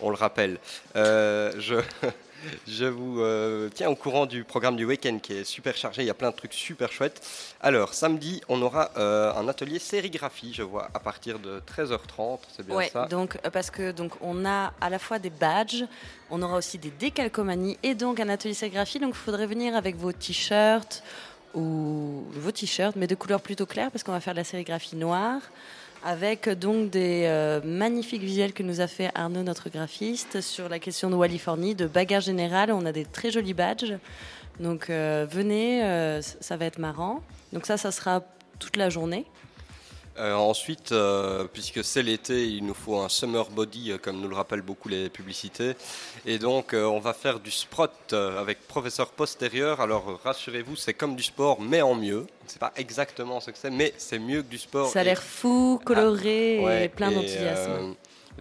[0.00, 0.58] On le rappelle.
[0.96, 1.74] Euh, je,
[2.66, 6.02] je vous euh, tiens au courant du programme du week-end qui est super chargé.
[6.02, 7.26] Il y a plein de trucs super chouettes.
[7.60, 12.38] Alors, samedi, on aura euh, un atelier sérigraphie, je vois, à partir de 13h30.
[12.54, 15.30] C'est bien Ouais, ça donc euh, parce que donc on a à la fois des
[15.30, 15.84] badges,
[16.30, 18.98] on aura aussi des décalcomanies et donc un atelier sérigraphie.
[18.98, 21.02] Donc il faudrait venir avec vos t-shirts
[21.54, 24.96] ou vos t-shirts, mais de couleurs plutôt claires parce qu'on va faire de la sérigraphie
[24.96, 25.40] noire.
[26.06, 30.68] Avec euh, donc des euh, magnifiques visuels que nous a fait Arnaud, notre graphiste, sur
[30.68, 32.70] la question de Californie, de bagarre générale.
[32.70, 33.94] On a des très jolis badges.
[34.60, 35.80] Donc euh, venez,
[36.22, 37.22] ça va être marrant.
[37.52, 38.22] Donc ça, ça sera
[38.60, 39.26] toute la journée.
[40.18, 44.28] Euh, ensuite, euh, puisque c'est l'été, il nous faut un summer body, euh, comme nous
[44.28, 45.74] le rappellent beaucoup les publicités.
[46.24, 49.80] Et donc, euh, on va faire du sprot avec professeur postérieur.
[49.80, 52.26] Alors, rassurez-vous, c'est comme du sport, mais en mieux.
[52.42, 54.88] On ne sait pas exactement ce que c'est, mais c'est mieux que du sport.
[54.90, 57.94] Ça a l'air fou, coloré Ouais, et plein d'enthousiasme.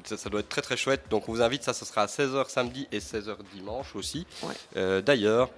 [0.03, 1.01] ça, ça doit être très très chouette.
[1.09, 4.25] Donc on vous invite, ça ce sera à 16h samedi et 16h dimanche aussi.
[4.43, 4.53] Ouais.
[4.77, 5.49] Euh, D'ailleurs,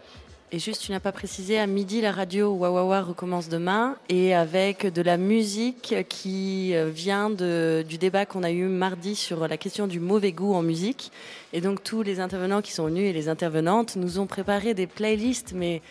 [0.53, 4.87] Et juste, tu n'as pas précisé, à midi, la radio Wawawa recommence demain et avec
[4.87, 9.87] de la musique qui euh, vient du débat qu'on a eu mardi sur la question
[9.87, 11.11] du mauvais goût en musique.
[11.51, 14.87] Et donc, tous les intervenants qui sont venus et les intervenantes nous ont préparé des
[14.87, 15.81] playlists, mais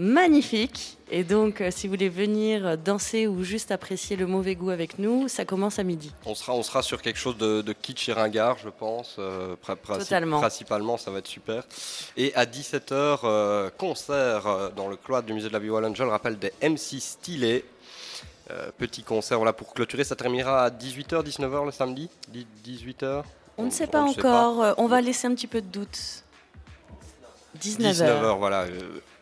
[0.00, 0.96] magnifiques.
[1.10, 4.98] Et donc, euh, si vous voulez venir danser ou juste apprécier le mauvais goût avec
[4.98, 6.10] nous, ça commence à midi.
[6.24, 9.16] on sera, on sera sur quelque chose de, de kitsch et ringard, je pense.
[9.18, 10.40] euh, Totalement.
[10.40, 11.64] Principalement, ça va être super.
[12.16, 15.94] Et à 17h, euh, concert euh, dans le cloître du musée de la vie wallonne,
[15.94, 17.64] je le rappelle, des MC stylés.
[18.78, 20.02] Petit concert voilà, pour clôturer.
[20.02, 22.10] Ça terminera à 18h, 19h le samedi?
[22.66, 23.22] 18h
[23.56, 26.24] On ne sait pas sait encore, on va laisser un petit peu de doute.
[27.62, 27.92] 19h.
[27.92, 28.66] 19h, voilà.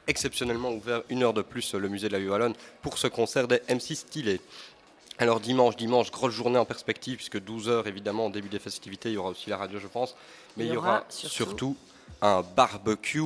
[0.09, 3.06] Exceptionnellement ouvert une heure de plus euh, le musée de la Vie Wallonne pour ce
[3.06, 4.40] concert des MC stylés.
[5.20, 9.14] Alors dimanche, dimanche, grosse journée en perspective puisque 12h évidemment au début des festivités, il
[9.14, 10.16] y aura aussi la radio je pense,
[10.56, 11.76] mais il y, aura, surtout, surtout
[12.22, 13.20] un barbecue.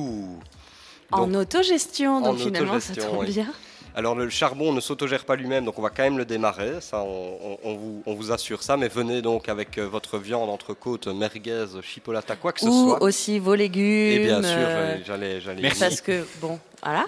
[1.11, 3.27] En Donc, autogestion, donc en finalement ça tombe oui.
[3.31, 3.53] bien.
[3.95, 7.03] alors le charbon ne s'autogère pas lui-même, donc on va quand même le démarrer, ça
[7.03, 10.49] on, on- on vous, on vous assure ça, mais venez donc avec euh, votre viande,
[10.49, 13.03] entrecôte, merguez, chipolata, quoi que ce Ou soit.
[13.03, 13.83] aussi vos légumes.
[13.85, 15.41] Et bien sûr, j'allais- j'allais...
[15.41, 15.79] j'allais Merci.
[15.79, 17.05] parce que, bon, voilà.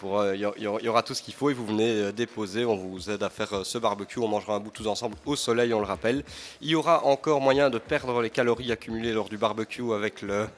[0.00, 2.12] Pour, euh, Il y, il aura- il tout ce qu'il faut et vous venez euh,
[2.12, 2.64] déposer.
[2.64, 4.18] On vous aide à faire euh, ce barbecue.
[4.18, 6.24] On mangera un bout tous ensemble au soleil, on le rappelle.
[6.60, 10.48] Il y aura encore moyen de perdre les calories accumulées lors du barbecue avec le,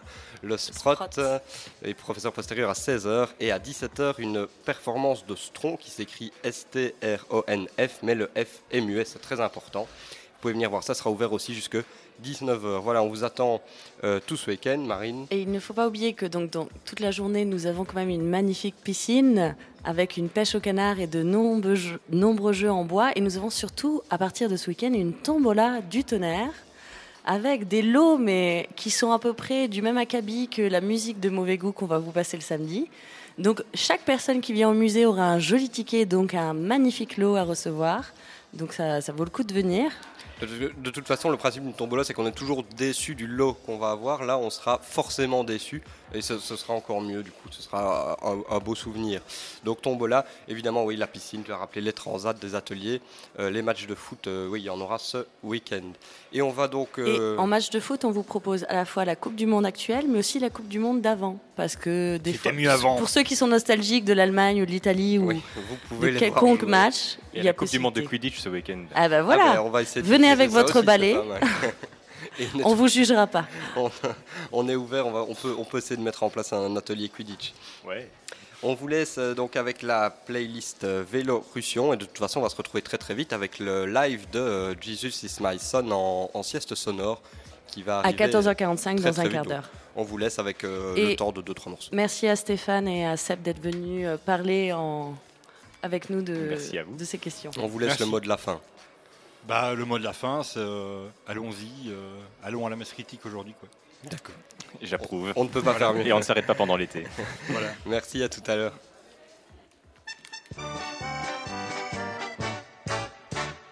[0.43, 0.95] le sprot.
[0.95, 1.41] sprot.
[1.85, 3.29] Et professeur postérieur à 16h.
[3.41, 9.05] Et à 17h, une performance de Stron qui s'écrit S-T-R-O-N-F, mais le F est muet,
[9.05, 9.87] c'est très important.
[10.45, 11.79] Pouvez venir voir ça, sera ouvert aussi jusque
[12.23, 12.83] 19h.
[12.83, 13.63] Voilà, on vous attend
[14.05, 15.25] euh, tout ce week-end, Marine.
[15.31, 17.95] Et il ne faut pas oublier que donc, dans toute la journée, nous avons quand
[17.95, 23.13] même une magnifique piscine avec une pêche au canard et de nombreux jeux, en bois.
[23.17, 26.53] Et nous avons surtout, à partir de ce week-end, une tombola du tonnerre
[27.25, 31.21] avec des lots, mais qui sont à peu près du même acabit que la musique
[31.21, 32.87] de mauvais goût qu'on va vous passer le samedi.
[33.39, 37.35] Donc chaque personne qui vient au musée aura un joli ticket, donc un magnifique lot
[37.35, 38.13] à recevoir.
[38.53, 39.91] Donc ça vaut le coup de venir.
[40.41, 43.79] De, toute façon, le principe d'une tombola, c'est qu'on est toujours déçu du lot qu'on
[43.79, 44.25] va avoir.
[44.25, 45.83] Là, on sera forcément déçu.
[46.15, 49.21] Et ce, ce sera encore mieux, du coup, ce sera un, un beau souvenir.
[49.65, 53.01] Donc, tombola, évidemment, oui, la piscine, tu as rappelé les transats, des ateliers,
[53.39, 55.83] euh, les matchs de foot, euh, oui, il y en aura ce week-end.
[56.33, 56.99] Et on va donc.
[56.99, 59.47] euh, Et en match de foot, on vous propose à la fois la Coupe du
[59.47, 61.39] Monde actuelle, mais aussi la Coupe du Monde d'avant.
[61.57, 62.97] Parce que des C'était fois, mieux avant.
[62.97, 66.15] pour ceux qui sont nostalgiques de l'Allemagne ou de l'Italie ou oui, vous de pouvez
[66.17, 68.01] quelconque match, il y la a Coupe du monde de.
[68.03, 68.85] Quidditch ce week-end.
[68.95, 71.17] Ah ben Ah voilà, ben, on va essayer de Venez avec votre aussi, balai.
[72.65, 73.47] on vous jugera pas.
[73.77, 73.91] on,
[74.53, 76.75] on est ouvert, on, va, on, peut, on peut essayer de mettre en place un
[76.77, 77.53] atelier Quidditch.
[77.87, 78.09] Ouais.
[78.63, 82.43] On vous laisse euh, donc avec la playlist euh, Vélorussion et de toute façon on
[82.43, 85.91] va se retrouver très très vite avec le live de euh, Jesus is my son
[85.91, 87.21] en, en sieste sonore
[87.67, 88.25] qui va À arriver.
[88.27, 89.71] 14h45 très, dans très un quart d'heure.
[89.97, 91.91] On vous laisse avec euh, le temps de 2-3 morceaux.
[91.93, 95.15] Merci à Stéphane et à Seb d'être venus parler en...
[95.83, 96.97] avec nous de, Merci à vous.
[96.97, 97.51] de ces questions.
[97.59, 98.03] On vous laisse Merci.
[98.05, 98.61] le mot de la fin.
[99.47, 103.27] Bah, le mot de la fin, c'est euh, allons-y, euh, allons à la messe critique
[103.27, 103.55] aujourd'hui.
[103.59, 103.69] quoi.
[104.81, 105.33] J'approuve.
[105.37, 106.07] On ne peut pas faire mieux.
[106.07, 107.07] Et on ne s'arrête pas pendant l'été.
[107.49, 107.69] Voilà.
[107.87, 108.75] Merci, à tout à l'heure.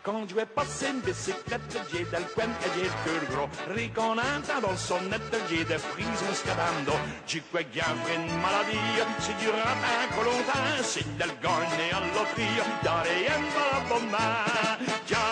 [0.03, 1.61] Quand je vais passer une bicyclette,
[1.93, 3.49] j'ai del quen e j'ai le cœur gros.
[3.73, 6.93] Riconanta dans le sonnette, j'ai des prisons scadando.
[7.25, 8.79] Ci que gaffe une maladie,
[9.21, 13.07] c'est du ratin colontin, c'est del gagne à loteria, dare
[13.39, 15.32] en la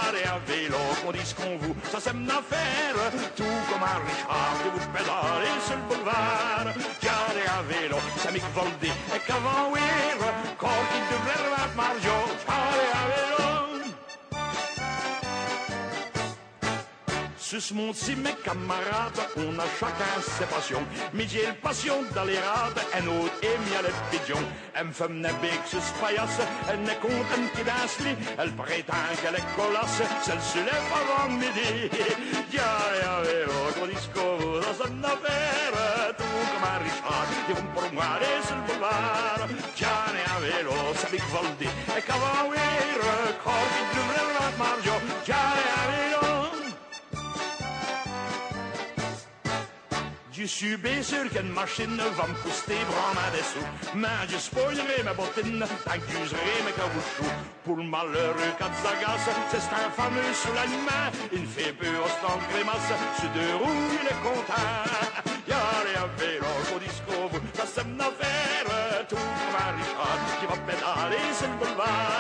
[1.03, 2.97] qu'on dise qu'on vous, ça c'est une affaire.
[3.37, 6.67] Tout comme un Richard vous pédalez sur le boulevard.
[7.03, 10.17] Gare à vélo, c'est Mick Voldy et qu'avant Weir,
[10.91, 12.17] qui devrait remettre Mario.
[12.47, 12.57] Gare
[12.95, 13.40] à vélo.
[17.51, 20.85] Sus mon si mes camarades, on a chacun ses passions.
[21.13, 24.39] Mais j'ai le passion d'aller rade, un autre aime y aller pigeon.
[24.93, 26.39] Femme n'est big, sus paillasse,
[26.71, 27.99] elle n'est contente qui danse.
[28.39, 31.91] Elle prétend qu'elle est colasse, celle se lève avant midi.
[33.91, 34.21] Disco.
[36.17, 39.49] Tout comme un Richard, le boulevard.
[41.11, 42.59] Big Voldy, et qu'avant oui,
[50.41, 53.69] je suis bien sûr qu'une machine va me coûter vraiment des sous.
[53.95, 57.41] Mais je spoilerai ma bottine tant mes caoutchoucs.
[57.65, 61.07] Pour le malheureux Katzagas, c'est un fameux soulagement.
[61.33, 62.91] Il fait peur en grimace,
[63.21, 64.71] sur deux roues, il est content.
[65.47, 67.17] Y'a rien vélo au disco,
[67.55, 69.07] ça c'est une affaire.
[69.09, 72.20] Tout Richard qui va pédaler sur le boulevard.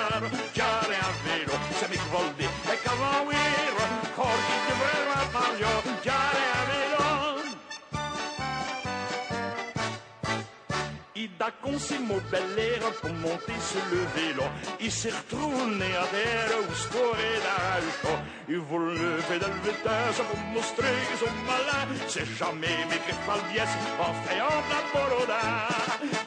[11.71, 14.43] Mon bel air pour monter sur le vélo.
[14.81, 18.17] Il s'est retourné à terre dans le show.
[18.49, 21.87] Il voulait lever de vitesse pour montrer son malin.
[22.09, 25.41] C'est jamais mais que fa le dièse en faisant la boroda.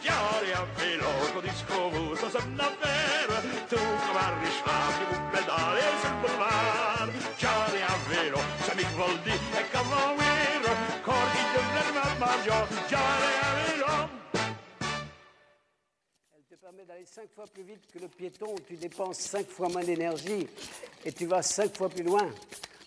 [0.06, 3.04] A vélo, disco, ça c'est une affaire.
[3.70, 5.13] Comme
[17.06, 20.48] Cinq fois plus vite que le piéton, tu dépenses cinq fois moins d'énergie
[21.04, 22.30] et tu vas cinq fois plus loin.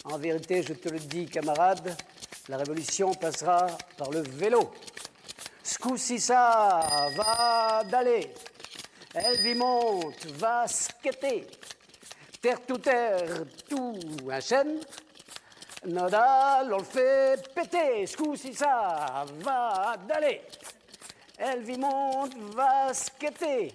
[0.04, 1.94] En vérité, je te le dis, camarade,
[2.48, 3.66] la révolution passera
[3.98, 4.72] par le vélo.
[5.62, 8.32] Ça va d'aller.
[9.14, 11.46] Elle monte, va skater.
[12.40, 13.98] Terre tout terre, tout
[14.30, 14.80] un chêne.
[15.84, 18.06] Nodal, on le fait péter.
[18.06, 20.40] Ça va d'aller.
[21.36, 23.74] Elle monte, va skater.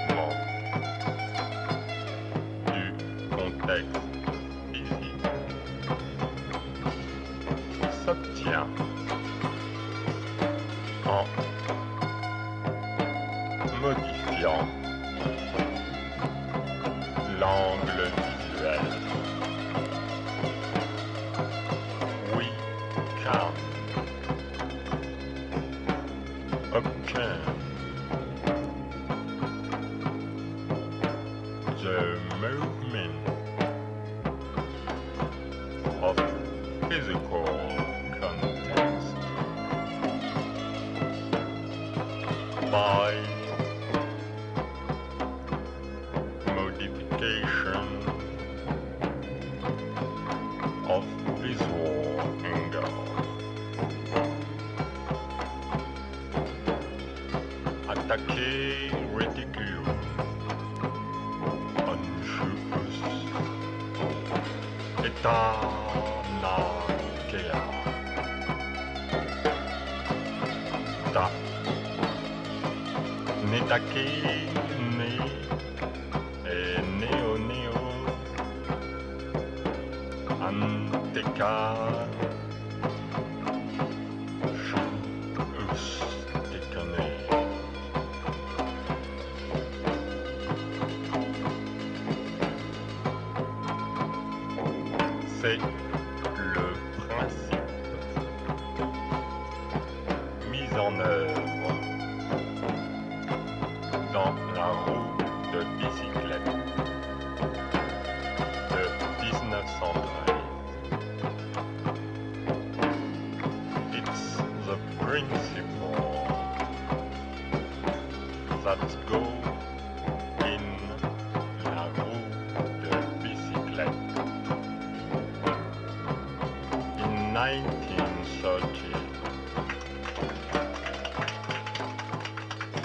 [14.41, 14.80] 有。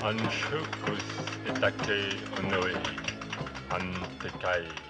[0.06, 0.92] 안 죽고
[1.48, 2.74] 있다께 오노이
[3.68, 4.85] 안타까이